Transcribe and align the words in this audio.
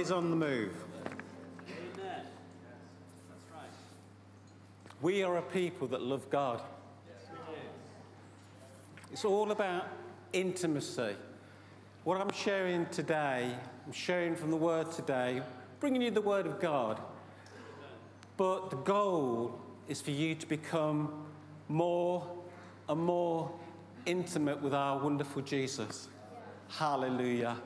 Is 0.00 0.10
on 0.10 0.30
the 0.30 0.36
move. 0.36 0.72
We 5.02 5.22
are 5.22 5.36
a 5.36 5.42
people 5.42 5.88
that 5.88 6.00
love 6.00 6.30
God. 6.30 6.62
It's 9.12 9.26
all 9.26 9.50
about 9.50 9.88
intimacy. 10.32 11.16
What 12.04 12.18
I'm 12.18 12.32
sharing 12.32 12.86
today, 12.86 13.54
I'm 13.84 13.92
sharing 13.92 14.36
from 14.36 14.50
the 14.50 14.56
Word 14.56 14.90
today, 14.90 15.42
bringing 15.80 16.00
you 16.00 16.10
the 16.10 16.22
Word 16.22 16.46
of 16.46 16.58
God. 16.60 16.98
But 18.38 18.70
the 18.70 18.76
goal 18.76 19.60
is 19.86 20.00
for 20.00 20.12
you 20.12 20.34
to 20.34 20.46
become 20.46 21.26
more 21.68 22.26
and 22.88 23.02
more 23.02 23.52
intimate 24.06 24.62
with 24.62 24.72
our 24.72 24.98
wonderful 24.98 25.42
Jesus. 25.42 26.08
Hallelujah. 26.68 27.58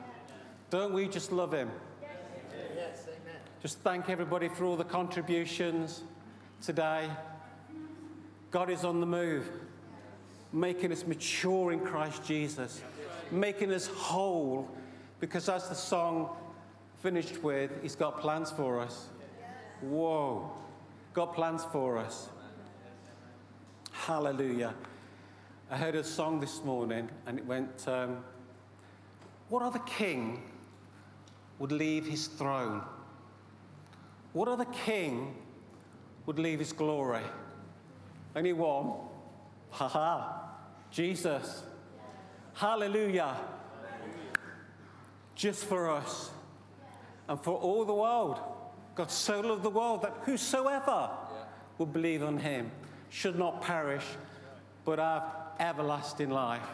Don't 0.69 0.93
we 0.93 1.07
just 1.07 1.31
love 1.31 1.53
Him? 1.53 1.71
Just 3.65 3.79
thank 3.79 4.09
everybody 4.09 4.47
for 4.47 4.65
all 4.65 4.75
the 4.75 4.83
contributions 4.83 6.03
today. 6.61 7.09
God 8.51 8.69
is 8.69 8.85
on 8.85 8.99
the 8.99 9.07
move, 9.07 9.49
making 10.53 10.91
us 10.91 11.07
mature 11.07 11.71
in 11.71 11.79
Christ 11.79 12.23
Jesus, 12.23 12.83
making 13.31 13.73
us 13.73 13.87
whole, 13.87 14.69
because 15.19 15.49
as 15.49 15.67
the 15.67 15.73
song 15.73 16.29
finished 17.01 17.41
with, 17.41 17.71
He's 17.81 17.95
got 17.95 18.19
plans 18.19 18.51
for 18.51 18.79
us. 18.79 19.07
Whoa, 19.81 20.51
got 21.15 21.33
plans 21.33 21.63
for 21.71 21.97
us. 21.97 22.29
Hallelujah. 23.91 24.75
I 25.71 25.77
heard 25.77 25.95
a 25.95 26.03
song 26.03 26.39
this 26.39 26.63
morning 26.63 27.09
and 27.25 27.39
it 27.39 27.45
went, 27.47 27.87
um, 27.87 28.23
What 29.49 29.63
other 29.63 29.79
king 29.79 30.43
would 31.57 31.71
leave 31.71 32.05
his 32.05 32.27
throne? 32.27 32.83
What 34.35 34.49
other 34.49 34.65
king 34.65 35.33
would 36.25 36.39
leave 36.39 36.59
his 36.59 36.73
glory? 36.73 37.23
Only 38.35 38.51
one. 38.51 38.95
Ha 39.69 39.87
ha. 39.87 40.41
Jesus. 40.91 41.63
Hallelujah. 42.53 43.33
Just 45.35 45.63
for 45.63 45.89
us 45.89 46.31
and 47.29 47.41
for 47.41 47.57
all 47.57 47.85
the 47.85 47.93
world. 47.93 48.37
God 48.95 49.09
so 49.09 49.39
loved 49.39 49.63
the 49.63 49.69
world 49.69 50.01
that 50.01 50.13
whosoever 50.25 51.11
would 51.77 51.93
believe 51.93 52.21
on 52.21 52.37
him 52.37 52.71
should 53.07 53.39
not 53.39 53.61
perish 53.61 54.03
but 54.83 54.99
have 54.99 55.23
everlasting 55.61 56.29
life. 56.29 56.67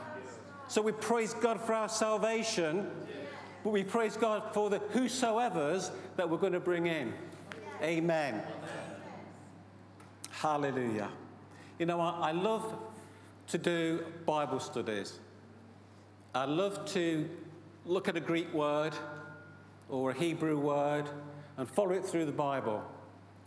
So 0.68 0.82
we 0.82 0.94
praise 0.94 1.36
God 1.36 1.62
for 1.62 1.74
our 1.74 1.90
salvation, 1.90 2.90
but 3.64 3.70
we 3.70 3.84
praise 3.84 4.18
God 4.18 4.52
for 4.52 4.72
the 4.72 4.80
whosoever's 4.80 5.92
that 6.16 6.28
we're 6.28 6.40
going 6.40 6.54
to 6.54 6.60
bring 6.60 6.88
in. 6.88 7.14
Amen. 7.82 8.44
Hallelujah. 10.30 11.10
You 11.80 11.88
know, 11.88 12.00
I, 12.00 12.30
I 12.30 12.32
love 12.32 12.76
to 13.48 13.58
do 13.58 14.06
Bible 14.26 14.60
studies. 14.60 15.20
I 16.36 16.46
love 16.46 16.86
to 16.94 17.28
look 17.86 18.08
at 18.08 18.16
a 18.16 18.20
Greek 18.20 18.54
word 18.54 18.94
or 19.90 20.12
a 20.12 20.14
Hebrew 20.14 20.60
word 20.60 21.10
and 21.58 21.68
follow 21.68 21.92
it 21.92 22.06
through 22.06 22.26
the 22.26 22.32
Bible. 22.32 22.84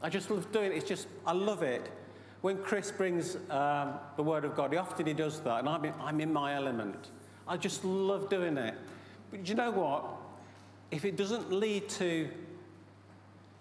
I 0.03 0.11
just 0.11 0.31
love 0.31 0.50
doing 0.50 0.73
it. 0.73 0.77
It's 0.77 0.89
just, 0.89 1.06
I 1.25 1.33
love 1.33 1.62
it. 1.62 1.91
When 2.41 2.59
Chris 2.59 2.91
brings 2.91 3.37
um, 3.50 3.94
the 4.17 4.23
Word 4.23 4.44
of 4.44 4.55
God, 4.55 4.73
he 4.73 4.77
often 4.77 5.06
he 5.06 5.15
does 5.15 5.41
that, 5.41 5.61
and 5.61 5.69
I'm 5.69 5.84
in, 5.84 5.94
I'm 5.99 6.21
in 6.21 6.31
my 6.31 6.55
element. 6.55 7.09
I 7.49 7.56
just 7.56 7.84
love 7.84 8.28
doing 8.28 8.59
it. 8.59 8.75
But 9.31 9.44
do 9.44 9.49
you 9.49 9.55
know 9.55 9.71
what? 9.71 10.05
If 10.91 11.06
it 11.06 11.17
doesn't 11.17 11.50
lead 11.50 11.89
to 11.91 12.28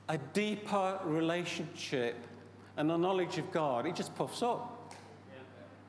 a 0.09 0.17
deeper 0.17 0.99
relationship 1.03 2.15
and 2.77 2.91
a 2.91 2.97
knowledge 2.97 3.37
of 3.37 3.51
God, 3.51 3.85
it 3.85 3.95
just 3.95 4.15
puffs 4.15 4.41
up. 4.41 4.93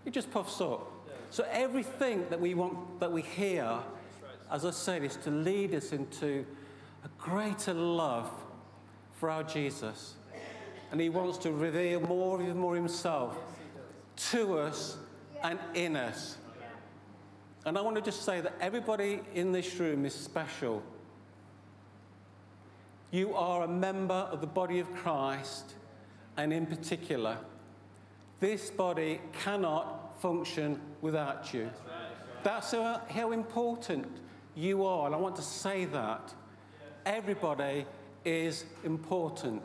It 0.05 0.13
just 0.13 0.31
puffs 0.31 0.61
up. 0.61 0.91
So 1.31 1.47
everything 1.51 2.27
that 2.31 2.41
we 2.41 2.55
want, 2.55 3.01
that 3.01 3.11
we 3.11 3.23
hear, 3.23 3.79
as 4.51 4.65
I 4.65 4.71
said, 4.71 5.03
is 5.03 5.17
to 5.19 5.31
lead 5.31 5.75
us 5.75 5.93
into 5.93 6.45
a 7.05 7.09
greater 7.19 7.75
love 7.75 8.31
for 9.13 9.31
our 9.31 9.43
Jesus. 9.43 10.15
And 10.93 11.01
he 11.01 11.09
wants 11.09 11.39
to 11.39 11.53
reveal 11.53 12.01
more 12.01 12.41
and 12.41 12.55
more 12.55 12.77
himself 12.77 13.37
to 14.31 14.59
us 14.59 14.97
and 15.43 15.59
in 15.75 15.97
us. 15.97 16.37
And 17.67 17.79
I 17.79 17.81
want 17.81 17.97
to 17.97 18.03
just 18.03 18.23
say 18.23 18.41
that 18.41 18.55
everybody 18.61 19.21
in 19.35 19.51
this 19.51 19.75
room 19.77 20.05
is 20.05 20.15
special. 20.15 20.83
You 23.15 23.33
are 23.37 23.63
a 23.63 23.69
member 23.69 24.27
of 24.33 24.41
the 24.41 24.49
body 24.49 24.81
of 24.81 24.93
Christ, 24.93 25.75
and 26.37 26.53
in 26.53 26.67
particular, 26.67 27.39
this 28.41 28.71
body 28.73 29.21
cannot 29.33 30.21
function 30.21 30.81
without 31.01 31.55
you. 31.55 31.71
That's 32.43 32.73
how, 32.73 33.31
important 33.31 34.09
you 34.57 34.85
are, 34.85 35.07
and 35.07 35.15
I 35.15 35.19
want 35.19 35.37
to 35.37 35.43
say 35.43 35.85
that. 35.85 36.35
Everybody 37.07 37.87
is 38.25 38.65
important 38.83 39.63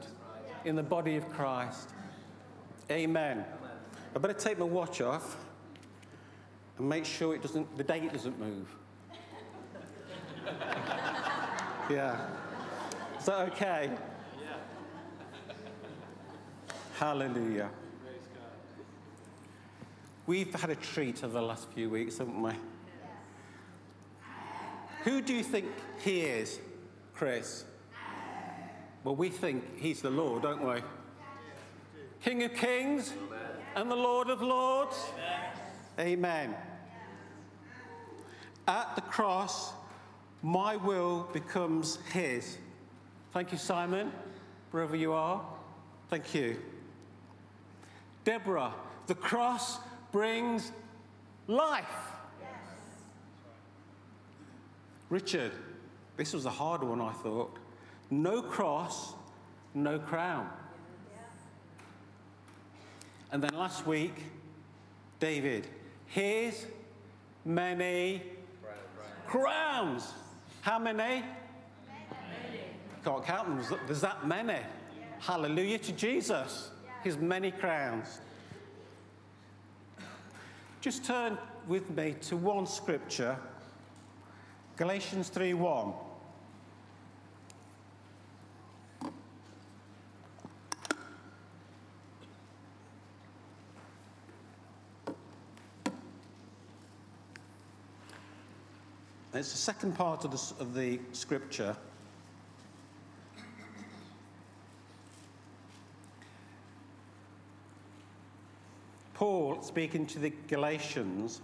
in 0.64 0.76
the 0.76 0.84
body 0.84 1.16
of 1.16 1.28
Christ. 1.32 1.90
Amen. 2.92 3.44
I 4.16 4.20
better 4.20 4.34
take 4.34 4.60
my 4.60 4.66
watch 4.66 5.02
off 5.02 5.38
and 6.78 6.88
make 6.88 7.04
sure 7.04 7.34
it 7.34 7.42
doesn't, 7.42 7.76
the 7.80 7.84
date 7.84 8.14
doesn't 8.14 8.40
move. 8.40 8.76
yeah. 11.90 12.28
That 13.30 13.48
okay? 13.50 13.92
Hallelujah. 16.96 17.70
We've 20.26 20.52
had 20.60 20.72
a 20.72 20.76
treat 20.76 21.24
over 21.24 21.34
the 21.34 21.42
last 21.44 21.70
few 21.70 21.92
weeks, 21.92 22.18
haven't 22.18 22.42
we? 22.42 22.54
Who 25.04 25.22
do 25.22 25.36
you 25.36 25.44
think 25.44 25.68
he 26.00 26.22
is, 26.22 26.60
Chris? 27.14 27.66
Well, 29.04 29.16
we 29.16 29.30
think 29.30 29.78
he's 29.78 30.02
the 30.02 30.10
Lord, 30.10 30.42
don't 30.42 30.68
we? 30.68 30.82
King 32.24 32.42
of 32.42 32.56
kings 32.56 33.14
and 33.76 33.92
the 33.92 33.96
Lord 33.96 34.32
of 34.32 34.42
lords. 34.42 35.06
Amen. 36.00 36.56
At 38.68 38.96
the 38.96 39.02
cross, 39.02 39.74
my 40.42 40.78
will 40.78 41.30
becomes 41.32 42.00
his. 42.12 42.58
Thank 43.32 43.52
you, 43.52 43.58
Simon, 43.60 44.12
wherever 44.72 44.96
you 44.96 45.14
are. 45.14 45.46
Thank 46.10 46.34
you. 46.34 46.58
Deborah, 48.24 48.74
the 49.06 49.16
cross 49.16 49.78
brings 50.12 50.72
life. 51.48 51.86
Richard, 55.10 55.52
this 56.18 56.34
was 56.34 56.46
a 56.46 56.50
hard 56.50 56.84
one, 56.84 57.02
I 57.02 57.12
thought. 57.12 57.58
No 58.10 58.42
cross, 58.42 59.14
no 59.74 60.00
crown. 60.00 60.50
And 63.32 63.44
then 63.44 63.54
last 63.54 63.86
week, 63.86 64.24
David, 65.20 65.68
here's 66.08 66.66
many 67.46 68.24
crowns. 69.28 70.14
How 70.62 70.80
many? 70.80 71.24
Can't 73.04 73.26
count 73.26 73.70
them. 73.70 73.80
There's 73.86 74.02
that 74.02 74.28
many. 74.28 74.60
Hallelujah 75.20 75.80
to 75.80 75.92
Jesus. 75.92 76.72
His 77.04 77.18
many 77.18 77.52
crowns. 77.52 78.20
Just 80.82 81.06
turn 81.06 81.38
with 81.68 81.90
me 81.90 82.16
to 82.22 82.38
one 82.38 82.66
scripture 82.66 83.38
Galatians 84.78 85.28
3 85.28 85.54
1. 85.56 85.94
It's 99.34 99.52
the 99.52 99.58
second 99.58 99.96
part 99.96 100.24
of 100.24 100.32
the, 100.32 100.62
of 100.62 100.74
the 100.74 101.00
scripture. 101.12 101.76
Paul, 109.20 109.62
speaking 109.62 110.06
to 110.06 110.20
the 110.20 110.32
Galatians, 110.48 111.42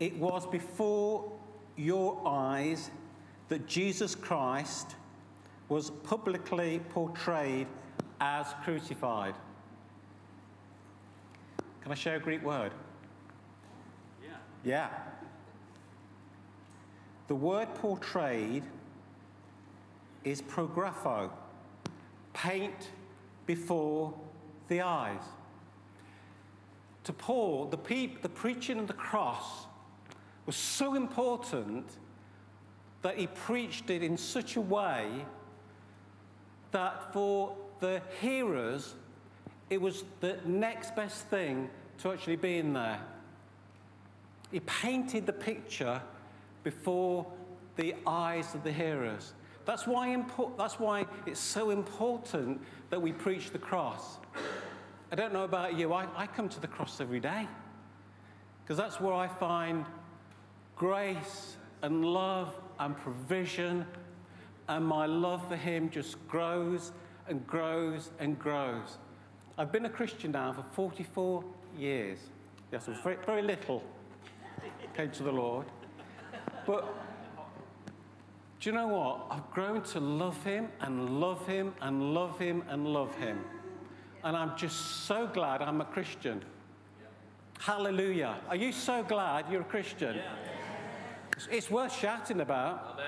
it 0.00 0.16
was 0.16 0.46
before 0.46 1.30
your 1.76 2.22
eyes 2.26 2.90
that 3.50 3.66
Jesus 3.66 4.14
Christ 4.14 4.96
was 5.68 5.90
publicly 5.90 6.80
portrayed 6.88 7.66
as 8.18 8.46
crucified. 8.64 9.34
Can 11.82 11.92
I 11.92 11.96
share 11.96 12.16
a 12.16 12.20
Greek 12.20 12.42
word? 12.42 12.72
Yeah. 14.24 14.36
Yeah. 14.64 14.88
The 17.26 17.34
word 17.34 17.74
portrayed 17.74 18.62
is 20.24 20.40
prographo, 20.40 21.30
paint 22.32 22.88
before 23.44 24.14
the 24.68 24.80
eyes. 24.80 25.20
To 27.04 27.12
Paul, 27.12 27.66
the, 27.66 28.10
the 28.22 28.28
preaching 28.28 28.78
of 28.78 28.86
the 28.86 28.92
cross 28.92 29.66
was 30.46 30.56
so 30.56 30.94
important 30.94 31.86
that 33.02 33.16
he 33.16 33.26
preached 33.26 33.90
it 33.90 34.02
in 34.02 34.16
such 34.16 34.56
a 34.56 34.60
way 34.60 35.24
that 36.72 37.12
for 37.12 37.54
the 37.80 38.02
hearers, 38.20 38.94
it 39.70 39.80
was 39.80 40.04
the 40.20 40.38
next 40.44 40.96
best 40.96 41.26
thing 41.28 41.70
to 41.98 42.12
actually 42.12 42.36
being 42.36 42.72
there. 42.72 43.00
He 44.50 44.60
painted 44.60 45.26
the 45.26 45.32
picture 45.32 46.00
before 46.64 47.26
the 47.76 47.94
eyes 48.06 48.54
of 48.54 48.64
the 48.64 48.72
hearers. 48.72 49.34
That's 49.64 49.86
why, 49.86 50.08
impo- 50.08 50.56
that's 50.56 50.80
why 50.80 51.06
it's 51.26 51.40
so 51.40 51.70
important 51.70 52.60
that 52.90 53.00
we 53.00 53.12
preach 53.12 53.50
the 53.50 53.58
cross. 53.58 54.18
I 55.10 55.14
don't 55.14 55.32
know 55.32 55.44
about 55.44 55.78
you, 55.78 55.92
I, 55.92 56.06
I 56.16 56.26
come 56.26 56.48
to 56.50 56.60
the 56.60 56.66
cross 56.66 57.00
every 57.00 57.20
day 57.20 57.48
because 58.62 58.76
that's 58.76 59.00
where 59.00 59.14
I 59.14 59.26
find 59.26 59.86
grace 60.76 61.56
and 61.82 62.04
love 62.04 62.54
and 62.78 62.96
provision, 62.96 63.86
and 64.68 64.84
my 64.84 65.06
love 65.06 65.48
for 65.48 65.56
Him 65.56 65.88
just 65.88 66.16
grows 66.28 66.92
and 67.26 67.46
grows 67.46 68.10
and 68.18 68.38
grows. 68.38 68.98
I've 69.56 69.72
been 69.72 69.86
a 69.86 69.90
Christian 69.90 70.32
now 70.32 70.52
for 70.52 70.64
44 70.72 71.42
years. 71.78 72.18
Yes, 72.70 72.86
I 72.86 72.90
was 72.90 73.00
very, 73.00 73.16
very 73.24 73.42
little, 73.42 73.82
came 74.94 75.10
to 75.12 75.22
the 75.22 75.32
Lord. 75.32 75.66
But 76.66 76.86
do 78.60 78.68
you 78.68 78.76
know 78.76 78.88
what? 78.88 79.26
I've 79.30 79.50
grown 79.52 79.82
to 79.82 80.00
love 80.00 80.42
Him 80.44 80.68
and 80.80 81.20
love 81.20 81.46
Him 81.46 81.74
and 81.80 82.12
love 82.12 82.38
Him 82.38 82.62
and 82.68 82.86
love 82.86 83.14
Him. 83.16 83.38
And 84.24 84.36
I'm 84.36 84.56
just 84.56 85.06
so 85.06 85.26
glad 85.26 85.62
I'm 85.62 85.80
a 85.80 85.84
Christian. 85.84 86.42
Hallelujah. 87.58 88.36
Are 88.48 88.56
you 88.56 88.72
so 88.72 89.02
glad 89.02 89.46
you're 89.50 89.62
a 89.62 89.64
Christian? 89.64 90.20
It's, 91.32 91.48
it's 91.50 91.70
worth 91.70 91.94
shouting 91.94 92.40
about. 92.40 93.00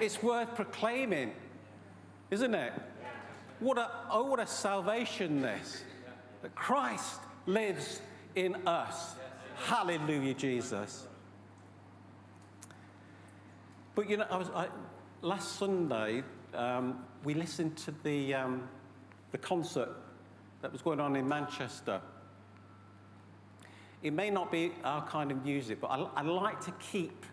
It's 0.00 0.22
worth 0.22 0.54
proclaiming, 0.54 1.32
isn't 2.30 2.54
it? 2.54 2.72
What 3.60 3.78
a, 3.78 3.90
oh, 4.10 4.24
what 4.24 4.40
a 4.40 4.46
salvation 4.46 5.40
this. 5.40 5.82
That 6.42 6.54
Christ 6.54 7.20
lives 7.46 8.00
in 8.34 8.56
us. 8.66 9.14
Hallelujah, 9.56 10.34
Jesus. 10.34 11.06
But 13.94 14.10
you 14.10 14.16
know, 14.16 14.26
I 14.28 14.36
was, 14.36 14.48
I, 14.54 14.68
last 15.22 15.56
Sunday, 15.56 16.22
um, 16.52 17.04
we 17.22 17.34
listened 17.34 17.76
to 17.78 17.94
the, 18.02 18.34
um, 18.34 18.68
the 19.30 19.38
concert 19.38 19.90
that 20.64 20.72
was 20.72 20.80
going 20.80 20.98
on 20.98 21.14
in 21.14 21.28
Manchester. 21.28 22.00
It 24.02 24.14
may 24.14 24.30
not 24.30 24.50
be 24.50 24.72
our 24.82 25.06
kind 25.06 25.30
of 25.30 25.44
music, 25.44 25.78
but 25.78 25.88
I, 25.88 26.08
I 26.16 26.22
like 26.22 26.58
to 26.62 26.70
keep 26.90 27.26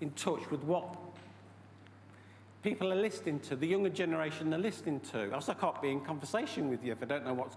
in 0.00 0.10
touch 0.10 0.48
with 0.52 0.62
what 0.62 0.96
people 2.62 2.92
are 2.92 3.02
listening 3.02 3.40
to, 3.40 3.56
the 3.56 3.66
younger 3.66 3.88
generation 3.88 4.54
are 4.54 4.58
listening 4.58 5.00
to. 5.10 5.32
Else 5.32 5.48
I 5.48 5.54
can't 5.54 5.82
be 5.82 5.90
in 5.90 6.00
conversation 6.00 6.70
with 6.70 6.84
you 6.84 6.92
if 6.92 7.02
I 7.02 7.06
don't 7.06 7.24
know 7.24 7.34
what's, 7.34 7.56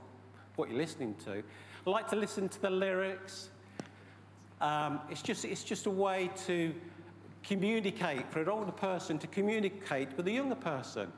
what 0.55 0.67
you're 0.67 0.79
listening 0.79 1.13
to. 1.25 1.43
I 1.85 1.89
like 1.91 2.09
to 2.09 2.15
listen 2.15 2.49
to 2.49 2.61
the 2.63 2.71
lyrics. 2.71 3.51
Um, 4.61 4.99
it's, 5.11 5.21
just, 5.21 5.45
it's 5.45 5.63
just 5.63 5.85
a 5.85 5.91
way 5.91 6.31
to 6.47 6.73
communicate, 7.43 8.31
for 8.31 8.41
an 8.41 8.49
older 8.49 8.71
person 8.71 9.19
to 9.19 9.27
communicate 9.27 10.09
with 10.17 10.27
a 10.27 10.31
younger 10.31 10.55
person. 10.55 11.13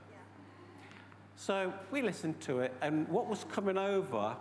So 1.36 1.74
we 1.90 2.02
listened 2.02 2.40
to 2.42 2.60
it, 2.60 2.74
and 2.82 3.08
what 3.08 3.28
was 3.28 3.46
coming 3.52 3.78
over 3.78 4.36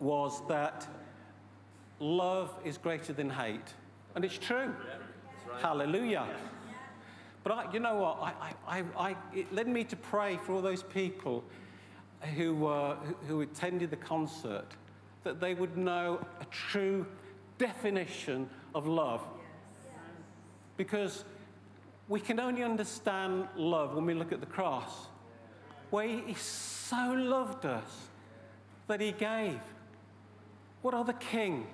was 0.00 0.42
that 0.48 0.86
love 2.00 2.52
is 2.64 2.78
greater 2.78 3.12
than 3.12 3.30
hate. 3.30 3.74
And 4.14 4.24
it's 4.24 4.38
true. 4.38 4.74
Hallelujah. 5.60 6.26
But 7.42 7.52
I, 7.52 7.72
you 7.72 7.80
know 7.80 7.96
what? 7.96 8.18
I, 8.20 8.54
I, 8.66 8.84
I, 8.98 9.16
it 9.34 9.52
led 9.52 9.68
me 9.68 9.84
to 9.84 9.96
pray 9.96 10.38
for 10.38 10.54
all 10.54 10.62
those 10.62 10.82
people 10.82 11.44
who, 12.36 12.66
uh, 12.66 12.96
who, 12.96 13.14
who 13.26 13.40
attended 13.42 13.90
the 13.90 13.96
concert 13.96 14.66
that 15.24 15.40
they 15.40 15.54
would 15.54 15.76
know 15.76 16.24
a 16.40 16.44
true 16.46 17.06
definition 17.58 18.48
of 18.74 18.86
love. 18.86 19.22
Because 20.76 21.24
we 22.08 22.20
can 22.20 22.40
only 22.40 22.62
understand 22.62 23.46
love 23.54 23.94
when 23.94 24.06
we 24.06 24.14
look 24.14 24.32
at 24.32 24.40
the 24.40 24.46
cross, 24.46 25.06
where 25.90 26.06
He 26.06 26.34
so 26.34 27.12
loved 27.12 27.66
us 27.66 28.08
that 28.86 29.00
He 29.00 29.12
gave. 29.12 29.60
What 30.82 30.94
other 30.94 31.12
king 31.12 31.66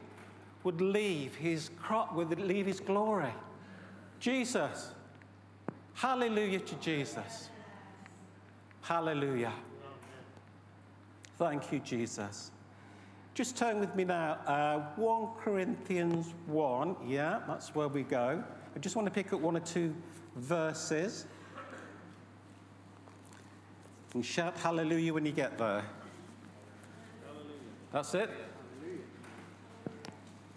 would 0.64 0.80
leave 0.80 1.34
his, 1.36 1.70
crop, 1.80 2.12
would 2.14 2.40
leave 2.40 2.66
his 2.66 2.80
glory? 2.80 3.32
Jesus. 4.18 4.90
Hallelujah 5.94 6.58
to 6.58 6.74
Jesus. 6.76 7.50
Hallelujah. 8.82 9.52
Thank 11.38 11.70
you, 11.70 11.79
Jesus. 11.79 12.50
Just 13.34 13.56
turn 13.56 13.79
with 13.79 13.94
me 13.94 14.05
now. 14.05 14.38
Uh, 14.46 14.81
1 14.96 15.29
Corinthians 15.38 16.34
1. 16.46 16.96
Yeah, 17.06 17.41
that's 17.46 17.74
where 17.74 17.88
we 17.88 18.02
go. 18.02 18.43
I 18.74 18.79
just 18.81 18.96
want 18.96 19.06
to 19.06 19.12
pick 19.12 19.32
up 19.32 19.41
one 19.41 19.56
or 19.56 19.60
two 19.60 19.94
verses. 20.34 21.26
And 24.17 24.25
shout 24.25 24.56
hallelujah 24.56 25.13
when 25.13 25.27
you 25.27 25.32
get 25.32 25.58
there. 25.58 25.85
That's 27.93 28.15
it. 28.15 28.31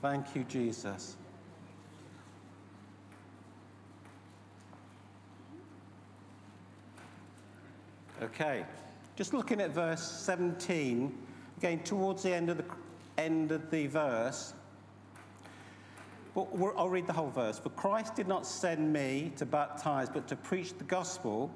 Thank 0.02 0.34
you, 0.34 0.46
Jesus. 0.46 1.18
Okay, 8.22 8.66
just 9.18 9.34
looking 9.34 9.60
at 9.60 9.72
verse 9.72 10.10
17, 10.10 11.14
again 11.58 11.84
towards 11.84 12.24
the 12.24 12.34
end 12.34 12.50
of 12.50 12.60
the 12.60 12.66
end 13.18 13.52
of 13.52 13.70
the 13.70 13.88
verse. 13.88 14.54
But 16.34 16.48
I'll 16.78 16.88
read 16.88 17.08
the 17.08 17.14
whole 17.14 17.30
verse. 17.30 17.60
For 17.60 17.72
Christ 17.72 18.16
did 18.16 18.30
not 18.30 18.48
send 18.48 18.94
me 18.94 19.34
to 19.36 19.46
baptize, 19.46 20.08
but 20.10 20.30
to 20.30 20.38
preach 20.38 20.78
the 20.78 20.86
gospel, 20.86 21.52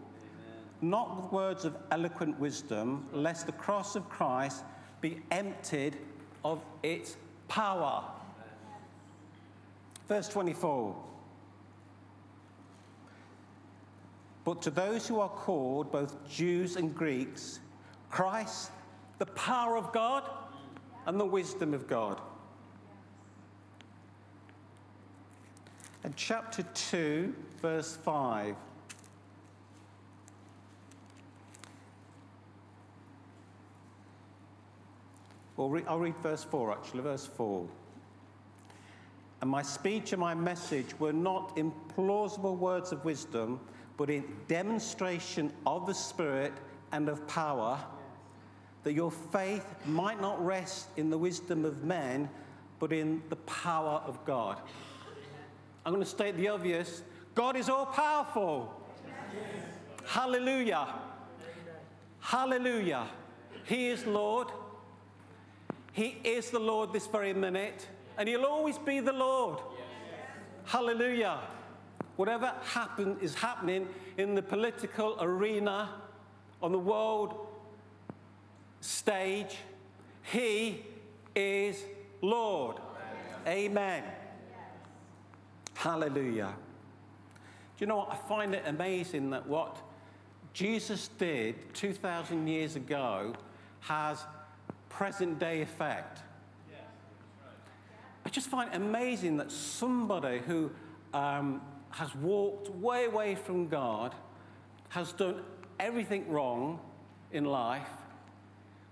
not 0.84 1.16
with 1.16 1.32
words 1.32 1.64
of 1.64 1.78
eloquent 1.92 2.38
wisdom, 2.40 3.08
lest 3.14 3.46
the 3.46 3.54
cross 3.54 3.96
of 3.96 4.10
Christ 4.10 4.64
be 5.00 5.22
emptied 5.32 5.98
of 6.44 6.62
its 6.84 7.16
power. 7.48 8.04
Verse 10.10 10.28
24. 10.28 10.96
But 14.44 14.62
to 14.62 14.70
those 14.70 15.08
who 15.08 15.22
are 15.22 15.30
called, 15.30 15.90
both 15.90 16.30
Jews 16.30 16.76
and 16.76 16.94
Greeks, 16.94 17.62
Christ, 18.10 18.72
the 19.20 19.26
power 19.28 19.78
of 19.78 19.94
God 19.94 20.30
and 21.06 21.18
the 21.18 21.26
wisdom 21.26 21.74
of 21.74 21.88
God. 21.88 22.20
And 26.04 26.14
chapter 26.18 26.64
2, 26.74 27.34
verse 27.62 27.96
5. 27.96 28.56
Well, 35.64 35.70
re- 35.70 35.84
I'll 35.88 36.00
read 36.00 36.18
verse 36.18 36.44
4 36.44 36.74
actually, 36.74 37.04
verse 37.04 37.26
4. 37.26 37.66
And 39.40 39.50
my 39.50 39.62
speech 39.62 40.12
and 40.12 40.20
my 40.20 40.34
message 40.34 41.00
were 41.00 41.14
not 41.14 41.58
in 41.58 41.72
plausible 41.96 42.58
words 42.58 42.92
of 42.92 43.06
wisdom, 43.06 43.62
but 43.96 44.10
in 44.10 44.26
demonstration 44.50 45.54
of 45.66 45.88
the 45.88 45.94
Spirit 45.94 46.52
and 46.92 47.08
of 47.08 47.26
power, 47.30 47.80
that 48.84 48.92
your 48.92 49.10
faith 49.10 49.66
might 49.86 50.20
not 50.20 50.46
rest 50.46 50.90
in 50.98 51.10
the 51.10 51.18
wisdom 51.18 51.64
of 51.64 51.86
men, 51.86 52.30
but 52.80 52.92
in 52.92 53.24
the 53.30 53.38
power 53.38 54.02
of 54.06 54.20
God. 54.26 54.60
I'm 55.86 55.94
going 55.94 56.04
to 56.04 56.10
state 56.10 56.36
the 56.36 56.50
obvious 56.50 57.04
God 57.36 57.56
is 57.56 57.70
all 57.70 57.86
powerful. 57.86 58.70
Hallelujah. 60.08 60.94
Hallelujah. 62.20 63.08
He 63.64 63.88
is 63.88 64.06
Lord. 64.06 64.50
He 65.94 66.18
is 66.24 66.50
the 66.50 66.60
Lord 66.60 66.92
this 66.92 67.08
very 67.08 67.34
minute, 67.34 67.88
and 68.18 68.28
He'll 68.28 68.46
always 68.46 68.78
be 68.78 69.00
the 69.00 69.14
Lord. 69.14 69.60
Hallelujah. 70.66 71.40
Whatever 72.16 72.54
happen, 72.64 73.18
is 73.22 73.34
happening 73.36 73.88
in 74.18 74.36
the 74.36 74.42
political 74.42 75.18
arena, 75.20 75.90
on 76.62 76.72
the 76.72 76.80
world 76.80 77.48
stage, 78.82 79.58
He 80.24 80.84
is 81.36 81.84
Lord. 82.22 82.78
Amen. 83.48 84.04
Hallelujah. 85.76 86.54
Do 87.78 87.84
you 87.84 87.88
know 87.88 87.98
what? 87.98 88.12
I 88.12 88.16
find 88.16 88.56
it 88.56 88.64
amazing 88.66 89.30
that 89.32 89.46
what 89.48 89.78
Jesus 90.54 91.10
did 91.18 91.74
2,000 91.74 92.48
years 92.48 92.76
ago 92.76 93.34
has 93.82 94.24
present 94.98 95.40
day 95.40 95.62
effect. 95.62 96.20
I 98.26 98.30
just 98.30 98.48
find 98.48 98.72
it 98.72 98.76
amazing 98.76 99.38
that 99.38 99.52
somebody 99.52 100.40
who 100.40 100.72
um, 101.14 101.62
has 101.90 102.16
walked 102.16 102.70
way 102.70 103.06
away 103.06 103.36
from 103.36 103.68
God, 103.68 104.16
has 104.90 105.12
done 105.12 105.42
everything 105.80 106.30
wrong 106.30 106.80
in 107.32 107.46
life, 107.46 107.90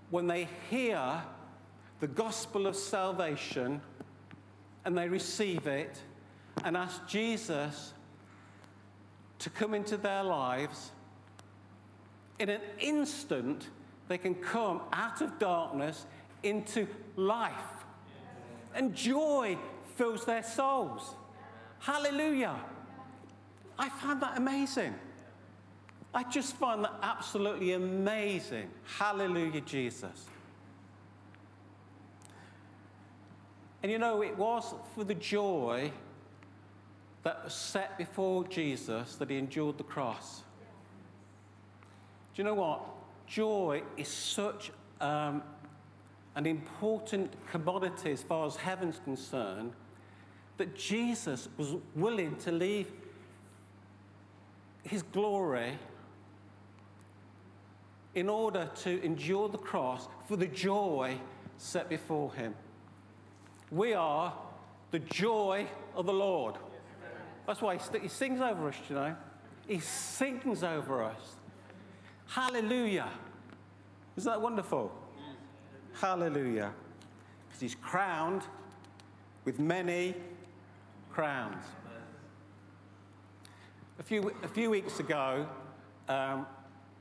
when 0.09 0.27
they 0.27 0.49
hear 0.69 1.21
the 2.01 2.07
gospel 2.07 2.67
of 2.67 2.75
salvation 2.75 3.79
and 4.83 4.97
they 4.97 5.07
receive 5.07 5.67
it 5.67 6.01
and 6.65 6.75
ask 6.75 7.07
Jesus 7.07 7.93
to 9.39 9.49
come 9.49 9.73
into 9.73 9.97
their 9.97 10.23
lives, 10.23 10.91
in 12.39 12.49
an 12.49 12.61
instant, 12.79 13.69
they 14.11 14.17
can 14.17 14.35
come 14.35 14.81
out 14.91 15.21
of 15.21 15.39
darkness 15.39 16.05
into 16.43 16.85
life. 17.15 17.53
And 18.75 18.93
joy 18.93 19.57
fills 19.95 20.25
their 20.25 20.43
souls. 20.43 21.15
Hallelujah. 21.79 22.59
I 23.79 23.87
find 23.87 24.21
that 24.21 24.37
amazing. 24.37 24.93
I 26.13 26.23
just 26.23 26.57
find 26.57 26.83
that 26.83 26.93
absolutely 27.01 27.71
amazing. 27.71 28.69
Hallelujah, 28.83 29.61
Jesus. 29.61 30.27
And 33.81 33.91
you 33.91 33.97
know, 33.97 34.21
it 34.21 34.37
was 34.37 34.73
for 34.93 35.05
the 35.05 35.15
joy 35.15 35.89
that 37.23 37.45
was 37.45 37.53
set 37.53 37.97
before 37.97 38.43
Jesus 38.45 39.15
that 39.15 39.29
he 39.29 39.37
endured 39.37 39.77
the 39.77 39.83
cross. 39.85 40.43
Do 42.35 42.41
you 42.41 42.43
know 42.43 42.55
what? 42.55 43.00
Joy 43.31 43.83
is 43.95 44.09
such 44.09 44.71
um, 44.99 45.41
an 46.35 46.45
important 46.45 47.31
commodity 47.49 48.11
as 48.11 48.21
far 48.21 48.45
as 48.45 48.57
heaven's 48.57 48.99
concerned 49.05 49.71
that 50.57 50.75
Jesus 50.75 51.47
was 51.55 51.77
willing 51.95 52.35
to 52.39 52.51
leave 52.51 52.91
his 54.83 55.01
glory 55.01 55.79
in 58.15 58.27
order 58.27 58.69
to 58.81 59.01
endure 59.01 59.47
the 59.47 59.57
cross 59.57 60.09
for 60.27 60.35
the 60.35 60.47
joy 60.47 61.17
set 61.57 61.87
before 61.87 62.33
him. 62.33 62.53
We 63.71 63.93
are 63.93 64.33
the 64.91 64.99
joy 64.99 65.67
of 65.95 66.05
the 66.05 66.13
Lord. 66.13 66.55
That's 67.47 67.61
why 67.61 67.77
he, 67.77 68.09
sings 68.09 68.41
over 68.41 68.67
us, 68.67 68.75
you 68.89 68.95
know. 68.95 69.15
He 69.67 69.79
sings 69.79 70.63
over 70.63 71.01
us. 71.01 71.37
Hallelujah. 72.31 73.09
Isn't 74.15 74.31
that 74.31 74.41
wonderful? 74.41 74.89
Hallelujah. 75.99 76.71
Because 77.45 77.59
he's 77.59 77.75
crowned 77.75 78.43
with 79.43 79.59
many 79.59 80.15
crowns. 81.11 81.61
A 83.99 84.03
few, 84.03 84.33
a 84.43 84.47
few 84.47 84.69
weeks 84.69 85.01
ago, 85.01 85.45
um, 86.07 86.47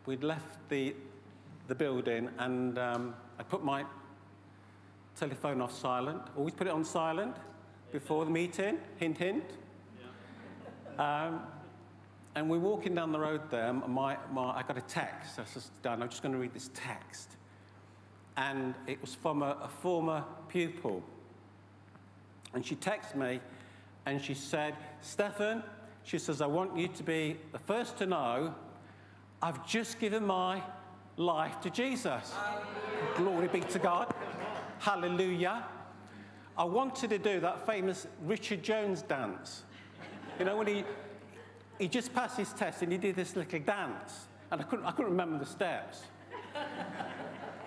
we'd 0.04 0.24
left 0.24 0.68
the, 0.68 0.96
the 1.68 1.76
building 1.76 2.28
and 2.40 2.76
um, 2.76 3.14
I 3.38 3.44
put 3.44 3.62
my 3.62 3.84
telephone 5.14 5.60
off 5.60 5.72
silent. 5.72 6.22
Always 6.36 6.54
put 6.54 6.66
it 6.66 6.72
on 6.72 6.84
silent 6.84 7.36
before 7.92 8.24
the 8.24 8.32
meeting. 8.32 8.78
Hint, 8.96 9.18
hint. 9.18 9.44
Um, 10.98 11.42
and 12.34 12.48
we're 12.48 12.58
walking 12.58 12.94
down 12.94 13.12
the 13.12 13.18
road 13.18 13.50
there. 13.50 13.72
My, 13.72 14.16
my, 14.32 14.52
I 14.52 14.62
got 14.62 14.78
a 14.78 14.82
text. 14.82 15.38
I'm 15.38 16.08
just 16.08 16.22
going 16.22 16.32
to 16.32 16.38
read 16.38 16.54
this 16.54 16.70
text. 16.74 17.36
And 18.36 18.74
it 18.86 19.00
was 19.00 19.14
from 19.14 19.42
a, 19.42 19.56
a 19.62 19.68
former 19.68 20.24
pupil. 20.48 21.02
And 22.54 22.64
she 22.64 22.76
texted 22.76 23.16
me 23.16 23.40
and 24.06 24.20
she 24.20 24.34
said, 24.34 24.76
Stefan, 25.00 25.62
she 26.04 26.18
says, 26.18 26.40
I 26.40 26.46
want 26.46 26.76
you 26.76 26.88
to 26.88 27.02
be 27.02 27.36
the 27.52 27.58
first 27.58 27.98
to 27.98 28.06
know 28.06 28.54
I've 29.42 29.66
just 29.66 29.98
given 29.98 30.24
my 30.24 30.62
life 31.16 31.60
to 31.60 31.70
Jesus. 31.70 32.32
Hallelujah. 32.32 33.16
Glory 33.16 33.48
be 33.48 33.60
to 33.60 33.78
God. 33.78 34.12
Hallelujah. 34.78 35.64
I 36.56 36.64
wanted 36.64 37.10
to 37.10 37.18
do 37.18 37.40
that 37.40 37.66
famous 37.66 38.06
Richard 38.24 38.62
Jones 38.62 39.02
dance. 39.02 39.64
You 40.38 40.44
know, 40.44 40.56
when 40.56 40.66
he, 40.66 40.84
he 41.80 41.88
just 41.88 42.14
passed 42.14 42.36
his 42.36 42.52
test 42.52 42.82
and 42.82 42.92
he 42.92 42.98
did 42.98 43.16
this 43.16 43.34
little 43.34 43.58
dance, 43.58 44.26
and 44.50 44.60
I 44.60 44.64
couldn't, 44.64 44.84
I 44.84 44.90
couldn't 44.90 45.10
remember 45.10 45.38
the 45.38 45.50
steps. 45.50 46.02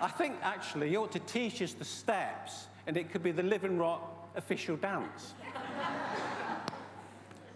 I 0.00 0.08
think 0.08 0.36
actually 0.42 0.90
he 0.90 0.96
ought 0.96 1.12
to 1.12 1.18
teach 1.18 1.60
us 1.60 1.72
the 1.72 1.84
steps, 1.84 2.68
and 2.86 2.96
it 2.96 3.10
could 3.10 3.24
be 3.24 3.32
the 3.32 3.42
Living 3.42 3.76
Rock 3.76 4.30
official 4.36 4.76
dance. 4.76 5.34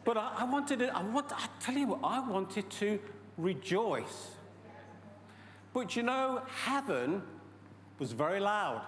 but 0.05 0.17
I, 0.17 0.33
I 0.39 0.45
wanted 0.45 0.81
to, 0.81 0.97
I, 0.97 1.03
want, 1.03 1.33
I 1.33 1.47
tell 1.61 1.77
you 1.77 1.87
what, 1.87 2.01
I 2.03 2.29
wanted 2.29 2.69
to 2.71 2.99
rejoice. 3.37 4.31
But 5.73 5.95
you 5.95 6.03
know, 6.03 6.43
heaven 6.65 7.23
was 8.01 8.11
very 8.11 8.41
loud. 8.41 8.83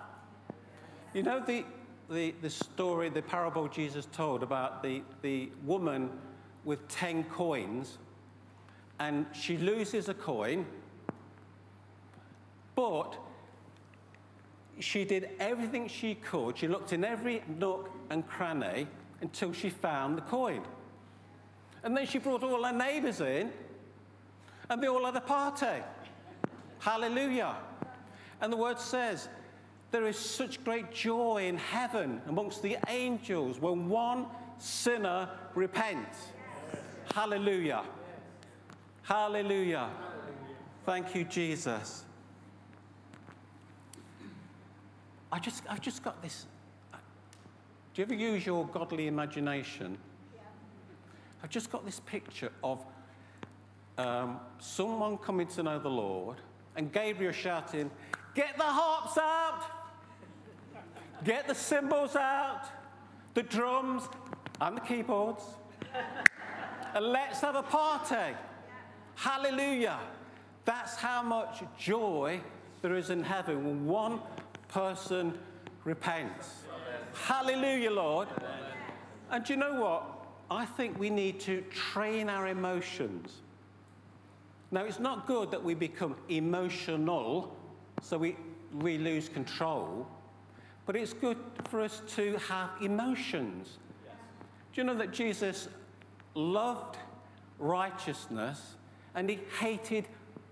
You 1.15 1.23
know 1.23 1.39
the, 1.39 1.65
the, 2.09 2.35
the 2.43 2.51
story, 2.51 3.11
the 3.11 3.23
parable 3.23 3.69
Jesus 3.69 4.07
told 4.07 4.43
about 4.43 4.83
the, 4.83 5.03
the 5.23 5.51
woman 5.65 6.11
with 6.65 6.87
10 6.89 7.25
coins, 7.25 7.99
and 8.99 9.27
she 9.33 9.57
loses 9.57 10.09
a 10.09 10.15
coin, 10.15 10.67
but 12.75 13.17
she 14.79 15.05
did 15.05 15.31
everything 15.39 15.89
she 15.89 16.15
could. 16.15 16.59
She 16.59 16.69
looked 16.69 16.93
in 16.93 17.05
every 17.05 17.43
nook 17.59 17.91
and 18.11 18.27
cranny 18.27 18.87
until 19.21 19.53
she 19.53 19.71
found 19.71 20.17
the 20.17 20.23
coin. 20.23 20.63
And 21.83 21.97
then 21.97 22.07
she 22.07 22.19
brought 22.19 22.43
all 22.43 22.63
her 22.63 22.73
neighbors 22.73 23.21
in, 23.21 23.51
and 24.69 24.83
they 24.83 24.89
all 24.89 25.05
had 25.05 25.17
a 25.17 25.21
party. 25.21 25.83
Hallelujah. 26.79 27.57
And 28.41 28.53
the 28.53 28.57
word 28.57 28.79
says, 28.79 29.29
there 29.91 30.07
is 30.07 30.17
such 30.17 30.63
great 30.65 30.93
joy 30.93 31.47
in 31.47 31.57
heaven 31.57 32.23
amongst 32.29 32.63
the 32.63 32.79
angels 32.89 33.61
when 33.61 33.89
one 33.89 34.27
sinner 34.59 35.29
repents. 35.55 36.19
Hallelujah. 37.15 37.83
Hallelujah. 39.03 39.89
Hallelujah. 39.89 39.91
Thank 40.87 41.15
you, 41.15 41.25
Jesus. 41.25 42.05
I 45.33 45.39
just, 45.39 45.63
I've 45.69 45.81
just 45.81 46.03
got 46.03 46.23
this. 46.23 46.47
Do 46.93 48.03
you 48.03 48.05
ever 48.05 48.15
use 48.15 48.47
your 48.47 48.67
godly 48.67 49.09
imagination? 49.09 49.99
Yeah. 50.35 50.43
I've 51.43 51.51
just 51.51 51.71
got 51.71 51.85
this 51.85 52.01
picture 52.01 52.53
of 52.63 52.85
um, 53.99 54.41
someone 54.59 55.19
coming 55.19 55.47
to 55.49 55.63
know 55.63 55.79
the 55.79 55.91
Lord 55.91 56.39
and 56.77 56.93
Gabriel 56.93 57.33
shouting, 57.33 57.91
Get 58.35 58.57
the 58.57 58.65
harps 58.65 59.19
out! 59.19 59.65
Get 61.25 61.47
the 61.47 61.55
cymbals 61.55 62.17
out, 62.17 62.63
the 63.35 63.43
drums, 63.43 64.05
and 64.61 64.77
the 64.77 64.81
keyboards. 64.81 65.43
And 66.95 67.07
let's 67.07 67.41
have 67.41 67.57
a 67.57 67.63
party. 67.63 68.37
Hallelujah. 69.15 69.99
That's 70.65 70.97
how 70.97 71.23
much 71.23 71.63
joy 71.79 72.41
there 72.83 72.95
is 72.95 73.11
in 73.11 73.23
heaven 73.23 73.65
when 73.65 73.87
one 73.87 74.21
person 74.69 75.39
repents. 75.85 76.63
Hallelujah, 77.15 77.91
Lord. 77.91 78.29
And 79.31 79.45
do 79.45 79.53
you 79.53 79.59
know 79.59 79.75
what? 79.75 80.05
I 80.51 80.65
think 80.65 80.99
we 80.99 81.11
need 81.11 81.41
to 81.41 81.63
train 81.71 82.29
our 82.29 82.49
emotions. 82.49 83.43
Now, 84.73 84.85
it's 84.85 85.01
not 85.01 85.27
good 85.27 85.51
that 85.51 85.63
we 85.63 85.75
become 85.75 86.17
emotional, 86.29 87.57
so 88.03 88.19
we, 88.19 88.37
we 88.81 88.99
lose 88.99 89.29
control. 89.29 90.07
But 90.87 90.97
it's 90.97 91.13
good 91.13 91.39
for 91.69 91.81
us 91.81 92.03
to 92.15 92.37
have 92.49 92.71
emotions. 92.81 93.79
Yes. 94.05 94.15
Do 94.73 94.81
you 94.81 94.87
know 94.87 94.95
that 94.95 95.13
Jesus 95.13 95.69
loved 96.35 96.97
righteousness 97.59 98.75
and 99.15 99.29
he 99.29 99.41
hated 99.59 100.07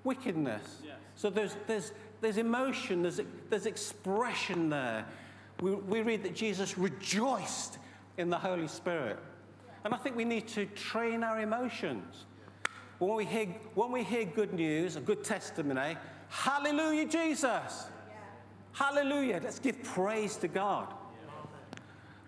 wickedness? 0.04 0.62
Yes. 0.84 0.96
So 1.14 1.30
there's, 1.30 1.56
there's, 1.66 1.92
there's 2.20 2.36
emotion, 2.36 3.02
there's, 3.02 3.20
there's 3.50 3.66
expression 3.66 4.70
there. 4.70 5.04
We, 5.60 5.74
we 5.74 6.02
read 6.02 6.22
that 6.24 6.34
Jesus 6.34 6.78
rejoiced 6.78 7.78
in 8.16 8.30
the 8.30 8.38
Holy 8.38 8.68
Spirit. 8.68 9.18
And 9.84 9.94
I 9.94 9.96
think 9.96 10.16
we 10.16 10.24
need 10.24 10.48
to 10.48 10.66
train 10.66 11.22
our 11.22 11.40
emotions. 11.40 12.26
When 12.98 13.14
we 13.14 13.24
hear, 13.24 13.46
when 13.74 13.92
we 13.92 14.02
hear 14.02 14.24
good 14.24 14.52
news, 14.52 14.96
a 14.96 15.00
good 15.00 15.22
testimony, 15.22 15.96
hallelujah, 16.28 17.06
Jesus. 17.06 17.86
Hallelujah. 18.72 19.40
Let's 19.42 19.58
give 19.58 19.82
praise 19.82 20.36
to 20.36 20.48
God. 20.48 20.92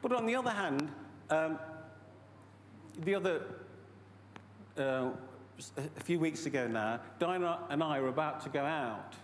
But 0.03 0.13
on 0.13 0.27
the 0.27 0.35
other 0.35 0.51
hand, 0.51 0.91
um, 1.29 1.59
the 3.05 3.15
other, 3.15 3.43
uh, 4.79 5.11
a 5.77 6.01
few 6.03 6.19
weeks 6.19 6.47
ago 6.47 6.67
now, 6.67 7.01
Dinah 7.19 7.61
and 7.71 7.83
I 7.83 8.01
were 8.01 8.09
about 8.09 8.43
to 8.43 8.49
go 8.49 8.65
out. 8.65 9.15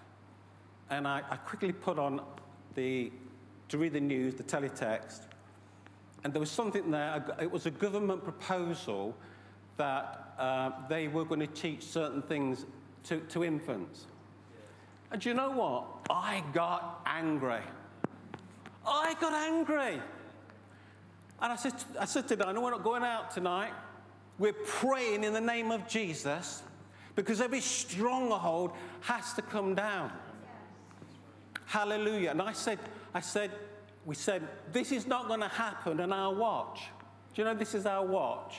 And 0.90 1.06
I, 1.06 1.22
I 1.30 1.36
quickly 1.36 1.72
put 1.72 1.98
on 1.98 2.20
the, 2.74 3.12
to 3.68 3.78
read 3.78 3.92
the 3.92 4.00
news, 4.00 4.34
the 4.34 4.44
teletext. 4.44 5.22
And 6.24 6.32
there 6.32 6.40
was 6.40 6.50
something 6.50 6.90
there, 6.90 7.24
it 7.40 7.50
was 7.50 7.66
a 7.66 7.70
government 7.70 8.24
proposal 8.24 9.16
that 9.76 10.34
uh, 10.38 10.70
they 10.88 11.08
were 11.08 11.24
going 11.24 11.40
to 11.40 11.46
teach 11.46 11.82
certain 11.82 12.22
things 12.22 12.66
to, 13.04 13.20
to 13.20 13.44
infants. 13.44 14.06
And 15.10 15.24
you 15.24 15.34
know 15.34 15.50
what? 15.50 15.84
I 16.10 16.42
got 16.52 17.02
angry. 17.06 17.60
I 18.86 19.14
got 19.20 19.32
angry. 19.32 20.00
And 21.40 21.52
I 21.52 21.56
said, 21.56 21.74
I 22.00 22.04
said 22.06 22.28
to 22.28 22.36
Dinah, 22.36 22.60
we're 22.60 22.70
not 22.70 22.82
going 22.82 23.02
out 23.02 23.30
tonight. 23.30 23.72
We're 24.38 24.52
praying 24.52 25.24
in 25.24 25.32
the 25.32 25.40
name 25.40 25.70
of 25.70 25.86
Jesus 25.86 26.62
because 27.14 27.40
every 27.40 27.60
stronghold 27.60 28.72
has 29.00 29.32
to 29.34 29.42
come 29.42 29.74
down. 29.74 30.12
Hallelujah. 31.66 32.30
And 32.30 32.42
I 32.42 32.52
said, 32.52 32.78
I 33.14 33.20
said, 33.20 33.50
we 34.04 34.14
said, 34.14 34.46
this 34.72 34.92
is 34.92 35.06
not 35.06 35.26
going 35.26 35.40
to 35.40 35.48
happen 35.48 36.00
on 36.00 36.12
our 36.12 36.32
watch. 36.32 36.82
Do 37.34 37.42
you 37.42 37.44
know 37.44 37.54
this 37.54 37.74
is 37.74 37.86
our 37.86 38.04
watch? 38.04 38.58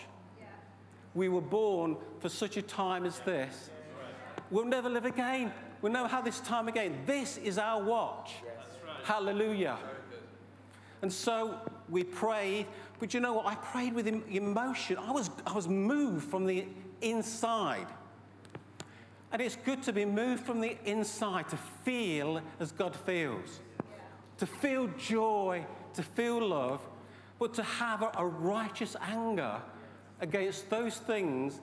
We 1.16 1.30
were 1.30 1.42
born 1.42 1.98
for 2.20 2.30
such 2.30 2.58
a 2.58 2.62
time 2.62 3.06
as 3.06 3.20
this. 3.20 3.70
We'll 4.52 4.66
never 4.66 4.90
live 4.90 5.06
again. 5.06 5.52
We'll 5.82 5.92
never 5.92 6.08
have 6.08 6.26
this 6.26 6.40
time 6.42 6.68
again. 6.68 7.02
This 7.06 7.38
is 7.38 7.58
our 7.58 7.82
watch. 7.82 8.34
Hallelujah. 9.04 9.78
And 11.02 11.12
so 11.12 11.60
we 11.90 12.04
prayed, 12.04 12.66
but 13.00 13.14
you 13.14 13.20
know 13.20 13.34
what? 13.34 13.46
I 13.46 13.56
prayed 13.56 13.94
with 13.94 14.08
emotion. 14.08 14.98
I 14.98 15.12
was, 15.12 15.30
I 15.46 15.54
was 15.54 15.68
moved 15.68 16.30
from 16.30 16.46
the 16.46 16.66
inside. 17.02 17.88
And 19.32 19.42
it's 19.42 19.58
good 19.58 19.84
to 19.84 19.94
be 19.94 20.06
moved 20.06 20.46
from 20.46 20.62
the 20.62 20.78
inside, 20.86 21.50
to 21.50 21.58
feel 21.58 22.42
as 22.60 22.72
God 22.72 22.96
feels, 22.96 23.60
to 24.38 24.46
feel 24.46 24.88
joy, 24.98 25.66
to 25.94 26.04
feel 26.04 26.48
love, 26.48 26.82
but 27.40 27.54
to 27.56 27.64
have 27.64 28.02
a, 28.02 28.12
a 28.18 28.26
righteous 28.26 28.96
anger 29.02 29.62
against 30.22 30.70
those 30.70 30.98
things 30.98 31.60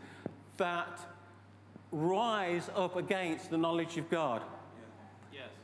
that 0.56 1.00
rise 1.90 2.68
up 2.76 2.96
against 2.96 3.50
the 3.50 3.58
knowledge 3.58 3.96
of 3.96 4.10
God. 4.10 4.42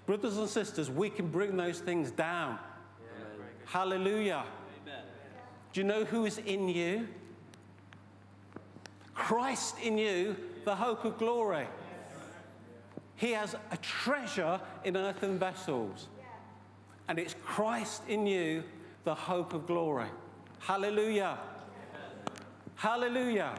Brothers 0.07 0.39
and 0.39 0.49
sisters, 0.49 0.91
we 0.91 1.11
can 1.11 1.29
bring 1.29 1.57
those 1.57 1.79
things 1.79 2.11
down. 2.11 2.59
Hallelujah. 3.71 4.43
Amen. 4.83 5.05
Do 5.73 5.81
you 5.81 5.87
know 5.87 6.05
who 6.05 6.25
is 6.25 6.39
in 6.39 6.69
you? 6.69 7.07
Christ 9.15 9.77
in 9.81 9.97
you, 9.97 10.35
the 10.65 10.75
hope 10.75 11.05
of 11.05 11.19
glory. 11.19 11.69
He 13.15 13.31
has 13.31 13.55
a 13.71 13.77
treasure 13.77 14.61
in 14.83 14.97
earthen 14.97 15.39
vessels. 15.39 16.09
And 17.07 17.17
it's 17.17 17.37
Christ 17.45 18.03
in 18.09 18.27
you, 18.27 18.65
the 19.05 19.15
hope 19.15 19.55
of 19.55 19.69
glory. 19.69 20.09
Hallelujah. 20.59 21.39
Hallelujah. 22.75 23.55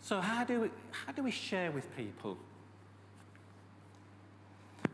So, 0.00 0.20
how 0.20 0.42
do, 0.42 0.62
we, 0.62 0.70
how 0.90 1.12
do 1.12 1.22
we 1.22 1.30
share 1.30 1.70
with 1.70 1.94
people? 1.96 2.38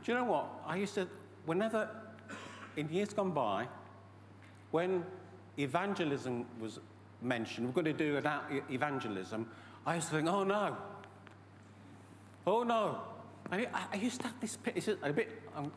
Do 0.04 0.12
you 0.12 0.18
know 0.18 0.24
what? 0.24 0.46
I 0.66 0.76
used 0.76 0.94
to, 0.96 1.08
whenever, 1.46 1.88
in 2.76 2.90
years 2.90 3.14
gone 3.14 3.30
by, 3.30 3.66
when 4.70 5.02
evangelism 5.58 6.44
was 6.60 6.78
mentioned, 7.22 7.66
we're 7.66 7.72
going 7.72 7.84
to 7.86 7.92
do 7.92 8.16
an 8.18 8.26
out- 8.26 8.50
evangelism, 8.70 9.48
I 9.86 9.94
used 9.96 10.08
to 10.08 10.16
think, 10.16 10.28
oh 10.28 10.44
no. 10.44 10.76
Oh 12.46 12.62
no. 12.62 13.00
I, 13.50 13.66
I- 13.92 13.96
used 13.96 14.20
to 14.20 14.26
have 14.26 14.38
this, 14.40 14.58
it's 14.74 14.88
a 14.88 15.12
bit, 15.12 15.42
I'm, 15.56 15.72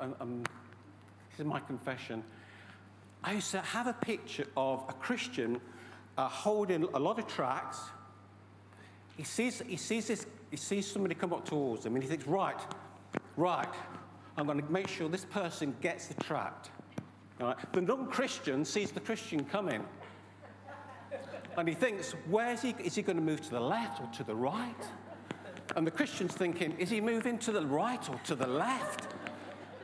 I'm, 0.00 0.14
I'm, 0.20 0.42
this 0.42 1.40
is 1.40 1.44
my 1.44 1.60
confession. 1.60 2.24
I 3.22 3.32
used 3.32 3.50
to 3.50 3.60
have 3.60 3.86
a 3.86 3.92
picture 3.92 4.46
of 4.56 4.84
a 4.88 4.92
Christian 4.94 5.60
uh, 6.16 6.28
holding 6.28 6.84
a 6.84 6.98
lot 6.98 7.18
of 7.18 7.26
tracts. 7.26 7.78
He 9.16 9.24
sees, 9.24 9.60
he, 9.66 9.76
sees 9.76 10.06
this, 10.06 10.26
he 10.50 10.56
sees 10.56 10.90
somebody 10.90 11.14
come 11.14 11.32
up 11.34 11.44
towards 11.44 11.84
him 11.84 11.94
and 11.94 12.02
he 12.02 12.08
thinks, 12.08 12.26
right, 12.26 12.58
right, 13.36 13.68
I'm 14.36 14.46
going 14.46 14.60
to 14.60 14.72
make 14.72 14.88
sure 14.88 15.08
this 15.08 15.24
person 15.24 15.74
gets 15.80 16.06
the 16.06 16.22
tract. 16.22 16.70
Right? 17.40 17.56
The 17.72 17.80
non 17.80 18.06
Christian 18.06 18.64
sees 18.64 18.90
the 18.90 19.00
Christian 19.00 19.44
coming. 19.44 19.84
And 21.56 21.68
he 21.68 21.74
thinks, 21.74 22.14
where's 22.28 22.62
he? 22.62 22.74
Is 22.82 22.94
he 22.94 23.02
going 23.02 23.16
to 23.16 23.22
move 23.22 23.40
to 23.42 23.50
the 23.50 23.60
left 23.60 24.00
or 24.00 24.06
to 24.14 24.24
the 24.24 24.34
right? 24.34 24.74
And 25.76 25.86
the 25.86 25.90
Christian's 25.90 26.34
thinking, 26.34 26.76
is 26.78 26.90
he 26.90 27.00
moving 27.00 27.38
to 27.38 27.52
the 27.52 27.64
right 27.64 28.08
or 28.10 28.16
to 28.24 28.34
the 28.34 28.46
left? 28.46 29.14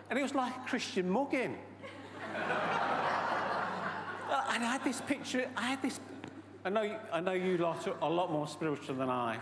And 0.09 0.19
it 0.19 0.23
was 0.23 0.35
like 0.35 0.57
a 0.57 0.69
Christian 0.69 1.09
mugging. 1.09 1.57
and 2.35 2.45
I 4.35 4.59
had 4.59 4.85
this 4.85 5.01
picture, 5.01 5.49
I 5.57 5.63
had 5.63 5.83
this, 5.83 6.01
I 6.65 6.71
know, 6.71 6.99
I 7.13 7.21
know 7.21 7.33
you 7.33 7.59
lot 7.59 7.87
are 7.87 7.97
a 8.03 8.09
lot 8.09 8.33
more 8.33 8.49
spiritual 8.49 8.97
than 8.97 9.09
I. 9.09 9.39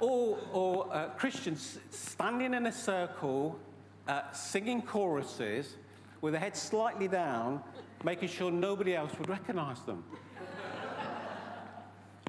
Or, 0.00 0.88
uh, 0.92 1.08
Christians 1.16 1.78
standing 1.90 2.54
in 2.54 2.66
a 2.66 2.72
circle, 2.72 3.58
uh, 4.06 4.30
singing 4.32 4.82
choruses 4.82 5.76
with 6.20 6.34
their 6.34 6.40
heads 6.40 6.60
slightly 6.60 7.08
down, 7.08 7.62
making 8.04 8.28
sure 8.28 8.50
nobody 8.50 8.94
else 8.94 9.12
would 9.18 9.28
recognize 9.28 9.80
them. 9.82 10.04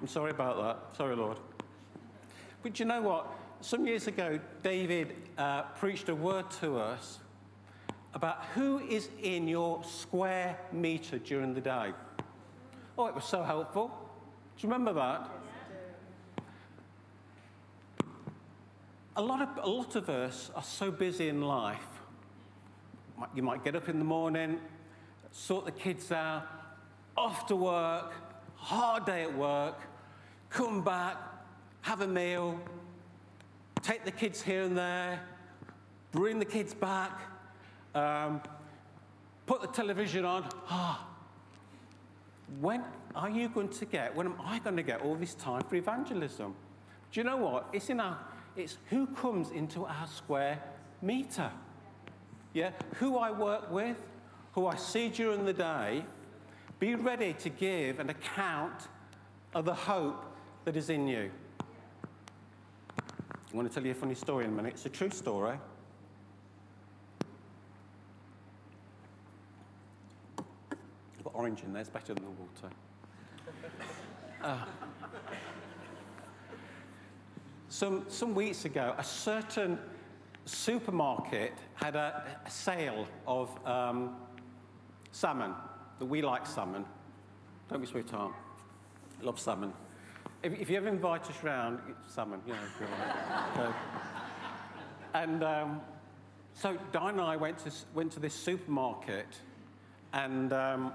I'm 0.02 0.08
sorry 0.08 0.32
about 0.32 0.58
that. 0.58 0.98
Sorry, 0.98 1.16
Lord. 1.16 1.40
But 2.64 2.80
you 2.80 2.86
know 2.86 3.02
what? 3.02 3.28
Some 3.62 3.86
years 3.86 4.08
ago, 4.08 4.40
David 4.64 5.16
uh, 5.38 5.64
preached 5.64 6.10
a 6.10 6.16
word 6.16 6.50
to 6.62 6.78
us 6.78 7.20
about 8.14 8.46
who 8.56 8.80
is 8.80 9.10
in 9.22 9.48
your 9.48 9.84
square 9.84 10.58
meter 10.72 11.20
during 11.20 11.54
the 11.54 11.62
day. 11.62 11.94
Oh, 12.98 13.06
it 13.06 13.16
was 13.16 13.26
so 13.26 13.44
helpful. 13.44 13.88
Do 14.58 14.68
you 14.68 14.74
remember 14.74 14.94
that? 14.94 15.30
A 19.20 19.22
lot 19.22 19.42
of, 19.42 19.50
a 19.62 19.70
lot 19.70 19.98
of 19.98 20.10
us 20.10 20.50
are 20.56 20.64
so 20.64 20.92
busy 20.92 21.28
in 21.28 21.42
life. 21.42 21.86
You 23.36 23.44
might 23.44 23.66
get 23.66 23.76
up 23.76 23.90
in 23.90 24.00
the 24.00 24.06
morning, 24.06 24.62
sort 25.30 25.66
the 25.66 25.74
kids 25.74 26.10
out, 26.14 26.48
off 27.18 27.46
to 27.48 27.56
work, 27.58 28.14
hard 28.56 29.06
day 29.06 29.24
at 29.24 29.38
work, 29.38 29.76
come 30.50 30.86
back, 30.86 31.18
have 31.82 32.00
a 32.00 32.08
meal, 32.08 32.62
take 33.82 34.06
the 34.06 34.12
kids 34.12 34.42
here 34.42 34.64
and 34.64 34.78
there, 34.78 35.20
bring 36.14 36.40
the 36.40 36.46
kids 36.46 36.74
back, 36.74 37.20
um, 37.96 38.42
put 39.46 39.60
the 39.60 39.68
television 39.68 40.24
on. 40.24 40.48
Ah, 40.70 41.06
when 42.62 42.86
are 43.14 43.30
you 43.30 43.50
going 43.50 43.68
to 43.68 43.84
get, 43.84 44.16
when 44.16 44.28
am 44.28 44.36
I 44.42 44.60
going 44.60 44.78
to 44.78 44.84
get 44.84 45.02
all 45.02 45.16
this 45.16 45.34
time 45.34 45.64
for 45.64 45.76
evangelism? 45.76 46.56
Do 47.12 47.20
you 47.20 47.26
know 47.26 47.36
what? 47.36 47.68
It's 47.74 47.90
in 47.90 48.00
our, 48.00 48.18
it's 48.60 48.78
who 48.90 49.08
comes 49.08 49.52
into 49.52 49.86
our 49.86 50.08
square 50.08 50.62
meter. 51.02 51.50
Yeah, 52.54 52.72
who 52.96 53.18
I 53.18 53.32
work 53.32 53.72
with, 53.72 53.98
who 54.54 54.68
I 54.68 54.76
see 54.76 55.10
during 55.10 55.46
the 55.46 55.54
day, 55.54 56.04
be 56.80 56.96
ready 56.96 57.34
to 57.34 57.50
give 57.50 58.00
an 58.00 58.10
account 58.10 58.88
of 59.54 59.66
the 59.66 59.74
hope 59.74 60.26
that 60.66 60.76
is 60.76 60.90
in 60.90 61.08
you. 61.08 61.32
I 62.90 63.56
want 63.56 63.68
to 63.68 63.74
tell 63.74 63.86
you 63.86 63.92
a 63.92 63.96
funny 63.96 64.16
story 64.16 64.46
in 64.46 64.52
a 64.52 64.54
minute. 64.54 64.74
It's 64.74 64.86
a 64.86 64.90
true 64.90 65.10
story. 65.10 65.58
I've 70.38 71.24
got 71.24 71.34
orange 71.34 71.64
in 71.64 71.74
there, 71.74 71.82
it's 71.82 71.90
better 71.90 72.14
than 72.14 72.24
the 72.26 72.32
water. 72.32 72.76
Uh, 74.44 74.66
some, 77.70 78.06
some 78.08 78.34
weeks 78.34 78.66
ago, 78.66 78.96
a 78.98 79.04
certain 79.04 79.78
supermarket 80.46 81.54
had 81.76 81.96
a, 81.96 82.24
a 82.46 82.50
sale 82.50 83.08
of 83.28 83.50
um, 83.66 84.16
salmon, 85.12 85.54
that 86.00 86.06
we 86.06 86.22
like 86.22 86.48
salmon. 86.48 86.84
Don't 87.70 87.82
be 87.82 87.88
sweetheart. 87.88 88.34
Love 89.22 89.40
salmon. 89.40 89.72
If, 90.42 90.60
if 90.60 90.70
you 90.70 90.78
ever 90.78 90.88
invite 90.88 91.30
us 91.30 91.44
round, 91.44 91.80
salmon, 92.08 92.42
you 92.48 92.54
know. 92.54 93.74
and 95.14 95.44
um, 95.44 95.82
so 96.54 96.78
Diane 96.92 97.12
and 97.12 97.22
I 97.22 97.36
went 97.36 97.60
to, 97.60 97.72
went 97.94 98.12
to 98.14 98.20
this 98.20 98.34
supermarket, 98.34 99.28
and 100.14 100.52
um, 100.54 100.94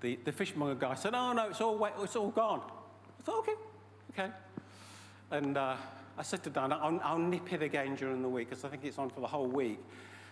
the, 0.00 0.18
the 0.24 0.32
fishmonger 0.32 0.76
guy 0.76 0.94
said, 0.94 1.14
"Oh 1.14 1.32
no, 1.32 1.48
it's 1.48 1.60
all 1.60 1.76
wet, 1.76 1.94
it's 2.00 2.16
all 2.16 2.30
gone." 2.30 2.62
I 3.18 3.22
thought, 3.22 3.38
"Okay, 3.40 3.54
okay." 4.10 4.30
And 5.30 5.56
uh, 5.56 5.76
I 6.18 6.22
said 6.22 6.42
to 6.44 6.50
Diane, 6.50 6.72
I'll, 6.72 7.00
"I'll 7.02 7.18
nip 7.18 7.52
it 7.52 7.62
again 7.62 7.94
during 7.96 8.22
the 8.22 8.28
week 8.28 8.50
because 8.50 8.64
I 8.64 8.68
think 8.68 8.84
it's 8.84 8.98
on 8.98 9.10
for 9.10 9.20
the 9.20 9.26
whole 9.26 9.46
week." 9.46 9.78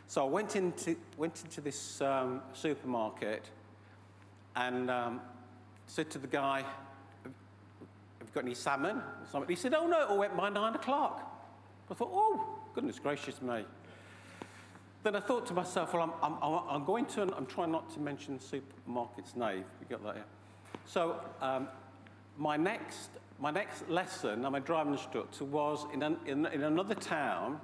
So 0.07 0.27
I 0.27 0.29
went 0.29 0.57
into 0.57 0.97
went 1.17 1.43
into 1.45 1.61
this 1.61 2.01
um, 2.01 2.41
supermarket 2.53 3.51
and 4.57 4.91
um, 4.91 5.21
said 5.87 6.11
to 6.11 6.19
the 6.19 6.27
guy, 6.27 6.59
"Have 7.25 7.33
you 8.21 8.27
got 8.35 8.45
any 8.45 8.55
salmon?" 8.55 9.03
He 9.47 9.57
said, 9.57 9.75
"Oh 9.75 9.87
no, 9.87 10.03
it 10.03 10.09
all 10.11 10.19
went 10.19 10.37
by 10.37 10.49
nine 10.49 10.75
o'clock." 10.75 11.25
I 11.91 11.95
thought, 11.95 12.11
"Oh, 12.13 12.59
goodness 12.75 12.99
gracious 12.99 13.41
me!" 13.41 13.65
Then 15.05 15.15
I 15.15 15.21
thought 15.21 15.47
to 15.47 15.55
myself, 15.55 15.95
well, 15.95 16.03
I'm, 16.23 16.35
I'm, 16.43 16.55
I'm- 16.69 16.85
going 16.85 17.07
to, 17.07 17.23
I'm 17.23 17.47
trying 17.47 17.71
not 17.71 17.89
to 17.95 18.01
mention 18.01 18.39
supermarket's 18.41 19.37
name. 19.37 19.65
You 19.81 19.87
got 19.89 20.03
that, 20.05 20.17
yeah? 20.17 20.23
So 20.87 21.21
um, 21.41 21.69
my, 22.37 22.57
next, 22.57 23.11
my 23.41 23.51
next 23.51 23.89
lesson, 23.89 24.45
I'm 24.45 24.61
driving 24.63 24.93
instructor, 24.93 25.45
was 25.45 25.87
in, 25.95 26.03
an, 26.03 26.17
in, 26.27 26.47
in 26.47 26.65
another 26.65 26.95
town. 26.95 27.61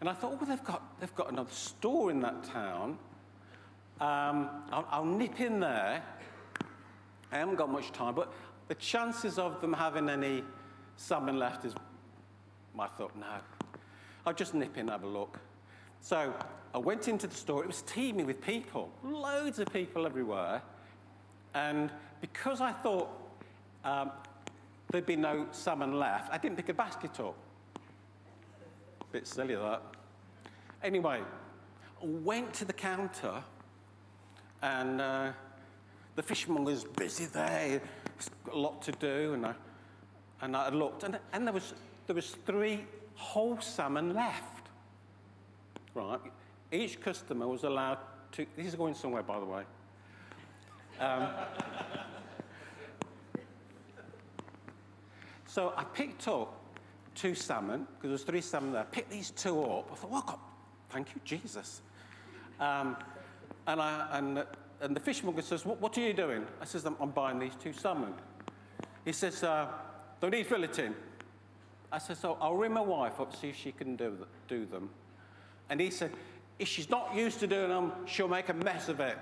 And 0.00 0.08
I 0.08 0.14
thought, 0.14 0.38
oh, 0.40 0.44
they've 0.44 0.64
got, 0.64 0.98
they've 0.98 1.14
got 1.14 1.30
another 1.30 1.50
store 1.50 2.10
in 2.10 2.20
that 2.20 2.44
town. 2.44 2.96
Um, 4.00 4.48
I'll, 4.72 4.88
I'll 4.90 5.04
nip 5.04 5.40
in 5.40 5.60
there. 5.60 6.02
I 7.30 7.36
haven't 7.36 7.56
got 7.56 7.70
much 7.70 7.92
time, 7.92 8.14
but 8.14 8.32
the 8.68 8.74
chances 8.76 9.38
of 9.38 9.60
them 9.60 9.74
having 9.74 10.08
any 10.08 10.42
salmon 10.96 11.38
left 11.38 11.66
is, 11.66 11.74
I 12.78 12.86
thought, 12.86 13.14
no. 13.16 13.26
I'll 14.24 14.32
just 14.32 14.54
nip 14.54 14.74
in 14.74 14.80
and 14.80 14.90
have 14.90 15.02
a 15.02 15.06
look. 15.06 15.38
So 16.00 16.32
I 16.74 16.78
went 16.78 17.08
into 17.08 17.26
the 17.26 17.34
store. 17.34 17.62
It 17.62 17.66
was 17.66 17.82
teeming 17.82 18.24
with 18.24 18.40
people, 18.40 18.90
loads 19.04 19.58
of 19.58 19.70
people 19.70 20.06
everywhere. 20.06 20.62
And 21.52 21.90
because 22.22 22.62
I 22.62 22.72
thought 22.72 23.10
um, 23.84 24.12
there'd 24.90 25.06
be 25.06 25.16
no 25.16 25.46
salmon 25.52 25.98
left, 25.98 26.32
I 26.32 26.38
didn't 26.38 26.56
pick 26.56 26.68
a 26.68 26.74
basket 26.74 27.18
up. 27.20 27.36
Bit 29.12 29.26
silly 29.26 29.54
that. 29.54 29.82
Anyway, 30.82 31.20
went 32.00 32.54
to 32.54 32.64
the 32.64 32.72
counter, 32.72 33.42
and 34.62 35.00
uh, 35.00 35.32
the 36.16 36.22
fishmonger's 36.22 36.84
busy 36.84 37.26
there. 37.26 37.80
He's 38.16 38.30
got 38.44 38.54
a 38.54 38.58
lot 38.58 38.82
to 38.82 38.92
do, 38.92 39.34
and 39.34 39.46
I, 39.46 39.54
and 40.42 40.56
I 40.56 40.68
looked, 40.68 41.02
and, 41.02 41.18
and 41.32 41.46
there 41.46 41.54
was 41.54 41.74
there 42.06 42.14
was 42.14 42.30
three 42.46 42.84
whole 43.14 43.60
salmon 43.60 44.14
left. 44.14 44.68
Right. 45.94 46.20
Each 46.72 47.00
customer 47.00 47.46
was 47.46 47.64
allowed 47.64 47.98
to. 48.32 48.46
This 48.56 48.66
is 48.66 48.74
going 48.74 48.94
somewhere, 48.94 49.22
by 49.22 49.40
the 49.40 49.46
way. 49.46 49.62
Um, 51.00 51.28
so 55.50 55.72
I 55.76 55.82
picked 55.82 56.28
up 56.28 56.60
two 57.16 57.34
salmon 57.34 57.80
because 57.80 58.02
there 58.02 58.12
was 58.12 58.22
three 58.22 58.40
salmon 58.40 58.72
there. 58.72 58.86
Picked 58.92 59.10
these 59.10 59.32
two 59.32 59.64
up. 59.64 59.90
I 59.90 59.96
thought, 59.96 60.10
well, 60.10 60.40
thank 60.90 61.08
you, 61.12 61.20
Jesus. 61.24 61.82
Um, 62.60 62.96
and, 63.66 63.80
I, 63.80 64.06
and, 64.12 64.44
and 64.80 64.94
the 64.94 65.00
fishmonger 65.00 65.42
says, 65.42 65.66
what, 65.66 65.80
what 65.80 65.98
are 65.98 66.02
you 66.02 66.12
doing? 66.12 66.46
I 66.60 66.64
says, 66.66 66.84
I'm, 66.84 66.94
I'm 67.00 67.10
buying 67.10 67.40
these 67.40 67.56
two 67.60 67.72
salmon. 67.72 68.14
He 69.04 69.10
says, 69.10 69.42
uh, 69.42 69.66
they 70.20 70.30
need 70.30 70.48
filleting. 70.48 70.94
I 71.90 71.98
said, 71.98 72.18
so 72.18 72.38
I'll 72.40 72.54
ring 72.54 72.72
my 72.72 72.80
wife 72.80 73.18
up, 73.18 73.34
see 73.34 73.48
if 73.48 73.56
she 73.56 73.72
can 73.72 73.96
do, 73.96 74.24
do 74.46 74.66
them. 74.66 74.88
And 75.68 75.80
he 75.80 75.90
said, 75.90 76.12
if 76.60 76.68
she's 76.68 76.88
not 76.88 77.16
used 77.16 77.40
to 77.40 77.48
doing 77.48 77.70
them, 77.70 77.90
she'll 78.06 78.28
make 78.28 78.50
a 78.50 78.54
mess 78.54 78.88
of 78.88 79.00
it. 79.00 79.18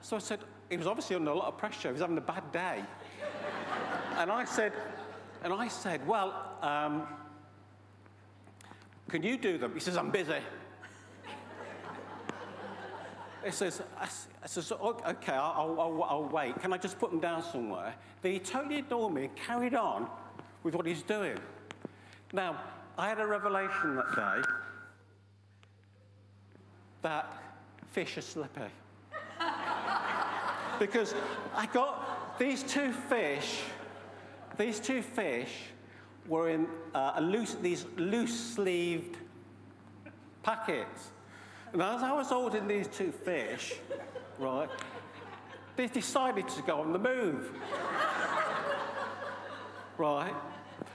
So 0.00 0.16
I 0.16 0.18
said, 0.18 0.40
he 0.68 0.76
was 0.76 0.88
obviously 0.88 1.14
under 1.14 1.30
a 1.30 1.34
lot 1.34 1.46
of 1.46 1.56
pressure. 1.56 1.88
He 1.88 1.92
was 1.92 2.00
having 2.00 2.18
a 2.18 2.20
bad 2.20 2.50
day. 2.50 2.82
and 4.18 4.32
I 4.32 4.44
said, 4.44 4.72
and 5.44 5.52
I 5.52 5.68
said, 5.68 6.06
well, 6.08 6.56
um, 6.62 7.06
can 9.10 9.22
you 9.22 9.36
do 9.36 9.58
them? 9.58 9.74
He 9.74 9.80
says, 9.80 9.96
I'm 9.98 10.10
busy. 10.10 10.38
He 13.44 13.50
says, 13.50 13.82
I, 14.00 14.08
says, 14.46 14.72
okay, 14.72 15.32
I'll, 15.32 15.78
I'll, 15.78 16.02
I'll 16.02 16.28
wait. 16.32 16.58
Can 16.62 16.72
I 16.72 16.78
just 16.78 16.98
put 16.98 17.10
them 17.10 17.20
down 17.20 17.42
somewhere? 17.42 17.94
Then 18.22 18.32
he 18.32 18.38
totally 18.38 18.78
ignored 18.78 19.12
me 19.12 19.24
and 19.24 19.36
carried 19.36 19.74
on 19.74 20.08
with 20.62 20.74
what 20.74 20.86
he's 20.86 21.02
doing. 21.02 21.36
Now, 22.32 22.58
I 22.96 23.08
had 23.10 23.20
a 23.20 23.26
revelation 23.26 23.96
that 23.96 24.16
day 24.16 24.48
that 27.02 27.30
fish 27.92 28.16
are 28.16 28.22
slippy. 28.22 28.62
because 30.78 31.14
I 31.54 31.66
got 31.66 32.38
these 32.38 32.62
two 32.62 32.92
fish, 32.92 33.60
these 34.56 34.80
two 34.80 35.02
fish 35.02 35.50
were 36.28 36.48
in 36.48 36.66
uh, 36.94 37.18
loose, 37.20 37.54
these 37.54 37.84
loose-sleeved 37.96 39.16
packets. 40.42 41.10
And 41.72 41.82
as 41.82 42.02
I 42.02 42.12
was 42.12 42.28
holding 42.28 42.68
these 42.68 42.86
two 42.86 43.12
fish, 43.12 43.74
right, 44.38 44.68
they 45.76 45.86
decided 45.88 46.48
to 46.48 46.62
go 46.62 46.80
on 46.80 46.92
the 46.92 46.98
move. 46.98 47.50
right? 49.98 50.34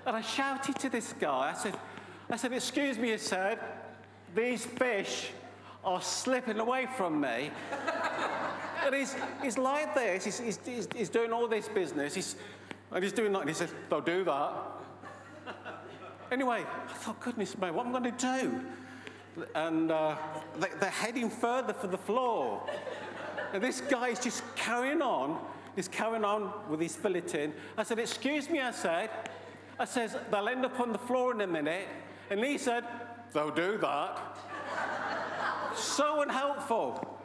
And 0.06 0.16
I 0.16 0.22
shouted 0.22 0.76
to 0.80 0.90
this 0.90 1.14
guy, 1.20 1.52
I 1.52 1.54
said, 1.54 1.78
I 2.30 2.38
said, 2.38 2.54
excuse 2.54 2.98
me, 2.98 3.12
he 3.12 3.18
said, 3.18 3.60
these 4.36 4.66
fish 4.66 5.32
are 5.84 6.02
slipping 6.02 6.60
away 6.60 6.88
from 6.96 7.20
me. 7.20 7.52
and 8.86 8.96
he's, 8.96 9.16
he's 9.42 9.58
like 9.58 9.94
this, 9.96 10.26
he's, 10.26 10.40
he's, 10.40 10.60
he's, 10.66 10.88
he's 10.96 11.10
doing 11.10 11.32
all 11.32 11.48
this 11.48 11.68
business, 11.68 12.14
he's, 12.16 12.36
and 12.92 13.04
he's 13.04 13.14
doing 13.14 13.32
that, 13.34 13.42
and 13.42 13.50
he 13.50 13.56
says, 13.56 13.74
They'll 13.90 14.02
do 14.02 14.24
that. 14.24 14.54
Anyway, 16.32 16.64
I 16.64 16.94
thought, 16.94 17.20
goodness 17.22 17.58
me, 17.58 17.72
what 17.72 17.88
am 17.88 17.96
I 17.96 18.00
going 18.00 18.16
to 18.16 18.40
do? 18.42 19.46
And 19.56 19.92
uh, 19.92 20.16
they, 20.60 20.68
they're 20.80 20.90
heading 20.90 21.30
further 21.30 21.74
for 21.74 21.88
the 21.88 21.98
floor. 21.98 22.70
And 23.52 23.64
this 23.64 23.82
guy 23.82 24.10
is 24.10 24.20
just 24.20 24.44
carrying 24.56 25.02
on. 25.02 25.40
He's 25.76 25.88
carrying 25.88 26.24
on 26.24 26.54
with 26.70 26.82
his 26.82 26.96
filleting. 26.96 27.52
I 27.78 27.84
said, 27.84 27.98
excuse 27.98 28.48
me, 28.48 28.60
I 28.60 28.72
said. 28.72 29.10
I 29.80 29.86
says, 29.86 30.16
they'll 30.30 30.50
end 30.50 30.66
up 30.66 30.80
on 30.80 30.92
the 30.92 31.00
floor 31.00 31.34
in 31.34 31.42
a 31.42 31.48
minute. 31.48 31.88
And 32.30 32.44
he 32.44 32.60
said, 32.60 32.84
they'll 33.34 33.50
do 33.50 33.80
that. 33.80 34.38
so 35.76 36.22
unhelpful. 36.22 37.24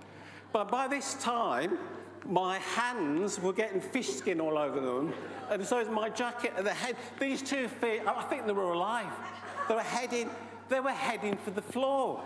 But 0.53 0.71
by 0.71 0.89
this 0.89 1.15
time, 1.15 1.79
my 2.27 2.59
hands 2.59 3.41
were 3.41 3.53
getting 3.53 3.81
fish 3.81 4.09
skin 4.09 4.41
all 4.41 4.57
over 4.57 4.81
them. 4.81 5.13
And 5.51 5.65
so 5.65 5.79
is 5.79 5.89
my 5.89 6.09
jacket 6.09 6.53
and 6.57 6.67
the 6.67 6.73
head. 6.73 6.97
These 7.21 7.43
two 7.43 7.69
feet, 7.69 8.03
I 8.07 8.23
think 8.23 8.47
they 8.47 8.53
were 8.53 8.73
alive. 8.73 9.13
They 9.69 9.75
were 9.75 9.83
heading, 9.83 10.31
they 10.69 10.81
were 10.81 10.91
heading 10.91 11.37
for 11.37 11.51
the 11.51 11.63
floor. 11.63 12.23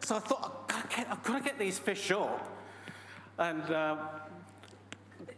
So 0.00 0.16
I 0.16 0.20
thought, 0.20 0.70
I've 0.70 0.88
got 0.88 0.90
to 0.90 0.96
get, 0.96 1.22
got 1.24 1.38
to 1.38 1.44
get 1.44 1.58
these 1.58 1.78
fish 1.78 2.10
up. 2.10 2.46
And 3.38 3.62
um, 3.74 3.98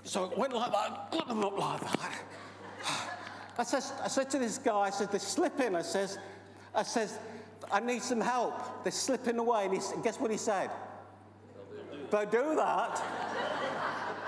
so 0.05 0.25
it 0.25 0.39
went 0.39 0.53
like 0.53 0.73
that, 0.73 1.11
got 1.11 1.29
them 1.29 1.45
up 1.45 1.59
like 1.59 1.81
that. 1.81 2.13
I, 3.59 3.65
says, 3.65 3.93
I 4.03 4.09
said 4.09 4.31
to 4.31 4.39
this 4.39 4.59
guy, 4.59 4.73
I 4.81 4.91
said, 4.91 5.11
they're 5.11 5.21
slipping. 5.21 5.75
I 5.75 5.83
says, 5.83 6.19
I 6.75 6.83
says, 6.85 7.19
I 7.71 7.81
need 7.81 8.03
some 8.03 8.21
help. 8.21 8.85
They're 8.85 8.93
slipping 8.93 9.39
away. 9.39 9.65
And 9.65 9.73
he, 9.73 9.79
s- 9.79 9.95
guess 10.03 10.19
what 10.19 10.31
he 10.31 10.37
said? 10.37 10.71
They'll 12.11 12.27
do 12.27 12.55
that. 12.57 13.03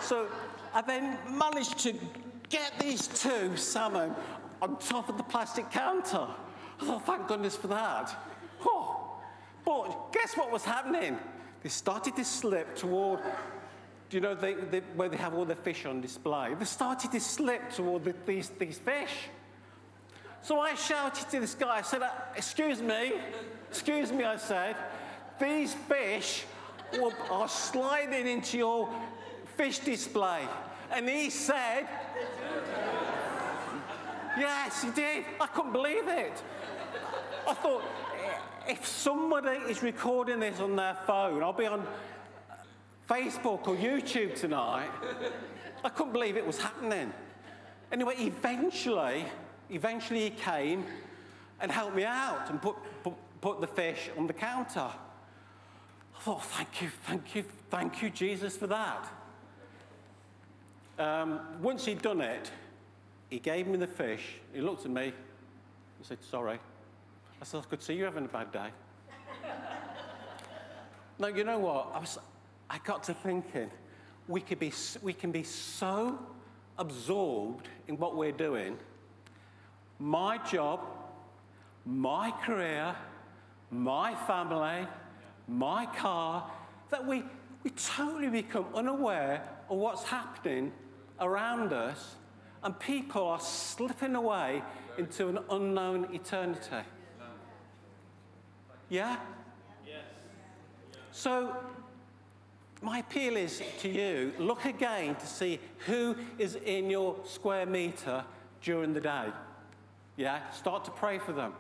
So 0.05 0.29
I 0.75 0.83
then 0.83 1.19
managed 1.31 1.79
to 1.81 1.95
get 2.49 2.79
these 2.79 3.09
two 3.09 3.57
salmon 3.57 4.15
on 4.61 4.79
top 4.79 5.09
of 5.09 5.17
the 5.17 5.23
plastic 5.23 5.71
counter. 5.71 6.27
I 6.81 6.85
thought, 6.85 7.07
thank 7.07 7.29
goodness 7.29 7.57
for 7.57 7.69
that. 7.69 8.15
Oh, 8.67 9.19
but 9.65 10.13
guess 10.13 10.37
what 10.37 10.51
was 10.51 10.65
happening? 10.65 11.19
They 11.63 11.69
started 11.69 12.17
to 12.17 12.25
slip 12.25 12.77
toward, 12.77 13.21
you 14.11 14.21
know, 14.21 14.35
they, 14.35 14.55
they, 14.55 14.81
where 14.95 15.09
they 15.09 15.17
have 15.17 15.35
all 15.35 15.45
the 15.45 15.55
fish 15.55 15.87
on 15.87 16.01
display? 16.01 16.55
They 16.59 16.65
started 16.65 17.11
to 17.13 17.21
slip 17.21 17.73
toward 17.73 18.05
the, 18.05 18.15
these, 18.27 18.51
these 18.51 18.79
fish. 18.79 19.29
So 20.43 20.61
I 20.61 20.75
shouted 20.75 21.31
to 21.31 21.41
this 21.41 21.55
guy, 21.55 21.79
I 21.79 21.83
said, 21.83 22.03
uh, 22.03 22.11
Excuse 22.37 22.83
me, 22.83 23.15
excuse 23.71 24.13
me, 24.13 24.25
I 24.25 24.37
said, 24.37 24.77
these 25.41 25.73
fish 25.73 26.45
are 27.31 27.49
sliding 27.49 28.27
into 28.27 28.59
your 28.59 28.89
fish 29.57 29.79
display. 29.81 30.43
And 30.93 31.09
he 31.09 31.31
said, 31.31 31.89
Yes, 34.39 34.83
he 34.83 34.91
did. 34.91 35.25
I 35.41 35.47
couldn't 35.47 35.73
believe 35.73 36.09
it. 36.09 36.43
I 37.47 37.55
thought, 37.55 37.85
if 38.69 38.87
somebody 38.87 39.59
is 39.71 39.83
recording 39.83 40.41
this 40.41 40.59
on 40.61 40.75
their 40.75 40.97
phone, 41.07 41.43
I'll 41.43 41.53
be 41.53 41.67
on 41.67 41.87
Facebook 43.09 43.69
or 43.69 43.77
YouTube 43.77 44.35
tonight. 44.35 44.89
I 45.85 45.89
couldn't 45.91 46.13
believe 46.13 46.37
it 46.37 46.47
was 46.47 46.59
happening. 46.59 47.13
Anyway, 47.93 48.15
eventually, 48.19 49.25
eventually 49.71 50.23
he 50.23 50.31
came 50.31 50.85
and 51.61 51.71
helped 51.71 51.95
me 51.95 52.05
out 52.05 52.51
and 52.51 52.61
put, 52.61 52.77
put, 53.03 53.15
put 53.41 53.61
the 53.61 53.67
fish 53.67 54.11
on 54.17 54.27
the 54.27 54.33
counter. 54.33 54.91
I 56.17 56.21
thought, 56.21 56.45
thank 56.45 56.83
you, 56.83 56.91
thank 57.05 57.35
you, 57.35 57.45
thank 57.71 58.03
you, 58.03 58.11
Jesus, 58.11 58.57
for 58.57 58.67
that. 58.67 59.13
Um, 60.99 61.41
once 61.61 61.85
he'd 61.85 62.03
done 62.03 62.21
it, 62.21 62.51
he 63.29 63.39
gave 63.39 63.67
me 63.67 63.77
the 63.77 63.87
fish. 63.87 64.37
He 64.53 64.61
looked 64.61 64.85
at 64.85 64.91
me. 64.91 65.13
He 65.99 66.05
said, 66.05 66.23
Sorry. 66.23 66.59
I 67.41 67.45
said, 67.45 67.61
I 67.61 67.69
could 67.69 67.83
see 67.83 67.95
you 67.95 68.05
having 68.05 68.25
a 68.25 68.29
bad 68.29 68.53
day. 68.53 68.69
now, 71.19 71.27
you 71.27 71.45
know 71.45 71.59
what? 71.59 71.91
I, 71.93 71.99
was, 71.99 72.19
I 72.71 72.79
got 72.79 73.03
to 73.05 73.15
thinking, 73.15 73.71
we, 74.29 74.41
could 74.41 74.59
be, 74.61 74.73
we 75.03 75.13
can 75.13 75.33
be 75.33 75.43
so 75.43 76.19
absorbed 76.79 77.69
in 77.89 77.99
what 77.99 78.17
we're 78.17 78.33
doing. 78.33 78.79
My 79.99 80.39
job, 80.39 80.81
my 81.85 82.31
career, 82.45 82.95
my 83.71 84.15
family, 84.27 84.87
my 85.49 85.87
car, 85.87 86.51
that 86.91 87.05
we, 87.05 87.25
we 87.65 87.71
totally 87.71 88.29
become 88.29 88.67
unaware 88.75 89.43
of 89.69 89.77
what's 89.77 90.05
happening 90.05 90.73
around 91.21 91.73
us, 91.73 92.17
and 92.63 92.79
people 92.79 93.27
are 93.27 93.41
slipping 93.41 94.15
away 94.15 94.63
into 94.99 95.29
an 95.29 95.39
unknown 95.51 96.15
eternity. 96.15 96.87
Yeah? 98.89 99.17
Yes. 99.87 100.05
So, 101.11 101.57
my 102.83 102.99
appeal 102.99 103.37
is 103.37 103.63
to 103.81 103.89
you 103.89 104.33
look 104.39 104.65
again 104.65 105.15
to 105.17 105.27
see 105.27 105.59
who 105.87 106.17
is 106.39 106.57
in 106.57 106.91
your 106.91 107.17
square 107.25 107.67
meter 107.67 108.25
during 108.63 108.93
the 108.93 109.01
day. 109.01 109.29
Yeah? 110.17 110.51
Start 110.51 110.85
to 110.85 110.91
pray 110.91 111.19
for 111.19 111.33
them. 111.33 111.53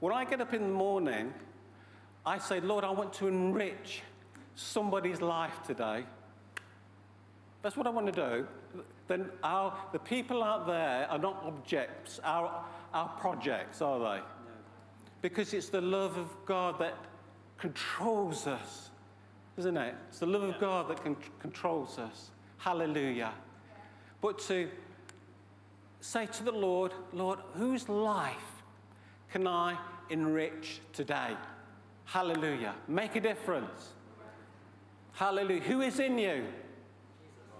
When 0.00 0.12
I 0.12 0.24
get 0.24 0.40
up 0.40 0.52
in 0.52 0.62
the 0.62 0.68
morning, 0.68 1.32
I 2.26 2.38
say, 2.38 2.60
Lord, 2.60 2.84
I 2.84 2.90
want 2.90 3.12
to 3.14 3.28
enrich 3.28 4.02
somebody's 4.54 5.20
life 5.20 5.62
today. 5.66 6.04
That's 7.62 7.76
what 7.76 7.86
I 7.86 7.90
want 7.90 8.06
to 8.06 8.12
do. 8.12 8.46
Then 9.12 9.28
our, 9.42 9.76
the 9.92 9.98
people 9.98 10.42
out 10.42 10.66
there 10.66 11.06
are 11.10 11.18
not 11.18 11.42
objects, 11.44 12.18
our, 12.24 12.64
our 12.94 13.08
projects, 13.08 13.82
are 13.82 13.98
they? 13.98 14.04
No. 14.04 14.22
Because 15.20 15.52
it's 15.52 15.68
the 15.68 15.82
love 15.82 16.16
of 16.16 16.34
God 16.46 16.78
that 16.78 16.96
controls 17.58 18.46
us, 18.46 18.88
isn't 19.58 19.76
it? 19.76 19.94
It's 20.08 20.20
the 20.20 20.26
love 20.26 20.44
of 20.44 20.58
God 20.58 20.88
that 20.88 21.04
con- 21.04 21.18
controls 21.40 21.98
us. 21.98 22.30
Hallelujah. 22.56 23.34
But 24.22 24.38
to 24.48 24.70
say 26.00 26.24
to 26.24 26.42
the 26.42 26.52
Lord, 26.52 26.94
Lord, 27.12 27.38
whose 27.52 27.90
life 27.90 28.62
can 29.30 29.46
I 29.46 29.76
enrich 30.08 30.80
today? 30.94 31.36
Hallelujah. 32.06 32.76
Make 32.88 33.14
a 33.16 33.20
difference. 33.20 33.90
Hallelujah. 35.12 35.60
Who 35.60 35.82
is 35.82 36.00
in 36.00 36.16
you? 36.16 36.46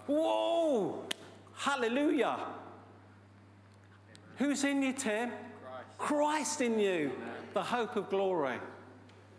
Whoa! 0.07 1.05
Hallelujah. 1.62 2.40
Who's 4.38 4.64
in 4.64 4.83
you, 4.83 4.92
Tim? 4.92 5.31
Christ, 5.96 5.96
Christ 5.96 6.61
in 6.61 6.81
you, 6.81 7.12
the 7.55 7.62
hope 7.62 7.94
of 7.94 8.11
glory. 8.11 8.57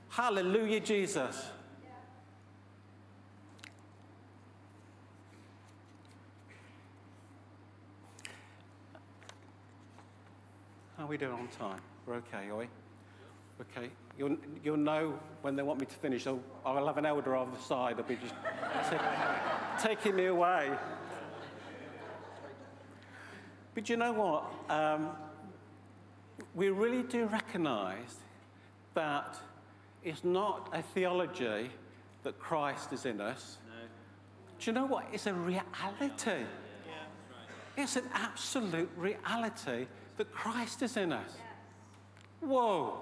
Hallelujah, 0.07 0.79
Jesus. 0.79 1.47
How 10.95 11.03
are 11.03 11.07
we 11.07 11.17
doing 11.17 11.33
on 11.33 11.49
time? 11.49 11.81
We're 12.07 12.15
okay, 12.15 12.47
are 12.47 12.55
we? 12.55 12.67
Okay. 13.59 13.89
You'll, 14.17 14.37
you'll 14.63 14.77
know 14.77 15.19
when 15.41 15.57
they 15.57 15.63
want 15.63 15.81
me 15.81 15.87
to 15.87 15.95
finish. 15.95 16.25
I'll, 16.25 16.39
I'll 16.65 16.87
have 16.87 16.97
an 16.97 17.05
elder 17.05 17.35
on 17.35 17.51
the 17.51 17.59
side. 17.59 17.97
They'll 17.97 18.05
be 18.05 18.15
just 18.15 18.33
taking 19.85 20.15
me 20.15 20.27
away. 20.27 20.71
But 23.73 23.89
you 23.89 23.97
know 23.97 24.13
what? 24.13 24.53
Um, 24.69 25.09
we 26.53 26.69
really 26.69 27.03
do 27.03 27.25
recognize 27.25 28.17
that 28.93 29.37
it's 30.03 30.23
not 30.23 30.69
a 30.73 30.81
theology 30.81 31.69
that 32.23 32.39
Christ 32.39 32.93
is 32.93 33.05
in 33.05 33.19
us. 33.19 33.57
No. 33.67 33.87
Do 34.59 34.65
you 34.65 34.73
know 34.73 34.85
what? 34.85 35.07
It's 35.11 35.27
a 35.27 35.33
reality. 35.33 35.63
Yeah, 36.25 36.35
right. 36.35 37.77
It's 37.77 37.95
an 37.95 38.05
absolute 38.13 38.89
reality 38.95 39.87
that 40.17 40.31
Christ 40.31 40.83
is 40.83 40.97
in 40.97 41.11
us. 41.11 41.31
Whoa. 42.41 42.97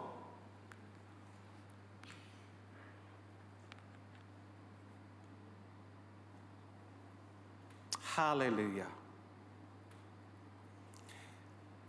Hallelujah. 8.16 8.88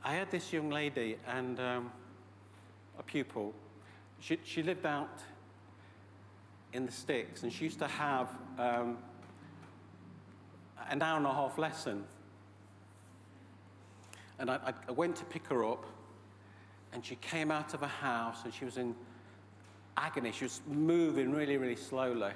I 0.05 0.15
had 0.15 0.31
this 0.31 0.53
young 0.53 0.71
lady 0.71 1.17
and 1.29 1.61
um, 1.61 1.93
a 2.99 3.03
pupil. 3.03 3.55
She, 4.19 4.39
she, 4.43 4.63
lived 4.63 4.85
out 4.85 5.21
in 6.73 6.87
the 6.87 6.93
sticks 6.93 7.45
and 7.45 7.53
she 7.53 7.65
used 7.65 7.79
to 7.79 7.87
have 7.87 8.29
um, 8.59 8.99
an 10.91 11.03
hour 11.03 11.19
and 11.19 11.27
a 11.27 11.33
half 11.33 11.57
lesson. 11.57 12.05
And 14.41 14.51
I, 14.51 14.73
I 14.89 14.93
went 14.93 15.17
to 15.17 15.25
pick 15.25 15.47
her 15.47 15.65
up 15.65 15.87
and 16.93 17.05
she 17.05 17.15
came 17.17 17.53
out 17.53 17.73
of 17.73 17.83
a 17.83 17.89
house 17.89 18.39
and 18.45 18.53
she 18.53 18.65
was 18.65 18.79
in 18.79 18.97
agony. 19.97 20.33
She 20.33 20.45
was 20.45 20.61
moving 20.67 21.31
really, 21.31 21.59
really 21.59 21.77
slowly. 21.77 22.33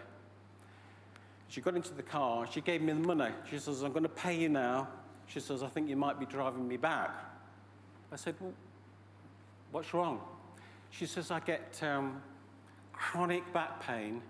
She 1.49 1.61
got 1.61 1.75
into 1.75 1.95
the 1.95 2.03
car. 2.03 2.47
She 2.51 2.61
gave 2.61 2.81
me 2.81 2.93
the 2.93 3.01
money. 3.01 3.33
She 3.51 3.59
says, 3.59 3.83
I'm 3.83 3.93
going 3.93 4.05
to 4.05 4.09
pay 4.09 4.37
you 4.37 4.49
now. 4.49 4.89
She 5.27 5.41
says, 5.41 5.65
I 5.65 5.69
think 5.69 5.89
you 5.89 5.97
might 5.97 6.21
be 6.21 6.27
driving 6.27 6.67
me 6.67 6.77
back. 6.77 7.11
I 8.13 8.17
said, 8.17 8.35
Well, 8.41 8.53
what's 9.73 9.93
wrong? 9.95 10.21
She 10.91 11.07
says, 11.07 11.31
I 11.31 11.41
get 11.41 11.79
um, 11.83 12.23
chronic 12.93 13.53
back 13.53 13.81
pain. 13.87 14.23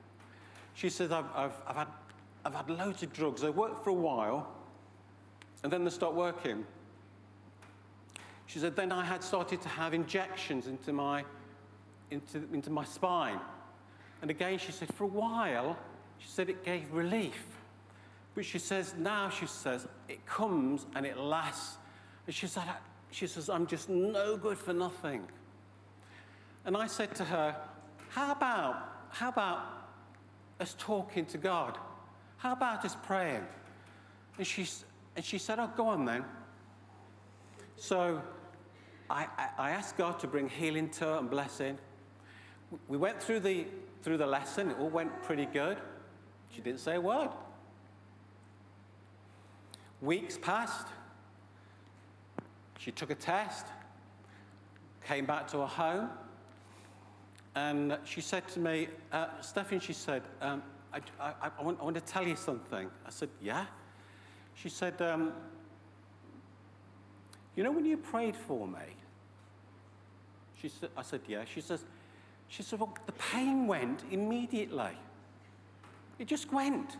She 0.75 0.89
says, 0.91 1.13
I've, 1.13 1.27
I've, 1.35 1.53
I've, 1.67 1.77
had, 1.77 1.89
I've 2.45 2.55
had 2.55 2.71
loads 2.71 3.03
of 3.03 3.13
drugs. 3.13 3.41
They 3.43 3.51
work 3.51 3.83
for 3.83 3.91
a 3.91 3.95
while, 3.95 4.53
and 5.63 5.73
then 5.73 5.85
they 5.85 5.91
stop 5.91 6.15
working. 6.15 6.65
She 8.47 8.59
said, 8.59 8.77
then 8.77 8.93
I 8.93 9.05
had 9.05 9.23
started 9.23 9.61
to 9.63 9.69
have 9.69 9.93
injections 9.93 10.67
into 10.67 10.93
my, 10.93 11.25
into, 12.11 12.43
into 12.53 12.71
my 12.71 12.85
spine. 12.85 13.41
And 14.23 14.31
again, 14.31 14.59
she 14.59 14.73
said, 14.73 14.93
for 14.95 15.05
a 15.05 15.09
while, 15.09 15.77
she 16.19 16.29
said 16.29 16.49
it 16.49 16.65
gave 16.65 16.93
relief. 16.93 17.45
But 18.35 18.45
she 18.45 18.59
says, 18.59 18.95
now 18.97 19.31
she 19.31 19.47
says, 19.47 19.87
it 20.09 20.25
comes 20.27 20.87
and 20.95 21.05
it 21.05 21.19
lasts. 21.19 21.79
And 22.27 22.35
she 22.35 22.47
said, 22.47 22.65
she 23.17 23.27
says, 23.27 23.49
I'm 23.49 23.67
just 23.67 23.89
no 23.89 24.37
good 24.37 24.59
for 24.59 24.75
nothing. 24.75 25.23
And 26.67 26.77
I 26.77 26.87
said 26.87 27.15
to 27.15 27.25
her, 27.25 27.57
how 28.11 28.31
about, 28.31 29.07
how 29.09 29.31
about 29.31 29.65
us 30.61 30.77
talking 30.79 31.25
to 31.25 31.39
God? 31.39 31.79
How 32.37 32.53
about 32.53 32.85
us 32.85 32.95
praying? 33.05 33.47
And 34.37 34.47
she, 34.47 34.67
and 35.17 35.25
she 35.25 35.39
said, 35.39 35.59
oh, 35.59 35.71
go 35.75 35.87
on 35.87 36.05
then. 36.05 36.27
So 37.77 38.21
I, 39.09 39.29
I, 39.57 39.71
asked 39.71 39.97
God 39.97 40.19
to 40.19 40.27
bring 40.27 40.51
healing 40.51 40.91
to 40.91 41.07
her 41.07 41.17
and 41.17 41.31
blessing. 41.31 41.79
We 42.87 42.99
went 42.99 43.23
through 43.23 43.41
the, 43.41 43.65
through 44.03 44.19
the 44.19 44.27
lesson. 44.27 44.73
It 44.73 44.77
all 44.79 44.91
went 44.91 45.23
pretty 45.23 45.47
good. 45.47 45.79
She 46.51 46.61
didn't 46.61 46.81
say 46.81 46.97
a 46.97 47.01
word. 47.01 47.31
Weeks 50.03 50.37
passed. 50.37 50.89
She 52.87 52.93
took 52.93 53.11
a 53.11 53.17
test, 53.17 53.67
came 55.05 55.27
back 55.27 55.49
to 55.49 55.59
her 55.59 55.67
home, 55.67 56.09
and 57.57 57.99
she 58.05 58.21
said 58.21 58.47
to 58.51 58.61
me, 58.61 58.87
uh, 59.11 59.27
Stephen, 59.41 59.81
she 59.81 59.93
said, 59.93 60.23
um, 60.41 60.63
I, 60.93 61.01
I, 61.21 61.33
I, 61.59 61.63
want, 61.65 61.81
I, 61.81 61.83
want, 61.83 61.97
to 61.97 62.01
tell 62.01 62.25
you 62.25 62.37
something. 62.37 62.89
I 63.05 63.11
said, 63.11 63.29
Yeah. 63.43 63.67
She 64.55 64.69
said, 64.69 65.03
um, 65.03 65.33
You 67.57 67.65
know 67.65 67.73
when 67.73 67.85
you 67.85 67.97
prayed 67.97 68.37
for 68.37 68.69
me? 68.69 68.95
She 70.63 70.69
said, 70.69 70.91
I 70.97 71.03
said, 71.03 71.23
Yeah. 71.27 71.43
She 71.53 71.63
says, 71.63 71.85
she 72.47 72.63
said, 72.63 72.79
Well, 72.79 72.97
the 73.07 73.13
pain 73.15 73.67
went 73.67 74.05
immediately. 74.13 74.97
It 76.21 76.29
just 76.29 76.53
went. 76.53 76.99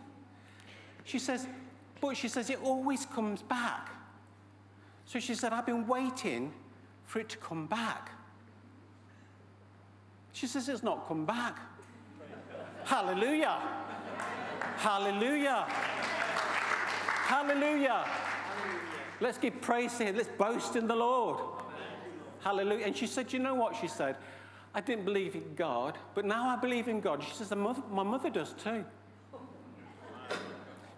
She 1.05 1.17
says, 1.17 1.47
but 2.01 2.17
she 2.17 2.27
says 2.27 2.49
it 2.49 2.59
always 2.61 3.05
comes 3.05 3.41
back. 3.41 3.96
So 5.07 5.19
she 5.19 5.33
said, 5.35 5.53
I've 5.53 5.65
been 5.65 5.87
waiting 5.87 6.53
for 7.05 7.19
it 7.19 7.29
to 7.29 7.37
come 7.37 7.65
back. 7.65 8.11
She 10.33 10.45
says, 10.45 10.67
It's 10.69 10.83
not 10.83 11.07
come 11.07 11.25
back. 11.25 11.57
Hallelujah. 12.83 13.57
Hallelujah. 14.75 15.65
Hallelujah. 17.25 18.05
Let's 19.19 19.37
give 19.37 19.59
praise 19.61 19.97
to 19.97 20.05
Him. 20.05 20.17
Let's 20.17 20.29
boast 20.37 20.75
in 20.75 20.87
the 20.87 20.95
Lord. 20.95 21.39
Hallelujah. 22.41 22.85
And 22.85 22.95
she 22.95 23.07
said, 23.07 23.31
You 23.31 23.39
know 23.39 23.55
what? 23.55 23.77
She 23.77 23.87
said, 23.87 24.17
I 24.75 24.81
didn't 24.81 25.05
believe 25.05 25.35
in 25.35 25.55
God, 25.55 25.97
but 26.15 26.25
now 26.25 26.49
I 26.49 26.57
believe 26.57 26.89
in 26.89 26.99
God. 26.99 27.23
She 27.23 27.33
says, 27.33 27.49
My 27.51 28.03
mother 28.03 28.29
does 28.29 28.53
too. 28.53 28.83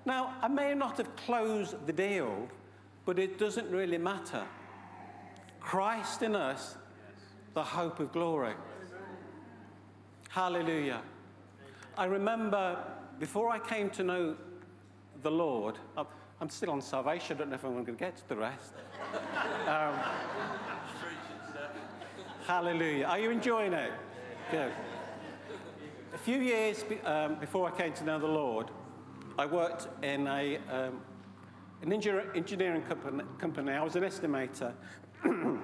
Now, 0.06 0.34
I 0.42 0.48
may 0.48 0.74
not 0.74 0.98
have 0.98 1.16
closed 1.16 1.76
the 1.86 1.94
deal, 1.94 2.50
but 3.10 3.18
it 3.18 3.40
doesn't 3.40 3.68
really 3.72 3.98
matter. 3.98 4.44
Christ 5.60 6.22
in 6.22 6.36
us, 6.36 6.76
the 7.56 7.64
hope 7.64 8.00
of 8.00 8.12
glory. 8.12 8.54
Hallelujah. 10.30 11.02
I 11.98 12.06
remember 12.06 12.78
before 13.18 13.50
I 13.50 13.58
came 13.58 13.90
to 13.90 14.04
know 14.04 14.36
the 15.24 15.32
Lord, 15.32 15.80
I'm 16.40 16.52
still 16.52 16.70
on 16.70 16.84
salvation, 16.84 17.36
I 17.36 17.40
don't 17.40 17.50
know 17.50 17.56
if 17.56 17.66
I'm 17.66 17.74
going 17.74 17.86
to 17.88 17.92
get 17.94 18.16
to 18.18 18.30
the 18.30 18.36
rest. 18.36 18.74
Um, 19.68 20.00
hallelujah. 22.46 23.06
Are 23.06 23.18
you 23.18 23.32
enjoying 23.32 23.74
it? 23.74 23.92
Good. 24.52 24.72
A 26.14 26.18
few 26.20 26.38
years 26.38 26.84
be, 26.84 27.00
um, 27.02 27.40
before 27.40 27.68
I 27.68 27.76
came 27.76 27.94
to 27.94 28.04
know 28.04 28.20
the 28.20 28.28
Lord, 28.28 28.70
I 29.40 29.48
worked 29.48 29.88
in 30.04 30.28
a, 30.28 30.60
um, 30.72 31.02
an 31.82 31.94
engineering 31.94 32.84
company. 33.38 33.72
I 33.72 33.84
was 33.84 33.96
an 33.96 34.04
estimator. 34.04 34.74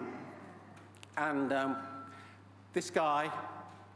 and 1.17 1.53
um, 1.53 1.77
this 2.73 2.89
guy, 2.89 3.29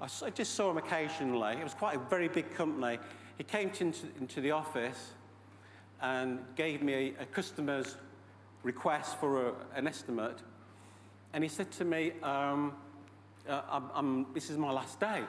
I 0.01 0.29
just 0.29 0.55
saw 0.55 0.71
him 0.71 0.77
occasionally. 0.77 1.53
It 1.53 1.63
was 1.63 1.73
quite 1.73 1.95
a 1.95 1.99
very 1.99 2.27
big 2.27 2.53
company. 2.53 2.99
He 3.37 3.43
came 3.43 3.71
into, 3.79 4.07
into 4.19 4.41
the 4.41 4.51
office 4.51 5.11
and 6.01 6.39
gave 6.55 6.81
me 6.81 7.15
a, 7.19 7.23
a 7.23 7.25
customer's 7.25 7.95
request 8.63 9.17
for 9.19 9.47
a, 9.47 9.53
an 9.75 9.87
estimate. 9.87 10.41
And 11.33 11.43
he 11.43 11.49
said 11.49 11.71
to 11.73 11.85
me, 11.85 12.13
um, 12.23 12.73
uh, 13.47 13.61
I'm, 13.69 13.89
I'm, 13.93 14.33
This 14.33 14.49
is 14.49 14.57
my 14.57 14.71
last 14.71 14.99
day. 14.99 15.23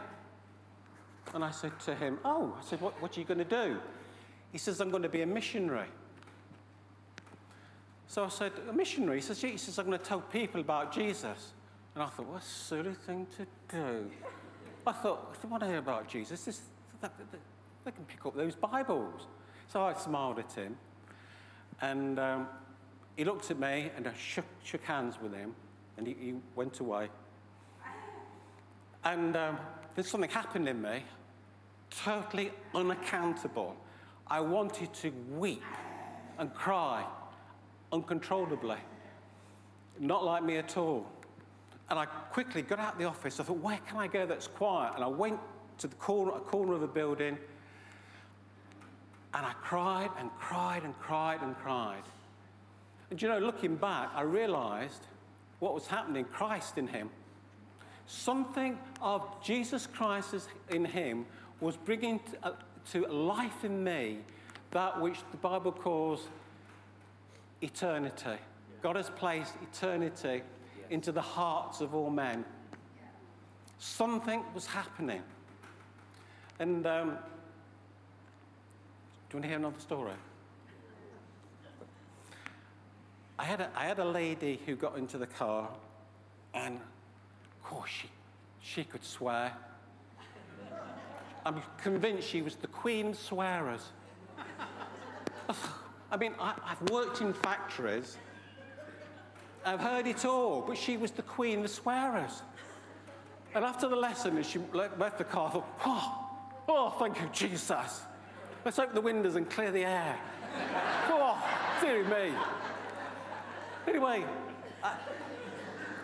And 1.34 1.44
I 1.44 1.50
said 1.50 1.78
to 1.80 1.94
him, 1.94 2.18
Oh, 2.24 2.56
I 2.58 2.64
said, 2.64 2.80
What, 2.80 3.00
what 3.00 3.16
are 3.16 3.20
you 3.20 3.26
going 3.26 3.38
to 3.38 3.44
do? 3.44 3.78
He 4.50 4.58
says, 4.58 4.80
I'm 4.80 4.90
going 4.90 5.04
to 5.04 5.08
be 5.08 5.22
a 5.22 5.26
missionary. 5.26 5.86
So 8.10 8.24
I 8.24 8.28
said, 8.28 8.50
A 8.68 8.72
missionary? 8.72 9.18
He 9.18 9.22
says, 9.22 9.40
He 9.40 9.56
says, 9.56 9.78
I'm 9.78 9.86
going 9.86 9.96
to 9.96 10.04
tell 10.04 10.20
people 10.20 10.60
about 10.60 10.92
Jesus. 10.92 11.52
And 11.94 12.02
I 12.02 12.08
thought, 12.08 12.26
What 12.26 12.42
a 12.42 12.44
silly 12.44 12.92
thing 12.92 13.24
to 13.36 13.46
do. 13.68 14.10
I 14.84 14.90
thought, 14.90 15.30
if 15.32 15.40
they 15.40 15.46
want 15.46 15.62
to 15.62 15.68
hear 15.68 15.78
about 15.78 16.08
Jesus, 16.08 16.44
this, 16.44 16.60
that, 17.02 17.16
that, 17.16 17.40
they 17.84 17.92
can 17.92 18.04
pick 18.06 18.26
up 18.26 18.34
those 18.34 18.56
Bibles. 18.56 19.28
So 19.68 19.84
I 19.84 19.94
smiled 19.94 20.40
at 20.40 20.50
him. 20.50 20.76
And 21.82 22.18
um, 22.18 22.48
he 23.16 23.24
looked 23.24 23.48
at 23.52 23.60
me 23.60 23.92
and 23.96 24.08
I 24.08 24.12
shook, 24.14 24.46
shook 24.64 24.82
hands 24.82 25.20
with 25.22 25.32
him. 25.32 25.54
And 25.96 26.08
he, 26.08 26.16
he 26.18 26.34
went 26.56 26.80
away. 26.80 27.10
And 29.04 29.36
um, 29.36 29.56
then 29.94 30.04
something 30.04 30.30
happened 30.30 30.68
in 30.68 30.82
me, 30.82 31.04
totally 31.90 32.50
unaccountable. 32.74 33.76
I 34.26 34.40
wanted 34.40 34.92
to 34.94 35.12
weep 35.30 35.62
and 36.40 36.52
cry 36.52 37.04
uncontrollably. 37.92 38.78
Not 39.98 40.24
like 40.24 40.42
me 40.42 40.56
at 40.56 40.76
all. 40.76 41.06
And 41.88 41.98
I 41.98 42.06
quickly 42.06 42.62
got 42.62 42.78
out 42.78 42.92
of 42.94 42.98
the 42.98 43.04
office. 43.04 43.40
I 43.40 43.44
thought, 43.44 43.58
where 43.58 43.80
can 43.88 43.98
I 43.98 44.06
go 44.06 44.24
that's 44.26 44.46
quiet? 44.46 44.92
And 44.94 45.04
I 45.04 45.08
went 45.08 45.38
to 45.78 45.88
the 45.88 45.96
corner, 45.96 46.32
a 46.32 46.40
corner 46.40 46.74
of 46.74 46.80
the 46.80 46.86
building, 46.86 47.36
and 49.34 49.46
I 49.46 49.52
cried 49.62 50.10
and 50.18 50.30
cried 50.38 50.84
and 50.84 50.98
cried 50.98 51.42
and 51.42 51.56
cried. 51.58 52.02
And 53.10 53.20
you 53.20 53.28
know, 53.28 53.38
looking 53.38 53.76
back, 53.76 54.10
I 54.14 54.22
realized 54.22 55.06
what 55.58 55.74
was 55.74 55.86
happening 55.86 56.24
Christ 56.24 56.78
in 56.78 56.86
him. 56.86 57.10
Something 58.06 58.78
of 59.00 59.22
Jesus 59.42 59.86
Christ 59.86 60.48
in 60.70 60.84
him 60.84 61.26
was 61.60 61.76
bringing 61.76 62.20
uh, 62.42 62.52
to 62.92 63.06
life 63.06 63.64
in 63.64 63.84
me 63.84 64.18
that 64.72 65.00
which 65.00 65.18
the 65.30 65.36
Bible 65.36 65.72
calls 65.72 66.28
eternity. 67.62 68.38
God 68.82 68.96
has 68.96 69.10
placed 69.10 69.54
eternity 69.62 70.42
into 70.88 71.12
the 71.12 71.20
hearts 71.20 71.80
of 71.80 71.94
all 71.94 72.10
men. 72.10 72.44
Something 73.78 74.42
was 74.54 74.66
happening. 74.66 75.22
And 76.58 76.86
um, 76.86 77.08
do 79.30 79.36
you 79.36 79.36
want 79.36 79.42
to 79.42 79.48
hear 79.48 79.58
another 79.58 79.80
story? 79.80 80.12
I 83.38 83.44
had, 83.44 83.60
a, 83.62 83.70
I 83.74 83.84
had 83.84 83.98
a 83.98 84.04
lady 84.04 84.60
who 84.66 84.76
got 84.76 84.98
into 84.98 85.16
the 85.16 85.26
car, 85.26 85.70
and 86.52 86.76
of 86.76 87.62
course, 87.64 87.88
she, 87.88 88.08
she 88.60 88.84
could 88.84 89.02
swear. 89.02 89.52
I'm 91.46 91.62
convinced 91.82 92.28
she 92.28 92.42
was 92.42 92.56
the 92.56 92.66
queen 92.66 93.08
of 93.08 93.18
swearers. 93.18 93.92
I 96.10 96.16
mean, 96.16 96.34
I, 96.40 96.54
I've 96.64 96.90
worked 96.90 97.20
in 97.20 97.32
factories 97.32 98.16
I've 99.64 99.80
heard 99.80 100.06
it 100.06 100.24
all, 100.24 100.62
but 100.62 100.78
she 100.78 100.96
was 100.96 101.10
the 101.10 101.22
queen 101.22 101.64
of 101.64 101.70
swearers. 101.70 102.42
And 103.54 103.64
after 103.64 103.88
the 103.88 103.96
lesson, 103.96 104.38
as 104.38 104.48
she 104.48 104.58
left 104.72 105.18
the 105.18 105.24
car, 105.24 105.48
I 105.48 105.52
thought, 105.52 105.80
oh, 105.84 106.28
oh, 106.68 106.90
thank 106.98 107.20
you, 107.20 107.28
Jesus. 107.32 108.02
Let's 108.64 108.78
open 108.78 108.94
the 108.94 109.00
windows 109.00 109.36
and 109.36 109.48
clear 109.50 109.70
the 109.70 109.84
air. 109.84 110.18
oh, 111.08 111.42
dear 111.80 112.04
me. 112.04 112.34
Anyway, 113.86 114.24
I, 114.82 114.94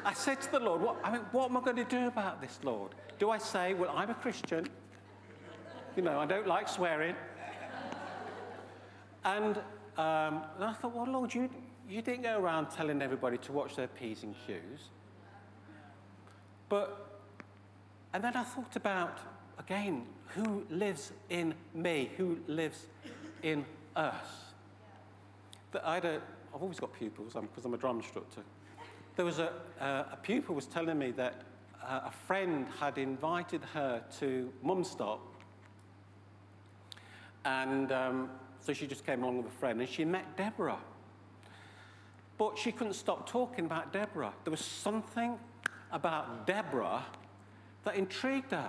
I 0.05 0.13
said 0.13 0.41
to 0.43 0.53
the 0.53 0.61
Lord, 0.61 0.83
what, 0.83 0.97
I 1.03 1.13
mean, 1.13 1.23
what 1.33 1.51
am 1.51 1.57
I 1.57 1.61
going 1.61 1.77
to 1.77 1.85
do 1.85 2.09
about 2.09 2.41
this, 2.41 2.59
Lord? 2.63 2.95
Do 3.19 3.31
I 3.31 3.39
say, 3.39 3.75
well, 3.75 3.93
I'm 3.95 4.11
a 4.11 4.15
Christian? 4.15 4.69
You 5.97 6.03
know, 6.03 6.19
I 6.19 6.27
don't 6.27 6.47
like 6.47 6.69
swearing. 6.69 7.15
And, 9.25 9.59
um, 9.97 10.43
and 10.57 10.65
I 10.65 10.73
thought, 10.75 10.95
well, 10.95 11.07
Lord, 11.07 11.33
you, 11.33 11.49
you 11.89 12.03
didn't 12.03 12.23
go 12.23 12.39
around 12.39 12.71
telling 12.71 13.01
everybody 13.01 13.39
to 13.39 13.53
watch 13.53 13.77
their 13.77 13.87
P's 13.87 14.23
and 14.23 14.35
Q's. 14.47 14.91
But, 16.69 17.21
and 18.13 18.23
then 18.23 18.37
I 18.37 18.43
thought 18.43 18.77
about, 18.77 19.19
again, 19.59 20.05
who 20.35 20.67
lives 20.69 21.13
in 21.31 21.55
me, 21.75 22.11
who 22.17 22.39
lives 22.47 22.87
in 23.43 23.65
us. 23.95 24.27
That 25.73 25.87
I 25.87 25.95
had 25.95 26.05
a, 26.05 26.21
I've 26.55 26.63
always 26.63 26.81
got 26.81 26.93
pupils 26.93 27.33
because 27.35 27.65
I'm, 27.65 27.73
I'm, 27.73 27.75
a 27.75 27.79
drum 27.79 27.99
instructor. 27.99 28.43
There 29.15 29.25
was 29.25 29.39
a, 29.39 29.53
uh, 29.81 30.05
a 30.13 30.19
pupil 30.23 30.55
was 30.55 30.67
telling 30.67 30.99
me 30.99 31.13
that 31.13 31.43
uh, 31.83 32.01
a 32.05 32.11
friend 32.11 32.67
had 32.79 32.99
invited 32.99 33.63
her 33.73 34.03
to 34.19 34.53
Mumstop. 34.65 35.21
And 37.45 37.93
um, 37.93 38.31
so 38.67 38.73
she 38.73 38.89
just 38.89 39.07
came 39.07 39.23
along 39.23 39.37
with 39.37 39.47
a 39.47 39.57
friend 39.59 39.81
and 39.81 39.89
she 39.89 40.05
met 40.05 40.37
Deborah. 40.37 40.81
But 42.37 42.59
she 42.59 42.73
couldn't 42.73 42.95
stop 42.95 43.29
talking 43.31 43.65
about 43.65 43.93
Deborah. 43.93 44.33
There 44.43 44.51
was 44.51 44.61
something 44.61 45.39
about 45.93 46.49
Deborah 46.49 47.05
that 47.85 47.95
intrigued 47.95 48.51
her. 48.51 48.69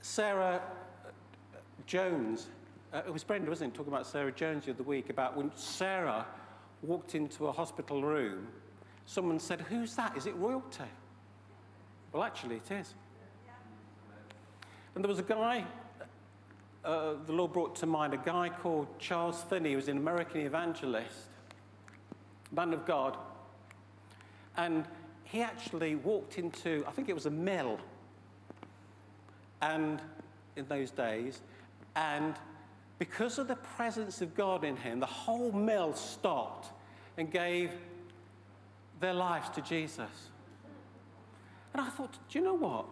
Sarah 0.00 0.62
uh, 1.04 1.58
Jones, 1.84 2.48
uh, 2.94 3.02
it 3.06 3.12
was 3.12 3.22
Brenda, 3.22 3.50
wasn't 3.50 3.74
it, 3.74 3.76
talking 3.76 3.92
about 3.92 4.06
Sarah 4.06 4.32
Jones 4.32 4.64
the 4.64 4.70
other 4.70 4.82
week 4.82 5.10
about 5.10 5.36
when 5.36 5.52
Sarah 5.54 6.24
walked 6.80 7.14
into 7.14 7.48
a 7.48 7.52
hospital 7.52 8.02
room, 8.02 8.48
someone 9.04 9.38
said, 9.38 9.60
Who's 9.60 9.94
that? 9.96 10.16
Is 10.16 10.24
it 10.24 10.34
royalty? 10.36 10.84
Well, 12.12 12.22
actually, 12.22 12.56
it 12.56 12.70
is. 12.70 12.94
And 14.94 15.04
there 15.04 15.10
was 15.10 15.18
a 15.18 15.22
guy 15.22 15.66
uh, 16.88 17.14
the 17.26 17.32
Lord 17.32 17.52
brought 17.52 17.76
to 17.76 17.86
mind 17.86 18.14
a 18.14 18.16
guy 18.16 18.48
called 18.48 18.86
Charles 18.98 19.42
Finney, 19.42 19.72
who 19.72 19.76
was 19.76 19.88
an 19.88 19.98
American 19.98 20.40
evangelist, 20.40 21.28
man 22.50 22.72
of 22.72 22.86
God. 22.86 23.18
And 24.56 24.86
he 25.24 25.42
actually 25.42 25.96
walked 25.96 26.38
into, 26.38 26.82
I 26.88 26.92
think 26.92 27.10
it 27.10 27.14
was 27.14 27.26
a 27.26 27.30
mill, 27.30 27.78
and 29.60 30.00
in 30.56 30.66
those 30.66 30.90
days, 30.90 31.42
and 31.94 32.34
because 32.98 33.38
of 33.38 33.48
the 33.48 33.56
presence 33.56 34.22
of 34.22 34.34
God 34.34 34.64
in 34.64 34.74
him, 34.74 34.98
the 34.98 35.06
whole 35.06 35.52
mill 35.52 35.92
stopped 35.92 36.68
and 37.18 37.30
gave 37.30 37.70
their 38.98 39.12
lives 39.12 39.50
to 39.50 39.60
Jesus. 39.60 40.30
And 41.74 41.82
I 41.82 41.90
thought, 41.90 42.16
do 42.30 42.38
you 42.38 42.44
know 42.44 42.54
what? 42.54 42.86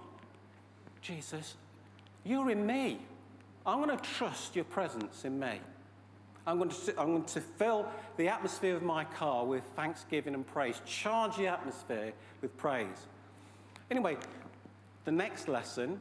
Jesus, 1.00 1.54
you're 2.24 2.50
in 2.50 2.66
me. 2.66 3.00
I'm 3.66 3.82
going 3.82 3.96
to 3.96 4.02
trust 4.02 4.54
your 4.54 4.64
presence 4.64 5.24
in 5.24 5.38
me. 5.38 5.60
I'm 6.46 6.58
going, 6.58 6.70
to, 6.70 7.00
I'm 7.00 7.08
going 7.08 7.24
to 7.24 7.40
fill 7.40 7.88
the 8.16 8.28
atmosphere 8.28 8.76
of 8.76 8.82
my 8.82 9.04
car 9.04 9.44
with 9.44 9.64
thanksgiving 9.74 10.34
and 10.34 10.46
praise, 10.46 10.80
charge 10.86 11.36
the 11.36 11.48
atmosphere 11.48 12.12
with 12.40 12.56
praise. 12.56 13.08
Anyway, 13.90 14.16
the 15.04 15.10
next 15.10 15.48
lesson, 15.48 16.00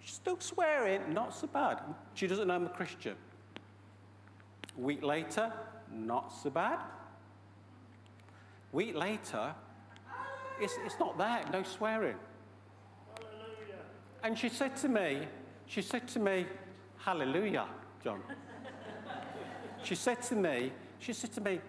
she's 0.00 0.14
still 0.14 0.38
swearing, 0.38 1.14
not 1.14 1.34
so 1.34 1.46
bad. 1.46 1.80
She 2.12 2.26
doesn't 2.26 2.46
know 2.48 2.54
I'm 2.54 2.66
a 2.66 2.68
Christian. 2.70 3.14
A 4.76 4.80
week 4.80 5.02
later, 5.02 5.50
not 5.90 6.30
so 6.30 6.50
bad. 6.50 6.80
A 8.72 8.76
week 8.76 8.94
later, 8.94 9.54
it's, 10.60 10.74
it's 10.84 10.98
not 11.00 11.16
there, 11.16 11.42
no 11.50 11.62
swearing. 11.62 12.16
Hallelujah. 13.14 13.80
And 14.22 14.38
she 14.38 14.50
said 14.50 14.76
to 14.78 14.88
me, 14.88 15.26
she 15.70 15.82
said 15.82 16.08
to 16.08 16.18
me, 16.18 16.46
Hallelujah, 16.98 17.66
John. 18.02 18.20
she 19.84 19.94
said 19.94 20.20
to 20.22 20.34
me, 20.34 20.72
she 20.98 21.12
said 21.12 21.32
to 21.34 21.40
me, 21.40 21.60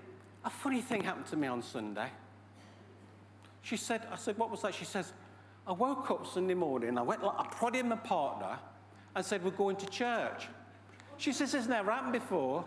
a 0.43 0.49
funny 0.49 0.81
thing 0.81 1.03
happened 1.03 1.27
to 1.27 1.35
me 1.35 1.47
on 1.47 1.61
Sunday. 1.61 2.07
She 3.61 3.77
said, 3.77 4.01
I 4.11 4.15
said, 4.15 4.39
what 4.39 4.49
was 4.49 4.63
that? 4.63 4.73
She 4.73 4.85
says, 4.85 5.13
I 5.67 5.73
woke 5.73 6.09
up 6.09 6.25
Sunday 6.25 6.55
morning, 6.55 6.97
I 6.97 7.03
went, 7.03 7.23
I 7.23 7.47
prodded 7.51 7.85
my 7.85 7.95
partner 7.95 8.57
and 9.15 9.23
said, 9.23 9.43
we're 9.43 9.51
going 9.51 9.75
to 9.75 9.85
church. 9.85 10.47
She 11.17 11.31
says, 11.31 11.53
it's 11.53 11.67
never 11.67 11.91
happened 11.91 12.13
before. 12.13 12.65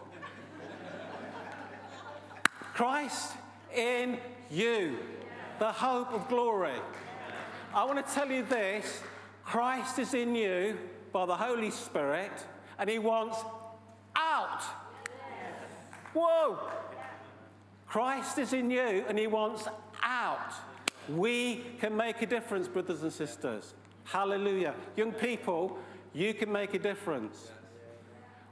Christ 2.74 3.32
in 3.74 4.18
you, 4.52 4.98
the 5.58 5.72
hope 5.72 6.12
of 6.12 6.28
glory. 6.28 6.78
I 7.74 7.84
want 7.84 8.06
to 8.06 8.14
tell 8.14 8.30
you 8.30 8.44
this 8.44 9.00
Christ 9.44 9.98
is 9.98 10.14
in 10.14 10.36
you 10.36 10.78
by 11.14 11.24
the 11.24 11.36
Holy 11.36 11.70
Spirit, 11.70 12.32
and 12.76 12.90
He 12.90 12.98
wants 12.98 13.38
out. 14.16 14.62
Whoa! 16.12 16.58
Christ 17.86 18.36
is 18.38 18.52
in 18.52 18.68
you, 18.68 19.04
and 19.08 19.16
He 19.16 19.28
wants 19.28 19.68
out. 20.02 20.52
We 21.08 21.64
can 21.78 21.96
make 21.96 22.20
a 22.20 22.26
difference, 22.26 22.66
brothers 22.66 23.04
and 23.04 23.12
sisters. 23.12 23.74
Hallelujah. 24.02 24.74
Young 24.96 25.12
people, 25.12 25.78
you 26.12 26.34
can 26.34 26.50
make 26.50 26.74
a 26.74 26.80
difference. 26.80 27.52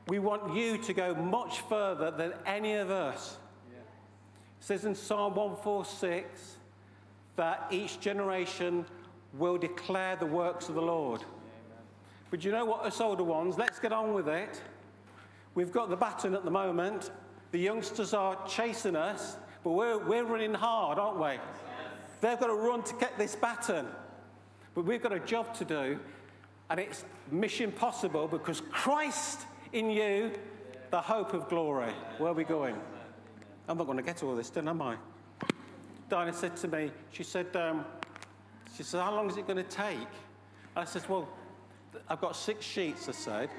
We 0.06 0.20
want 0.20 0.54
you 0.54 0.78
to 0.78 0.92
go 0.94 1.16
much 1.16 1.62
further 1.62 2.12
than 2.12 2.32
any 2.46 2.74
of 2.74 2.92
us. 2.92 3.38
It 4.60 4.64
says 4.64 4.84
in 4.84 4.94
Psalm 4.94 5.34
146 5.34 6.58
that 7.34 7.66
each 7.72 7.98
generation 7.98 8.86
will 9.34 9.58
declare 9.58 10.14
the 10.14 10.26
works 10.26 10.68
of 10.68 10.76
the 10.76 10.82
Lord. 10.82 11.24
But 12.32 12.46
you 12.46 12.50
know 12.50 12.64
what, 12.64 12.86
us 12.86 12.98
older 12.98 13.24
ones, 13.24 13.58
let's 13.58 13.78
get 13.78 13.92
on 13.92 14.14
with 14.14 14.26
it. 14.26 14.62
We've 15.54 15.70
got 15.70 15.90
the 15.90 15.96
baton 15.96 16.34
at 16.34 16.46
the 16.46 16.50
moment. 16.50 17.10
The 17.50 17.58
youngsters 17.58 18.14
are 18.14 18.38
chasing 18.48 18.96
us, 18.96 19.36
but 19.62 19.72
we're, 19.72 19.98
we're 19.98 20.24
running 20.24 20.54
hard, 20.54 20.98
aren't 20.98 21.20
we? 21.20 21.38
They've 22.22 22.40
got 22.40 22.46
to 22.46 22.54
run 22.54 22.84
to 22.84 22.94
get 22.94 23.18
this 23.18 23.36
baton. 23.36 23.86
But 24.74 24.86
we've 24.86 25.02
got 25.02 25.12
a 25.12 25.20
job 25.20 25.52
to 25.56 25.66
do, 25.66 26.00
and 26.70 26.80
it's 26.80 27.04
mission 27.30 27.70
possible 27.70 28.26
because 28.26 28.62
Christ 28.70 29.40
in 29.74 29.90
you, 29.90 30.32
the 30.90 31.02
hope 31.02 31.34
of 31.34 31.50
glory. 31.50 31.92
Where 32.16 32.30
are 32.30 32.34
we 32.34 32.44
going? 32.44 32.76
I'm 33.68 33.76
not 33.76 33.84
going 33.84 33.98
to 33.98 34.02
get 34.02 34.22
all 34.22 34.34
this 34.34 34.48
done, 34.48 34.68
am 34.68 34.80
I? 34.80 34.96
Dinah 36.08 36.32
said 36.32 36.56
to 36.56 36.68
me, 36.68 36.92
she 37.10 37.24
said, 37.24 37.54
um, 37.56 37.84
she 38.74 38.84
said, 38.84 39.02
how 39.02 39.14
long 39.14 39.28
is 39.28 39.36
it 39.36 39.46
going 39.46 39.62
to 39.62 39.70
take? 39.70 40.08
I 40.74 40.86
said, 40.86 41.06
well, 41.10 41.28
I've 42.08 42.20
got 42.20 42.36
six 42.36 42.64
sheets, 42.64 43.08
I 43.08 43.12
said. 43.12 43.50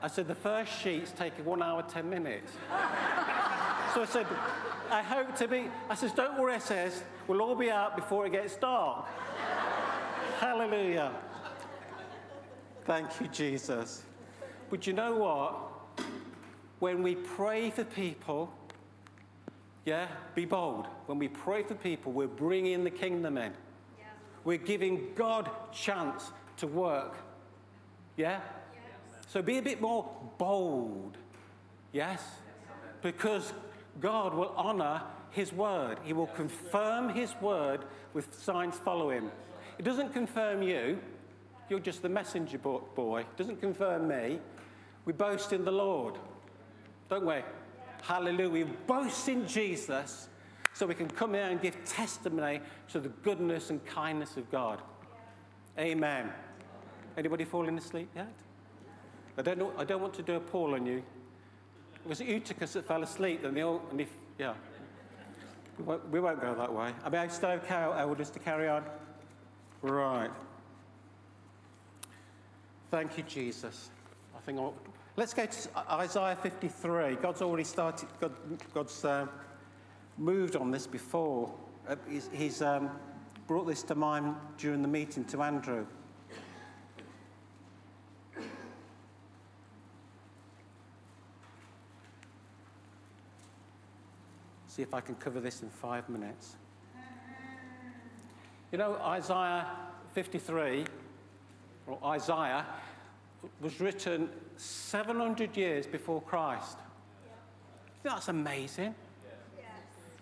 I 0.00 0.06
said, 0.06 0.28
the 0.28 0.34
first 0.34 0.72
sheet's 0.80 1.10
taking 1.10 1.44
one 1.44 1.62
hour, 1.62 1.82
10 1.82 2.08
minutes. 2.08 2.52
so 3.94 4.02
I 4.02 4.06
said, 4.08 4.26
I 4.90 5.02
hope 5.02 5.34
to 5.36 5.48
be, 5.48 5.68
I 5.90 5.94
says, 5.94 6.12
don't 6.12 6.38
worry, 6.38 6.54
I 6.54 6.58
says, 6.58 7.02
we'll 7.26 7.42
all 7.42 7.56
be 7.56 7.70
out 7.70 7.96
before 7.96 8.26
it 8.26 8.32
gets 8.32 8.56
dark. 8.56 9.06
Hallelujah. 10.40 11.12
Thank 12.84 13.20
you, 13.20 13.28
Jesus. 13.28 14.04
But 14.70 14.86
you 14.86 14.92
know 14.92 15.16
what? 15.16 16.06
When 16.78 17.02
we 17.02 17.16
pray 17.16 17.70
for 17.70 17.84
people, 17.84 18.52
yeah, 19.84 20.06
be 20.34 20.44
bold. 20.44 20.86
When 21.06 21.18
we 21.18 21.28
pray 21.28 21.64
for 21.64 21.74
people, 21.74 22.12
we're 22.12 22.28
bringing 22.28 22.84
the 22.84 22.90
kingdom 22.90 23.36
in. 23.36 23.52
Yeah. 23.98 24.04
We're 24.44 24.58
giving 24.58 25.08
God 25.14 25.50
chance 25.72 26.30
to 26.58 26.66
work. 26.66 27.16
Yeah? 28.18 28.40
Yes. 28.74 28.82
So 29.28 29.40
be 29.40 29.58
a 29.58 29.62
bit 29.62 29.80
more 29.80 30.10
bold. 30.36 31.16
Yes? 31.92 32.22
Because 33.00 33.54
God 34.00 34.34
will 34.34 34.52
honor 34.56 35.02
his 35.30 35.52
word. 35.52 35.98
He 36.02 36.12
will 36.12 36.26
confirm 36.26 37.10
his 37.10 37.32
word 37.40 37.84
with 38.12 38.34
signs 38.34 38.76
following. 38.76 39.30
It 39.78 39.84
doesn't 39.84 40.12
confirm 40.12 40.62
you. 40.62 40.98
You're 41.70 41.78
just 41.78 42.02
the 42.02 42.08
messenger 42.08 42.58
boy. 42.58 43.20
It 43.20 43.36
doesn't 43.36 43.60
confirm 43.60 44.08
me. 44.08 44.40
We 45.04 45.12
boast 45.12 45.52
in 45.52 45.64
the 45.64 45.70
Lord, 45.70 46.14
don't 47.08 47.24
we? 47.24 47.36
Hallelujah. 48.02 48.48
We 48.48 48.64
boast 48.64 49.28
in 49.28 49.46
Jesus 49.46 50.28
so 50.72 50.86
we 50.86 50.94
can 50.94 51.08
come 51.08 51.34
here 51.34 51.44
and 51.44 51.60
give 51.60 51.84
testimony 51.84 52.60
to 52.88 53.00
the 53.00 53.08
goodness 53.08 53.70
and 53.70 53.84
kindness 53.86 54.36
of 54.36 54.50
God. 54.50 54.82
Amen. 55.78 56.32
Anybody 57.18 57.44
falling 57.44 57.76
asleep 57.76 58.08
yet? 58.14 58.32
I 59.36 59.42
don't, 59.42 59.58
know, 59.58 59.72
I 59.76 59.82
don't 59.82 60.00
want 60.00 60.14
to 60.14 60.22
do 60.22 60.36
a 60.36 60.40
poll 60.40 60.74
on 60.74 60.86
you. 60.86 60.98
It 60.98 62.08
Was 62.08 62.20
Eutychus 62.20 62.74
that 62.74 62.86
fell 62.86 63.02
asleep? 63.02 63.42
And, 63.42 63.56
they 63.56 63.62
all, 63.62 63.82
and 63.90 64.00
if, 64.00 64.08
yeah. 64.38 64.54
We 65.78 65.84
won't, 65.84 66.08
we 66.10 66.20
won't 66.20 66.40
go 66.40 66.54
that 66.54 66.72
way. 66.72 66.92
I 67.04 67.08
mean, 67.08 67.20
I 67.20 67.26
still 67.26 67.50
okay, 67.50 67.74
elders, 67.74 68.30
to 68.30 68.38
carry 68.38 68.68
on? 68.68 68.84
Right. 69.82 70.30
Thank 72.92 73.18
you, 73.18 73.24
Jesus. 73.24 73.90
I 74.36 74.38
think 74.42 74.60
I'll, 74.60 74.74
let's 75.16 75.34
go 75.34 75.44
to 75.44 75.68
Isaiah 75.90 76.38
53. 76.40 77.16
God's 77.16 77.42
already 77.42 77.64
started, 77.64 78.08
God, 78.20 78.32
God's 78.72 79.04
uh, 79.04 79.26
moved 80.18 80.54
on 80.54 80.70
this 80.70 80.86
before. 80.86 81.52
Uh, 81.88 81.96
he's, 82.08 82.30
he's 82.32 82.62
um, 82.62 82.90
brought 83.48 83.66
this 83.66 83.82
to 83.82 83.96
mind 83.96 84.36
during 84.56 84.82
the 84.82 84.88
meeting 84.88 85.24
to 85.24 85.42
Andrew. 85.42 85.84
See 94.78 94.82
if 94.82 94.94
I 94.94 95.00
can 95.00 95.16
cover 95.16 95.40
this 95.40 95.62
in 95.62 95.70
five 95.70 96.08
minutes. 96.08 96.54
You 98.70 98.78
know, 98.78 98.94
Isaiah 99.02 99.66
53, 100.12 100.84
or 101.88 101.98
Isaiah, 102.04 102.64
was 103.60 103.80
written 103.80 104.28
700 104.56 105.56
years 105.56 105.84
before 105.84 106.22
Christ. 106.22 106.78
That's 108.04 108.28
amazing. 108.28 108.94
Yes. 109.56 109.66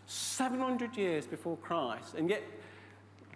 700 0.07 0.97
years 0.97 1.27
before 1.27 1.59
Christ. 1.59 2.15
And 2.15 2.31
yet, 2.31 2.43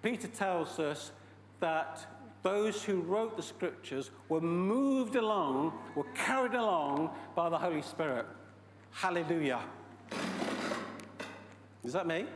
Peter 0.02 0.28
tells 0.28 0.78
us 0.78 1.12
that 1.58 2.06
those 2.42 2.82
who 2.82 3.02
wrote 3.02 3.36
the 3.36 3.42
scriptures 3.42 4.10
were 4.30 4.40
moved 4.40 5.16
along, 5.16 5.74
were 5.94 6.10
carried 6.14 6.54
along 6.54 7.10
by 7.34 7.50
the 7.50 7.58
Holy 7.58 7.82
Spirit. 7.82 8.24
Hallelujah. 8.92 9.60
Is 11.84 11.92
that 11.92 12.06
me? 12.06 12.26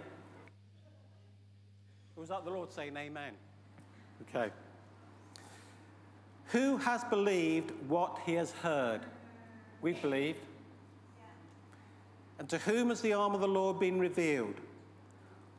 Or 2.16 2.20
was 2.20 2.28
that 2.28 2.44
the 2.44 2.50
Lord 2.50 2.72
saying 2.72 2.96
amen? 2.96 3.34
Okay. 4.22 4.50
Who 6.46 6.76
has 6.78 7.04
believed 7.04 7.72
what 7.88 8.18
he 8.24 8.34
has 8.34 8.52
heard? 8.52 9.00
We've 9.82 10.00
believed. 10.00 10.38
And 12.38 12.48
to 12.48 12.58
whom 12.58 12.88
has 12.88 13.00
the 13.00 13.12
arm 13.12 13.34
of 13.34 13.40
the 13.40 13.48
Lord 13.48 13.78
been 13.78 13.98
revealed? 13.98 14.54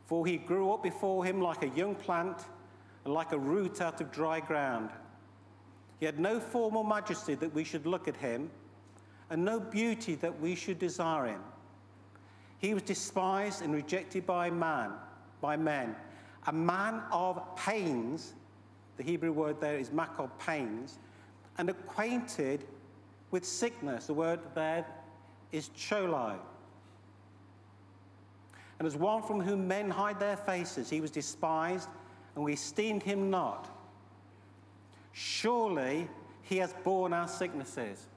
For 0.05 0.25
he 0.25 0.37
grew 0.37 0.71
up 0.71 0.83
before 0.83 1.25
him 1.25 1.41
like 1.41 1.63
a 1.63 1.69
young 1.69 1.95
plant 1.95 2.45
and 3.03 3.13
like 3.13 3.31
a 3.31 3.37
root 3.37 3.81
out 3.81 4.01
of 4.01 4.11
dry 4.11 4.39
ground. 4.39 4.89
He 5.99 6.05
had 6.05 6.19
no 6.19 6.39
form 6.39 6.75
or 6.75 6.83
majesty 6.83 7.35
that 7.35 7.53
we 7.53 7.63
should 7.63 7.85
look 7.85 8.07
at 8.07 8.17
him, 8.17 8.49
and 9.29 9.43
no 9.43 9.59
beauty 9.59 10.15
that 10.15 10.39
we 10.39 10.55
should 10.55 10.77
desire 10.77 11.25
him. 11.25 11.41
He 12.65 12.73
was 12.73 12.81
despised 12.81 13.61
and 13.61 13.75
rejected 13.75 14.25
by 14.25 14.49
man, 14.49 14.93
by 15.39 15.55
men, 15.55 15.95
a 16.47 16.51
man 16.51 17.03
of 17.11 17.55
pains. 17.55 18.33
The 18.97 19.03
Hebrew 19.03 19.31
word 19.31 19.61
there 19.61 19.77
is 19.77 19.91
makod 19.91 20.31
pains, 20.39 20.97
and 21.59 21.69
acquainted 21.69 22.65
with 23.29 23.45
sickness. 23.45 24.07
The 24.07 24.15
word 24.15 24.39
there 24.55 24.83
is 25.51 25.69
cholai. 25.77 26.39
And 28.79 28.87
as 28.87 28.95
one 28.95 29.21
from 29.21 29.41
whom 29.41 29.67
men 29.67 29.91
hide 29.91 30.19
their 30.19 30.37
faces, 30.37 30.89
he 30.89 31.01
was 31.01 31.11
despised, 31.11 31.87
and 32.33 32.43
we 32.43 32.53
esteemed 32.53 33.03
him 33.03 33.29
not. 33.29 33.69
Surely 35.11 36.09
he 36.41 36.57
has 36.57 36.73
borne 36.83 37.13
our 37.13 37.27
sicknesses 37.27 38.07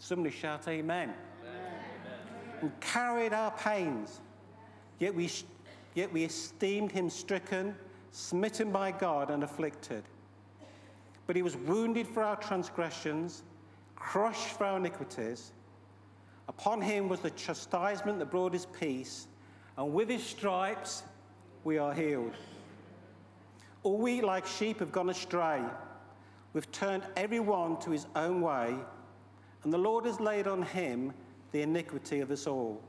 Somebody 0.00 0.34
shout 0.34 0.66
amen. 0.66 1.12
And 2.62 2.78
carried 2.80 3.32
our 3.32 3.50
pains, 3.52 4.20
yet 4.98 5.14
we, 5.14 5.30
yet 5.94 6.12
we 6.12 6.24
esteemed 6.24 6.92
him 6.92 7.08
stricken, 7.08 7.74
smitten 8.10 8.70
by 8.70 8.92
God, 8.92 9.30
and 9.30 9.42
afflicted. 9.42 10.04
But 11.26 11.36
he 11.36 11.42
was 11.42 11.56
wounded 11.56 12.06
for 12.06 12.22
our 12.22 12.36
transgressions, 12.36 13.44
crushed 13.96 14.58
for 14.58 14.64
our 14.64 14.76
iniquities. 14.76 15.52
Upon 16.48 16.82
him 16.82 17.08
was 17.08 17.20
the 17.20 17.30
chastisement 17.30 18.18
that 18.18 18.30
brought 18.30 18.54
us 18.54 18.66
peace, 18.78 19.26
and 19.78 19.94
with 19.94 20.10
his 20.10 20.22
stripes 20.22 21.02
we 21.64 21.78
are 21.78 21.94
healed. 21.94 22.34
All 23.82 23.96
we, 23.96 24.20
like 24.20 24.46
sheep, 24.46 24.80
have 24.80 24.92
gone 24.92 25.08
astray. 25.08 25.62
We've 26.52 26.70
turned 26.72 27.04
every 27.16 27.40
one 27.40 27.78
to 27.80 27.90
his 27.90 28.06
own 28.16 28.42
way, 28.42 28.76
and 29.62 29.72
the 29.72 29.78
Lord 29.78 30.04
has 30.04 30.20
laid 30.20 30.46
on 30.46 30.62
him 30.62 31.14
the 31.52 31.62
iniquity 31.62 32.20
of 32.20 32.30
us 32.30 32.46
all. 32.46 32.80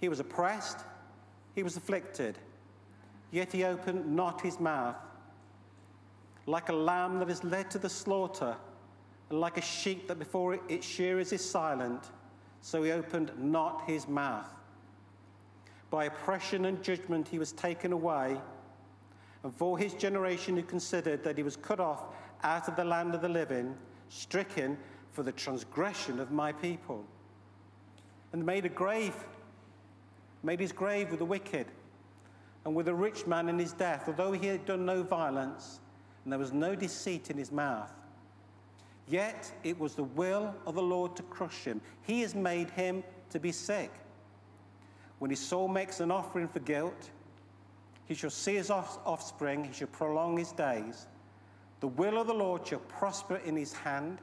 He 0.00 0.08
was 0.08 0.20
oppressed, 0.20 0.80
he 1.54 1.62
was 1.62 1.76
afflicted, 1.76 2.38
yet 3.30 3.52
he 3.52 3.64
opened 3.64 4.14
not 4.14 4.40
his 4.40 4.60
mouth. 4.60 4.96
Like 6.46 6.68
a 6.68 6.74
lamb 6.74 7.18
that 7.20 7.30
is 7.30 7.42
led 7.42 7.70
to 7.70 7.78
the 7.78 7.88
slaughter, 7.88 8.56
and 9.30 9.40
like 9.40 9.56
a 9.56 9.62
sheep 9.62 10.08
that 10.08 10.18
before 10.18 10.58
its 10.68 10.86
shearers 10.86 11.32
is 11.32 11.48
silent, 11.48 12.10
so 12.60 12.82
he 12.82 12.92
opened 12.92 13.32
not 13.38 13.82
his 13.86 14.06
mouth. 14.06 14.48
By 15.90 16.06
oppression 16.06 16.64
and 16.64 16.82
judgment 16.82 17.28
he 17.28 17.38
was 17.38 17.52
taken 17.52 17.92
away. 17.92 18.40
And 19.42 19.54
for 19.54 19.78
his 19.78 19.94
generation 19.94 20.56
who 20.56 20.62
considered 20.62 21.22
that 21.22 21.36
he 21.36 21.42
was 21.42 21.56
cut 21.56 21.78
off 21.78 22.06
out 22.42 22.66
of 22.68 22.76
the 22.76 22.84
land 22.84 23.14
of 23.14 23.20
the 23.20 23.28
living, 23.28 23.76
stricken 24.08 24.76
for 25.12 25.22
the 25.22 25.32
transgression 25.32 26.18
of 26.18 26.32
my 26.32 26.52
people. 26.52 27.04
And 28.34 28.44
made 28.44 28.64
a 28.66 28.68
grave, 28.68 29.14
made 30.42 30.58
his 30.58 30.72
grave 30.72 31.10
with 31.10 31.20
the 31.20 31.24
wicked, 31.24 31.68
and 32.64 32.74
with 32.74 32.88
a 32.88 32.94
rich 32.94 33.28
man 33.28 33.48
in 33.48 33.60
his 33.60 33.72
death, 33.72 34.08
although 34.08 34.32
he 34.32 34.48
had 34.48 34.66
done 34.66 34.84
no 34.84 35.04
violence, 35.04 35.78
and 36.24 36.32
there 36.32 36.38
was 36.40 36.52
no 36.52 36.74
deceit 36.74 37.30
in 37.30 37.38
his 37.38 37.52
mouth. 37.52 37.92
Yet 39.06 39.52
it 39.62 39.78
was 39.78 39.94
the 39.94 40.02
will 40.02 40.52
of 40.66 40.74
the 40.74 40.82
Lord 40.82 41.14
to 41.14 41.22
crush 41.22 41.62
him. 41.62 41.80
He 42.02 42.22
has 42.22 42.34
made 42.34 42.70
him 42.70 43.04
to 43.30 43.38
be 43.38 43.52
sick. 43.52 43.92
When 45.20 45.30
his 45.30 45.38
soul 45.38 45.68
makes 45.68 46.00
an 46.00 46.10
offering 46.10 46.48
for 46.48 46.58
guilt, 46.58 47.10
he 48.06 48.14
shall 48.14 48.30
see 48.30 48.56
his 48.56 48.68
offspring, 48.68 49.62
he 49.62 49.72
shall 49.72 49.86
prolong 49.86 50.36
his 50.36 50.50
days. 50.50 51.06
The 51.78 51.86
will 51.86 52.20
of 52.20 52.26
the 52.26 52.34
Lord 52.34 52.66
shall 52.66 52.80
prosper 52.80 53.36
in 53.36 53.54
his 53.54 53.72
hand. 53.72 54.18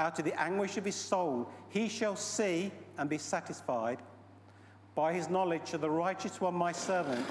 Out 0.00 0.18
of 0.18 0.24
the 0.24 0.40
anguish 0.40 0.78
of 0.78 0.84
his 0.84 0.94
soul, 0.94 1.48
he 1.68 1.88
shall 1.88 2.16
see 2.16 2.72
and 2.96 3.10
be 3.10 3.18
satisfied. 3.18 3.98
By 4.94 5.12
his 5.12 5.28
knowledge 5.28 5.68
shall 5.68 5.78
the 5.78 5.90
righteous 5.90 6.40
one, 6.40 6.54
my 6.54 6.72
servant, 6.72 7.26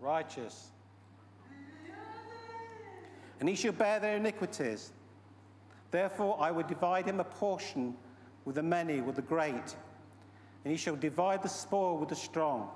righteous. 0.00 0.70
And 3.40 3.48
he 3.48 3.54
shall 3.54 3.72
bear 3.72 4.00
their 4.00 4.16
iniquities. 4.16 4.92
Therefore, 5.90 6.38
I 6.40 6.50
will 6.50 6.62
divide 6.62 7.04
him 7.04 7.20
a 7.20 7.24
portion 7.24 7.94
with 8.46 8.56
the 8.56 8.62
many, 8.62 9.02
with 9.02 9.16
the 9.16 9.22
great 9.22 9.76
and 10.64 10.70
he 10.70 10.78
shall 10.78 10.96
divide 10.96 11.42
the 11.42 11.48
spoil 11.48 11.98
with 11.98 12.08
the 12.08 12.16
strong, 12.16 12.70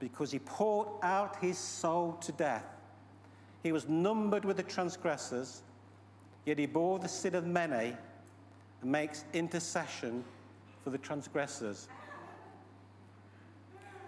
because 0.00 0.32
he 0.32 0.40
poured 0.40 0.88
out 1.02 1.36
his 1.36 1.56
soul 1.56 2.14
to 2.20 2.32
death. 2.32 2.64
He 3.62 3.72
was 3.72 3.88
numbered 3.88 4.44
with 4.44 4.56
the 4.56 4.62
transgressors, 4.62 5.62
yet 6.44 6.58
he 6.58 6.66
bore 6.66 6.98
the 6.98 7.08
sin 7.08 7.34
of 7.34 7.46
many 7.46 7.96
and 8.80 8.92
makes 8.92 9.24
intercession 9.32 10.24
for 10.82 10.90
the 10.90 10.98
transgressors. 10.98 11.88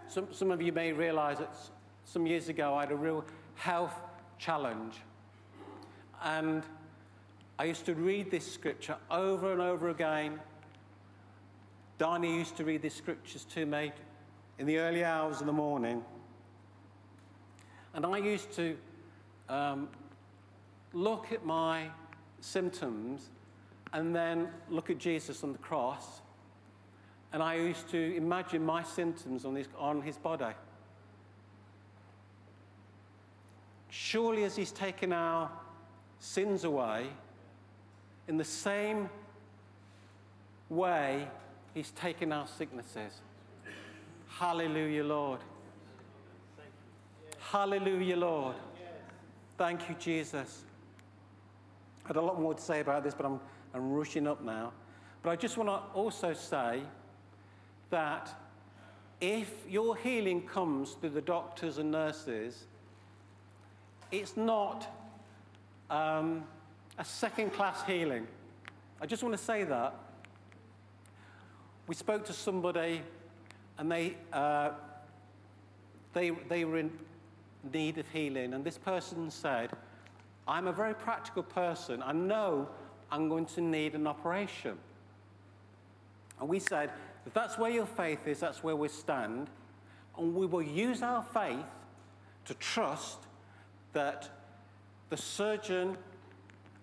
Some, 0.08 0.28
some 0.32 0.50
of 0.50 0.60
you 0.60 0.72
may 0.72 0.92
realize 0.92 1.38
that 1.38 1.54
some 2.04 2.26
years 2.26 2.48
ago 2.48 2.74
I 2.74 2.80
had 2.80 2.92
a 2.92 2.96
real 2.96 3.24
health 3.54 3.94
challenge. 4.38 4.96
And 6.22 6.64
I 7.58 7.64
used 7.64 7.86
to 7.86 7.94
read 7.94 8.30
this 8.30 8.50
scripture 8.50 8.96
over 9.10 9.52
and 9.52 9.60
over 9.60 9.90
again 9.90 10.40
Darnie 11.98 12.34
used 12.34 12.56
to 12.56 12.64
read 12.64 12.82
the 12.82 12.90
scriptures 12.90 13.44
to 13.54 13.64
me 13.66 13.92
in 14.58 14.66
the 14.66 14.78
early 14.78 15.04
hours 15.04 15.40
of 15.40 15.46
the 15.46 15.52
morning. 15.52 16.02
And 17.94 18.04
I 18.04 18.18
used 18.18 18.50
to 18.52 18.76
um, 19.48 19.88
look 20.92 21.32
at 21.32 21.44
my 21.44 21.88
symptoms 22.40 23.30
and 23.92 24.14
then 24.14 24.48
look 24.68 24.90
at 24.90 24.98
Jesus 24.98 25.44
on 25.44 25.52
the 25.52 25.58
cross. 25.58 26.20
And 27.32 27.42
I 27.42 27.54
used 27.54 27.88
to 27.90 28.16
imagine 28.16 28.64
my 28.64 28.82
symptoms 28.82 29.44
on 29.44 29.54
his, 29.54 29.68
on 29.78 30.02
his 30.02 30.16
body. 30.16 30.54
Surely, 33.90 34.44
as 34.44 34.56
he's 34.56 34.72
taken 34.72 35.12
our 35.12 35.50
sins 36.18 36.64
away, 36.64 37.06
in 38.26 38.36
the 38.36 38.44
same 38.44 39.08
way, 40.68 41.28
He's 41.74 41.90
taken 41.90 42.32
our 42.32 42.46
sicknesses. 42.46 43.20
Hallelujah, 44.28 45.02
Lord. 45.02 45.40
Hallelujah, 47.50 48.16
Lord. 48.16 48.54
Thank 49.56 49.88
you, 49.88 49.94
Jesus. 50.00 50.64
I 52.04 52.08
had 52.08 52.16
a 52.16 52.20
lot 52.20 52.40
more 52.40 52.54
to 52.54 52.60
say 52.60 52.80
about 52.80 53.04
this, 53.04 53.14
but 53.14 53.24
I'm, 53.24 53.40
I'm 53.72 53.92
rushing 53.92 54.26
up 54.26 54.42
now. 54.42 54.72
But 55.22 55.30
I 55.30 55.36
just 55.36 55.56
want 55.56 55.68
to 55.68 55.76
also 55.96 56.34
say 56.34 56.82
that 57.90 58.30
if 59.20 59.52
your 59.68 59.96
healing 59.96 60.42
comes 60.42 60.94
through 60.94 61.10
the 61.10 61.20
doctors 61.20 61.78
and 61.78 61.92
nurses, 61.92 62.64
it's 64.10 64.36
not 64.36 64.92
um, 65.88 66.44
a 66.98 67.04
second 67.04 67.52
class 67.52 67.84
healing. 67.86 68.26
I 69.00 69.06
just 69.06 69.22
want 69.22 69.36
to 69.36 69.42
say 69.42 69.62
that 69.62 69.94
we 71.86 71.94
spoke 71.94 72.24
to 72.26 72.32
somebody 72.32 73.02
and 73.78 73.90
they, 73.90 74.16
uh, 74.32 74.70
they, 76.12 76.30
they 76.30 76.64
were 76.64 76.78
in 76.78 76.90
need 77.72 77.98
of 77.98 78.08
healing. 78.08 78.54
And 78.54 78.64
this 78.64 78.78
person 78.78 79.30
said, 79.30 79.70
I'm 80.46 80.66
a 80.66 80.72
very 80.72 80.94
practical 80.94 81.42
person. 81.42 82.02
I 82.02 82.12
know 82.12 82.68
I'm 83.10 83.28
going 83.28 83.46
to 83.46 83.60
need 83.60 83.94
an 83.94 84.06
operation. 84.06 84.76
And 86.40 86.48
we 86.48 86.58
said, 86.58 86.90
if 87.26 87.32
that's 87.32 87.58
where 87.58 87.70
your 87.70 87.86
faith 87.86 88.26
is, 88.26 88.40
that's 88.40 88.62
where 88.62 88.76
we 88.76 88.88
stand. 88.88 89.48
And 90.18 90.34
we 90.34 90.46
will 90.46 90.62
use 90.62 91.02
our 91.02 91.22
faith 91.22 91.64
to 92.46 92.54
trust 92.54 93.18
that 93.92 94.28
the 95.10 95.16
surgeon 95.16 95.96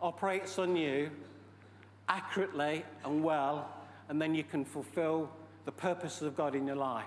operates 0.01 0.57
on 0.57 0.75
you 0.75 1.11
accurately 2.09 2.83
and 3.05 3.23
well 3.23 3.69
and 4.11 4.21
then 4.21 4.35
you 4.35 4.43
can 4.43 4.65
fulfill 4.65 5.29
the 5.63 5.71
purposes 5.71 6.23
of 6.23 6.35
God 6.35 6.53
in 6.53 6.67
your 6.67 6.75
life. 6.75 7.05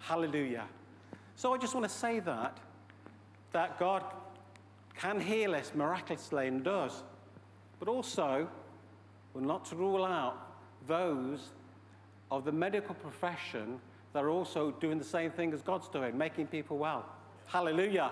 Hallelujah. 0.00 0.64
So 1.34 1.52
I 1.52 1.58
just 1.58 1.74
want 1.74 1.84
to 1.84 1.94
say 1.94 2.18
that, 2.20 2.56
that 3.56 3.78
God 3.78 4.04
can 4.98 5.18
heal 5.18 5.54
us 5.54 5.72
miraculously 5.74 6.46
and 6.46 6.62
does. 6.62 7.02
But 7.78 7.88
also, 7.88 8.46
we're 9.32 9.40
not 9.40 9.64
to 9.70 9.76
rule 9.76 10.04
out 10.04 10.36
those 10.86 11.52
of 12.30 12.44
the 12.44 12.52
medical 12.52 12.94
profession 12.94 13.80
that 14.12 14.22
are 14.22 14.28
also 14.28 14.72
doing 14.72 14.98
the 14.98 15.04
same 15.04 15.30
thing 15.30 15.54
as 15.54 15.62
God's 15.62 15.88
doing, 15.88 16.18
making 16.18 16.48
people 16.48 16.76
well. 16.76 17.06
Hallelujah. 17.46 18.10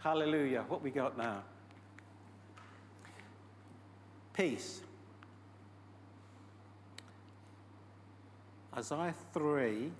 Hallelujah. 0.00 0.64
What 0.66 0.82
we 0.82 0.90
got 0.90 1.16
now? 1.16 1.44
Peace. 4.32 4.80
Isaiah 8.76 9.14
3, 9.32 9.92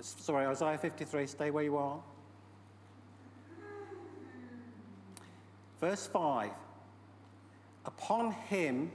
sorry, 0.00 0.44
Isaiah 0.44 0.76
53, 0.76 1.26
stay 1.26 1.50
where 1.50 1.64
you 1.64 1.78
are. 1.78 2.00
Verse 5.80 6.06
5 6.06 6.50
Upon 7.86 8.32
him 8.32 8.90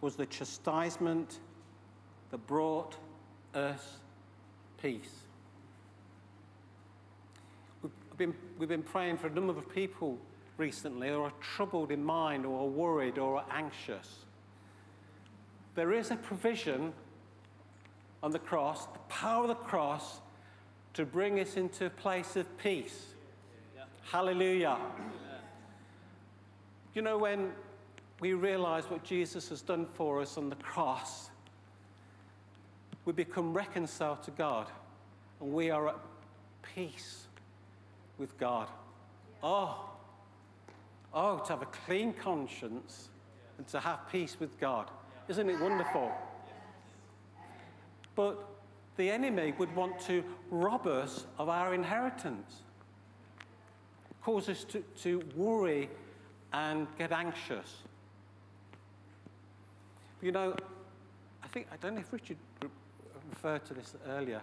was 0.00 0.16
the 0.16 0.26
chastisement 0.26 1.38
that 2.30 2.46
brought 2.46 2.96
us 3.54 3.98
peace. 4.80 5.22
We've 7.82 7.92
been, 8.18 8.34
we've 8.58 8.68
been 8.68 8.82
praying 8.82 9.16
for 9.16 9.26
a 9.26 9.30
number 9.30 9.52
of 9.52 9.72
people 9.72 10.18
recently 10.58 11.08
who 11.08 11.22
are 11.22 11.32
troubled 11.40 11.90
in 11.90 12.04
mind 12.04 12.44
or 12.44 12.60
are 12.60 12.66
worried 12.66 13.18
or 13.18 13.38
are 13.38 13.46
anxious. 13.50 14.24
There 15.74 15.92
is 15.92 16.10
a 16.10 16.16
provision 16.16 16.92
on 18.22 18.30
the 18.30 18.38
cross, 18.38 18.86
the 18.86 18.98
power 19.08 19.42
of 19.42 19.48
the 19.48 19.54
cross, 19.54 20.20
to 20.94 21.04
bring 21.04 21.40
us 21.40 21.56
into 21.56 21.86
a 21.86 21.90
place 21.90 22.36
of 22.36 22.58
peace. 22.58 23.06
Yeah. 23.76 23.84
Hallelujah. 24.10 24.78
You 26.96 27.02
know, 27.02 27.18
when 27.18 27.52
we 28.20 28.32
realize 28.32 28.84
what 28.84 29.04
Jesus 29.04 29.50
has 29.50 29.60
done 29.60 29.84
for 29.84 30.22
us 30.22 30.38
on 30.38 30.48
the 30.48 30.56
cross, 30.56 31.28
we 33.04 33.12
become 33.12 33.52
reconciled 33.52 34.22
to 34.22 34.30
God 34.30 34.66
and 35.38 35.52
we 35.52 35.68
are 35.68 35.88
at 35.88 35.98
peace 36.74 37.26
with 38.16 38.38
God. 38.38 38.68
Oh, 39.42 39.90
oh, 41.12 41.40
to 41.40 41.52
have 41.52 41.60
a 41.60 41.66
clean 41.66 42.14
conscience 42.14 43.10
and 43.58 43.68
to 43.68 43.78
have 43.78 44.10
peace 44.10 44.38
with 44.40 44.58
God. 44.58 44.90
Isn't 45.28 45.50
it 45.50 45.60
wonderful? 45.60 46.10
But 48.14 48.42
the 48.96 49.10
enemy 49.10 49.52
would 49.58 49.76
want 49.76 50.00
to 50.06 50.24
rob 50.50 50.86
us 50.86 51.26
of 51.38 51.50
our 51.50 51.74
inheritance, 51.74 52.62
cause 54.22 54.48
us 54.48 54.64
to, 54.64 54.82
to 55.02 55.22
worry 55.36 55.90
and 56.56 56.86
get 56.96 57.12
anxious. 57.12 57.82
You 60.22 60.32
know, 60.32 60.56
I 61.44 61.48
think, 61.48 61.66
I 61.70 61.76
don't 61.76 61.94
know 61.94 62.00
if 62.00 62.10
Richard 62.10 62.38
referred 63.28 63.66
to 63.66 63.74
this 63.74 63.94
earlier. 64.08 64.40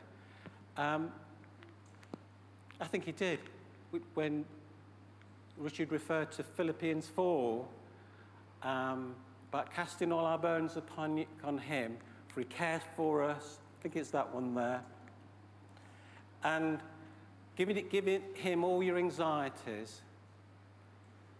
Um, 0.77 1.11
I 2.79 2.85
think 2.85 3.05
he 3.05 3.13
did 3.13 3.39
when 4.13 4.45
Richard 5.57 5.91
referred 5.91 6.31
to 6.33 6.43
Philippians 6.43 7.07
4 7.07 7.65
um, 8.61 9.15
about 9.49 9.73
casting 9.73 10.11
all 10.11 10.25
our 10.25 10.37
burdens 10.37 10.77
upon, 10.77 11.25
on 11.43 11.57
him, 11.57 11.97
for 12.27 12.41
he 12.41 12.45
cares 12.45 12.83
for 12.95 13.23
us. 13.23 13.57
I 13.79 13.81
think 13.81 13.95
it's 13.95 14.11
that 14.11 14.31
one 14.31 14.53
there. 14.53 14.81
And 16.43 16.79
giving, 17.55 17.77
it, 17.77 17.89
giving 17.89 18.21
him 18.35 18.63
all 18.63 18.83
your 18.83 18.99
anxieties, 18.99 20.03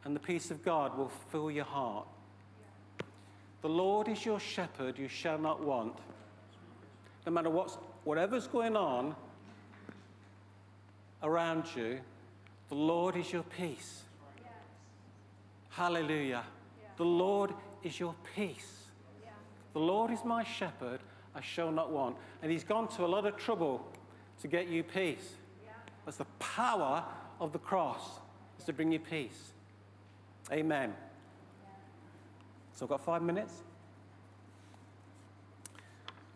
and 0.06 0.16
the 0.16 0.20
peace 0.20 0.52
of 0.52 0.64
God 0.64 0.98
will 0.98 1.12
fill 1.32 1.50
your 1.50 1.66
heart. 1.66 2.08
The 3.62 3.70
Lord 3.70 4.10
is 4.10 4.26
your 4.26 4.40
shepherd, 4.40 5.00
you 5.00 5.08
shall 5.08 5.38
not 5.38 5.64
want. 5.64 5.98
No 7.26 7.32
matter 7.32 7.50
what's, 7.50 7.78
whatever's 8.04 8.48
going 8.48 8.76
on 8.76 9.16
around 11.22 11.66
you, 11.76 12.00
the 12.68 12.76
Lord 12.76 13.16
is 13.16 13.32
your 13.32 13.44
peace. 13.44 14.02
Hallelujah. 15.70 16.44
The 16.98 17.06
Lord 17.06 17.54
is 17.84 18.00
your 18.00 18.14
peace. 18.36 18.84
The 19.72 19.80
Lord 19.80 20.12
is 20.12 20.20
my 20.24 20.44
shepherd, 20.44 21.00
I 21.34 21.42
shall 21.42 21.72
not 21.72 21.92
want. 21.92 22.18
And 22.42 22.52
He's 22.52 22.64
gone 22.64 22.88
to 22.90 23.06
a 23.06 23.08
lot 23.08 23.26
of 23.26 23.38
trouble 23.38 23.88
to 24.42 24.48
get 24.48 24.68
you 24.68 24.84
peace. 24.84 25.36
That's 26.06 26.18
the 26.18 26.26
power 26.40 27.04
of 27.40 27.54
the 27.54 27.60
cross, 27.60 28.20
is 28.60 28.66
to 28.66 28.74
bring 28.74 28.92
you 28.92 29.00
peace. 29.00 29.53
Amen. 30.52 30.94
So 32.74 32.86
I've 32.86 32.90
got 32.90 33.02
five 33.02 33.22
minutes. 33.22 33.54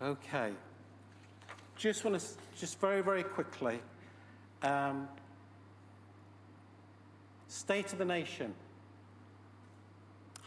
Okay. 0.02 0.52
Just 1.76 2.04
want 2.04 2.20
to, 2.20 2.26
just 2.60 2.80
very, 2.80 3.02
very 3.02 3.24
quickly, 3.24 3.80
um, 4.64 5.08
state 7.48 7.92
of 7.94 8.00
the 8.00 8.06
nation. 8.06 8.54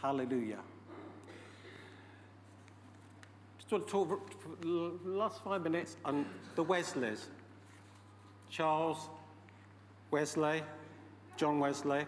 Hallelujah. 0.01 0.59
Just 3.59 3.71
want 3.71 3.85
to 3.85 3.91
talk 3.91 4.31
for 4.41 4.55
the 4.59 4.97
last 5.05 5.43
five 5.43 5.61
minutes 5.63 5.95
on 6.03 6.25
the 6.55 6.63
Wesleys. 6.63 7.27
Charles 8.49 9.09
Wesley, 10.09 10.61
John 11.37 11.59
Wesley. 11.59 12.05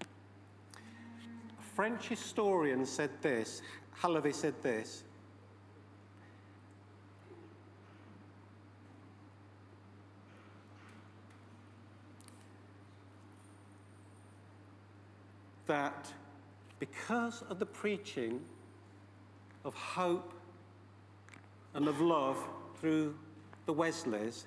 A 0.00 1.62
French 1.80 2.08
historian 2.08 2.84
said 2.84 3.08
this, 3.22 3.62
Halévy 4.02 4.34
said 4.34 4.52
this. 4.62 5.02
that 15.66 16.12
because 16.78 17.40
of 17.48 17.58
the 17.58 17.64
preaching 17.64 18.42
of 19.64 19.72
hope 19.72 20.34
and 21.72 21.88
of 21.88 21.98
love 22.02 22.36
through 22.78 23.16
the 23.64 23.72
Wesleys, 23.72 24.44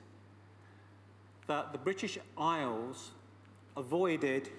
that 1.48 1.72
the 1.72 1.80
British 1.80 2.20
Isles 2.38 3.10
avoided 3.76 4.52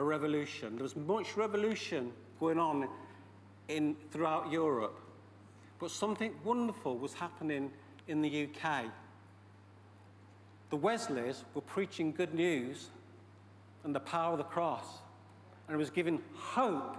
a 0.00 0.02
revolution. 0.02 0.76
There 0.76 0.82
was 0.82 0.96
much 0.96 1.36
revolution 1.36 2.10
going 2.40 2.58
on 2.58 2.88
in, 3.68 3.94
throughout 4.10 4.50
Europe, 4.50 4.98
but 5.78 5.90
something 5.90 6.32
wonderful 6.42 6.96
was 6.96 7.12
happening 7.12 7.70
in 8.08 8.22
the 8.22 8.48
UK. 8.48 8.86
The 10.70 10.76
Wesleys 10.76 11.44
were 11.54 11.60
preaching 11.60 12.12
good 12.12 12.32
news 12.32 12.88
and 13.84 13.94
the 13.94 14.00
power 14.00 14.32
of 14.32 14.38
the 14.38 14.44
cross. 14.44 14.86
And 15.68 15.74
it 15.74 15.78
was 15.78 15.90
giving 15.90 16.20
hope 16.34 16.96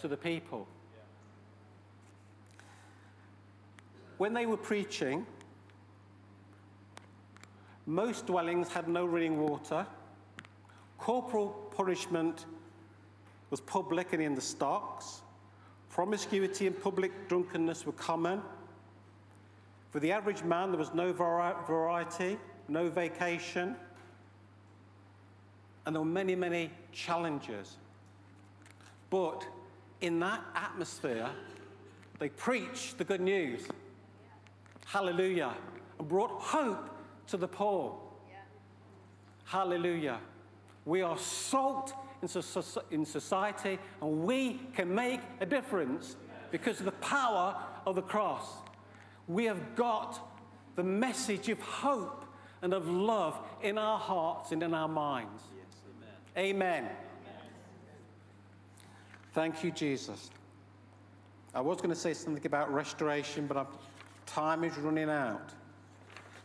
to 0.00 0.06
the 0.06 0.16
people. 0.16 0.68
When 4.18 4.32
they 4.32 4.46
were 4.46 4.56
preaching, 4.56 5.26
most 7.86 8.26
dwellings 8.26 8.68
had 8.68 8.88
no 8.88 9.04
running 9.04 9.40
water. 9.40 9.84
Corporal 10.98 11.48
punishment 11.76 12.46
was 13.50 13.60
public 13.60 14.12
and 14.12 14.22
in 14.22 14.34
the 14.34 14.40
stocks. 14.40 15.22
Promiscuity 15.90 16.66
and 16.66 16.80
public 16.80 17.28
drunkenness 17.28 17.86
were 17.86 17.92
common. 17.92 18.42
For 19.90 20.00
the 20.00 20.12
average 20.12 20.42
man, 20.42 20.70
there 20.70 20.78
was 20.78 20.92
no 20.94 21.12
variety, 21.12 22.38
no 22.68 22.88
vacation, 22.88 23.76
and 25.84 25.94
there 25.94 26.00
were 26.02 26.08
many, 26.08 26.34
many 26.34 26.70
challenges. 26.92 27.76
But 29.08 29.46
in 30.00 30.18
that 30.20 30.42
atmosphere, 30.54 31.30
they 32.18 32.28
preached 32.30 32.98
the 32.98 33.04
good 33.04 33.20
news. 33.20 33.68
Hallelujah. 34.84 35.54
And 35.98 36.08
brought 36.08 36.32
hope 36.32 36.90
to 37.28 37.36
the 37.36 37.48
poor. 37.48 37.98
Hallelujah. 39.44 40.18
We 40.86 41.02
are 41.02 41.18
salt 41.18 41.92
in 42.90 43.04
society 43.04 43.78
and 44.00 44.24
we 44.24 44.60
can 44.74 44.94
make 44.94 45.20
a 45.40 45.46
difference 45.46 46.16
because 46.50 46.78
of 46.78 46.86
the 46.86 46.92
power 46.92 47.56
of 47.84 47.96
the 47.96 48.02
cross. 48.02 48.46
We 49.28 49.44
have 49.44 49.74
got 49.74 50.20
the 50.76 50.84
message 50.84 51.48
of 51.48 51.60
hope 51.60 52.24
and 52.62 52.72
of 52.72 52.88
love 52.88 53.38
in 53.62 53.76
our 53.76 53.98
hearts 53.98 54.52
and 54.52 54.62
in 54.62 54.72
our 54.72 54.88
minds. 54.88 55.42
Amen. 56.38 56.88
Thank 59.32 59.64
you, 59.64 59.70
Jesus. 59.70 60.30
I 61.54 61.60
was 61.60 61.78
going 61.78 61.90
to 61.90 61.96
say 61.96 62.14
something 62.14 62.46
about 62.46 62.72
restoration, 62.72 63.46
but 63.46 63.66
time 64.26 64.62
is 64.64 64.76
running 64.78 65.10
out. 65.10 65.50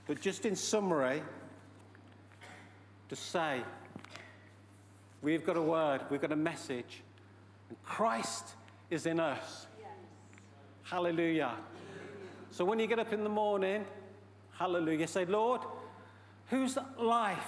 But 0.07 0.19
just 0.19 0.45
in 0.45 0.55
summary, 0.55 1.21
to 3.09 3.15
say, 3.15 3.61
we've 5.22 5.45
got 5.45 5.57
a 5.57 5.61
word, 5.61 6.01
we've 6.09 6.22
got 6.22 6.32
a 6.32 6.36
message, 6.36 7.01
and 7.69 7.82
Christ 7.84 8.55
is 8.89 9.05
in 9.05 9.19
us. 9.19 9.67
Yes. 9.80 9.89
Hallelujah. 10.84 11.53
So 12.51 12.65
when 12.65 12.80
you 12.80 12.88
get 12.88 12.99
up 12.99 13.13
in 13.13 13.24
the 13.24 13.30
morning, 13.30 13.86
hallelujah, 14.57 15.07
say, 15.07 15.26
Lord, 15.26 15.61
whose 16.49 16.78
life 16.99 17.47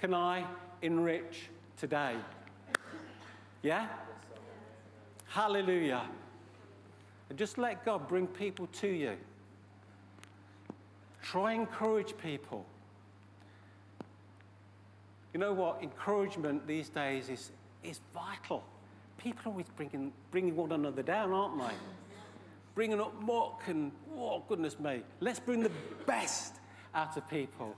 can 0.00 0.12
I 0.12 0.44
enrich 0.82 1.48
today. 1.78 2.14
Yeah? 3.62 3.86
Hallelujah. 5.26 6.02
And 7.30 7.38
just 7.38 7.56
let 7.56 7.84
God 7.84 8.06
bring 8.06 8.26
people 8.26 8.66
to 8.66 8.88
you. 8.88 9.16
Try 11.22 11.52
and 11.52 11.62
encourage 11.62 12.16
people. 12.18 12.66
You 15.34 15.40
know 15.40 15.52
what? 15.52 15.82
Encouragement 15.82 16.66
these 16.66 16.88
days 16.88 17.28
is, 17.28 17.50
is 17.82 18.00
vital. 18.14 18.64
People 19.18 19.42
are 19.44 19.48
always 19.50 19.66
bringing, 19.76 20.12
bringing 20.30 20.56
one 20.56 20.72
another 20.72 21.02
down, 21.02 21.32
aren't 21.32 21.58
they? 21.58 21.74
Bringing 22.74 23.00
up 23.00 23.20
muck 23.22 23.62
and, 23.66 23.92
oh, 24.16 24.42
goodness 24.48 24.80
me. 24.80 25.02
Let's 25.20 25.40
bring 25.40 25.62
the 25.62 25.70
best 26.06 26.54
out 26.94 27.16
of 27.16 27.28
people. 27.28 27.74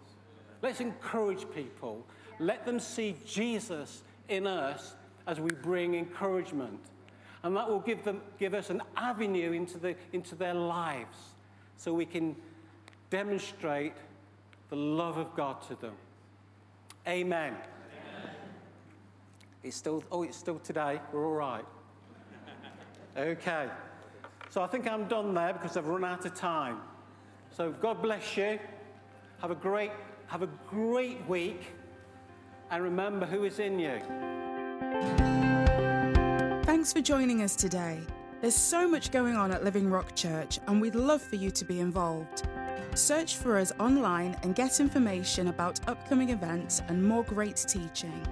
Let's 0.62 0.80
encourage 0.80 1.44
people 1.54 2.06
let 2.38 2.66
them 2.66 2.78
see 2.78 3.16
Jesus 3.26 4.02
in 4.28 4.46
us 4.46 4.94
as 5.26 5.40
we 5.40 5.50
bring 5.50 5.94
encouragement. 5.94 6.80
And 7.42 7.56
that 7.56 7.68
will 7.68 7.80
give, 7.80 8.04
them, 8.04 8.20
give 8.38 8.54
us 8.54 8.70
an 8.70 8.82
avenue 8.96 9.52
into, 9.52 9.78
the, 9.78 9.94
into 10.12 10.34
their 10.34 10.54
lives 10.54 11.16
so 11.76 11.94
we 11.94 12.06
can 12.06 12.34
demonstrate 13.10 13.94
the 14.68 14.76
love 14.76 15.16
of 15.16 15.34
God 15.36 15.62
to 15.68 15.76
them. 15.76 15.94
Amen. 17.06 17.54
Amen. 17.54 17.56
It's 19.62 19.76
still, 19.76 20.02
oh, 20.10 20.24
it's 20.24 20.36
still 20.36 20.58
today. 20.58 21.00
We're 21.12 21.26
all 21.26 21.34
right. 21.34 21.64
Okay. 23.16 23.68
So 24.50 24.62
I 24.62 24.66
think 24.66 24.88
I'm 24.88 25.06
done 25.06 25.34
there 25.34 25.52
because 25.52 25.76
I've 25.76 25.86
run 25.86 26.04
out 26.04 26.24
of 26.24 26.34
time. 26.34 26.78
So 27.50 27.72
God 27.72 28.02
bless 28.02 28.36
you. 28.36 28.58
Have 29.40 29.50
a 29.50 29.54
great, 29.54 29.92
have 30.26 30.42
a 30.42 30.48
great 30.68 31.26
week. 31.28 31.62
And 32.70 32.82
remember 32.82 33.26
who 33.26 33.44
is 33.44 33.58
in 33.60 33.78
you. 33.78 34.00
Thanks 36.64 36.92
for 36.92 37.00
joining 37.00 37.42
us 37.42 37.54
today. 37.54 38.00
There's 38.42 38.54
so 38.54 38.86
much 38.86 39.10
going 39.10 39.34
on 39.34 39.50
at 39.50 39.64
Living 39.64 39.90
Rock 39.90 40.14
Church, 40.14 40.60
and 40.66 40.78
we'd 40.80 40.94
love 40.94 41.22
for 41.22 41.36
you 41.36 41.50
to 41.50 41.64
be 41.64 41.80
involved. 41.80 42.46
Search 42.94 43.36
for 43.36 43.56
us 43.56 43.72
online 43.80 44.36
and 44.42 44.54
get 44.54 44.78
information 44.78 45.48
about 45.48 45.80
upcoming 45.88 46.28
events 46.30 46.82
and 46.88 47.02
more 47.02 47.24
great 47.24 47.56
teaching. 47.56 48.22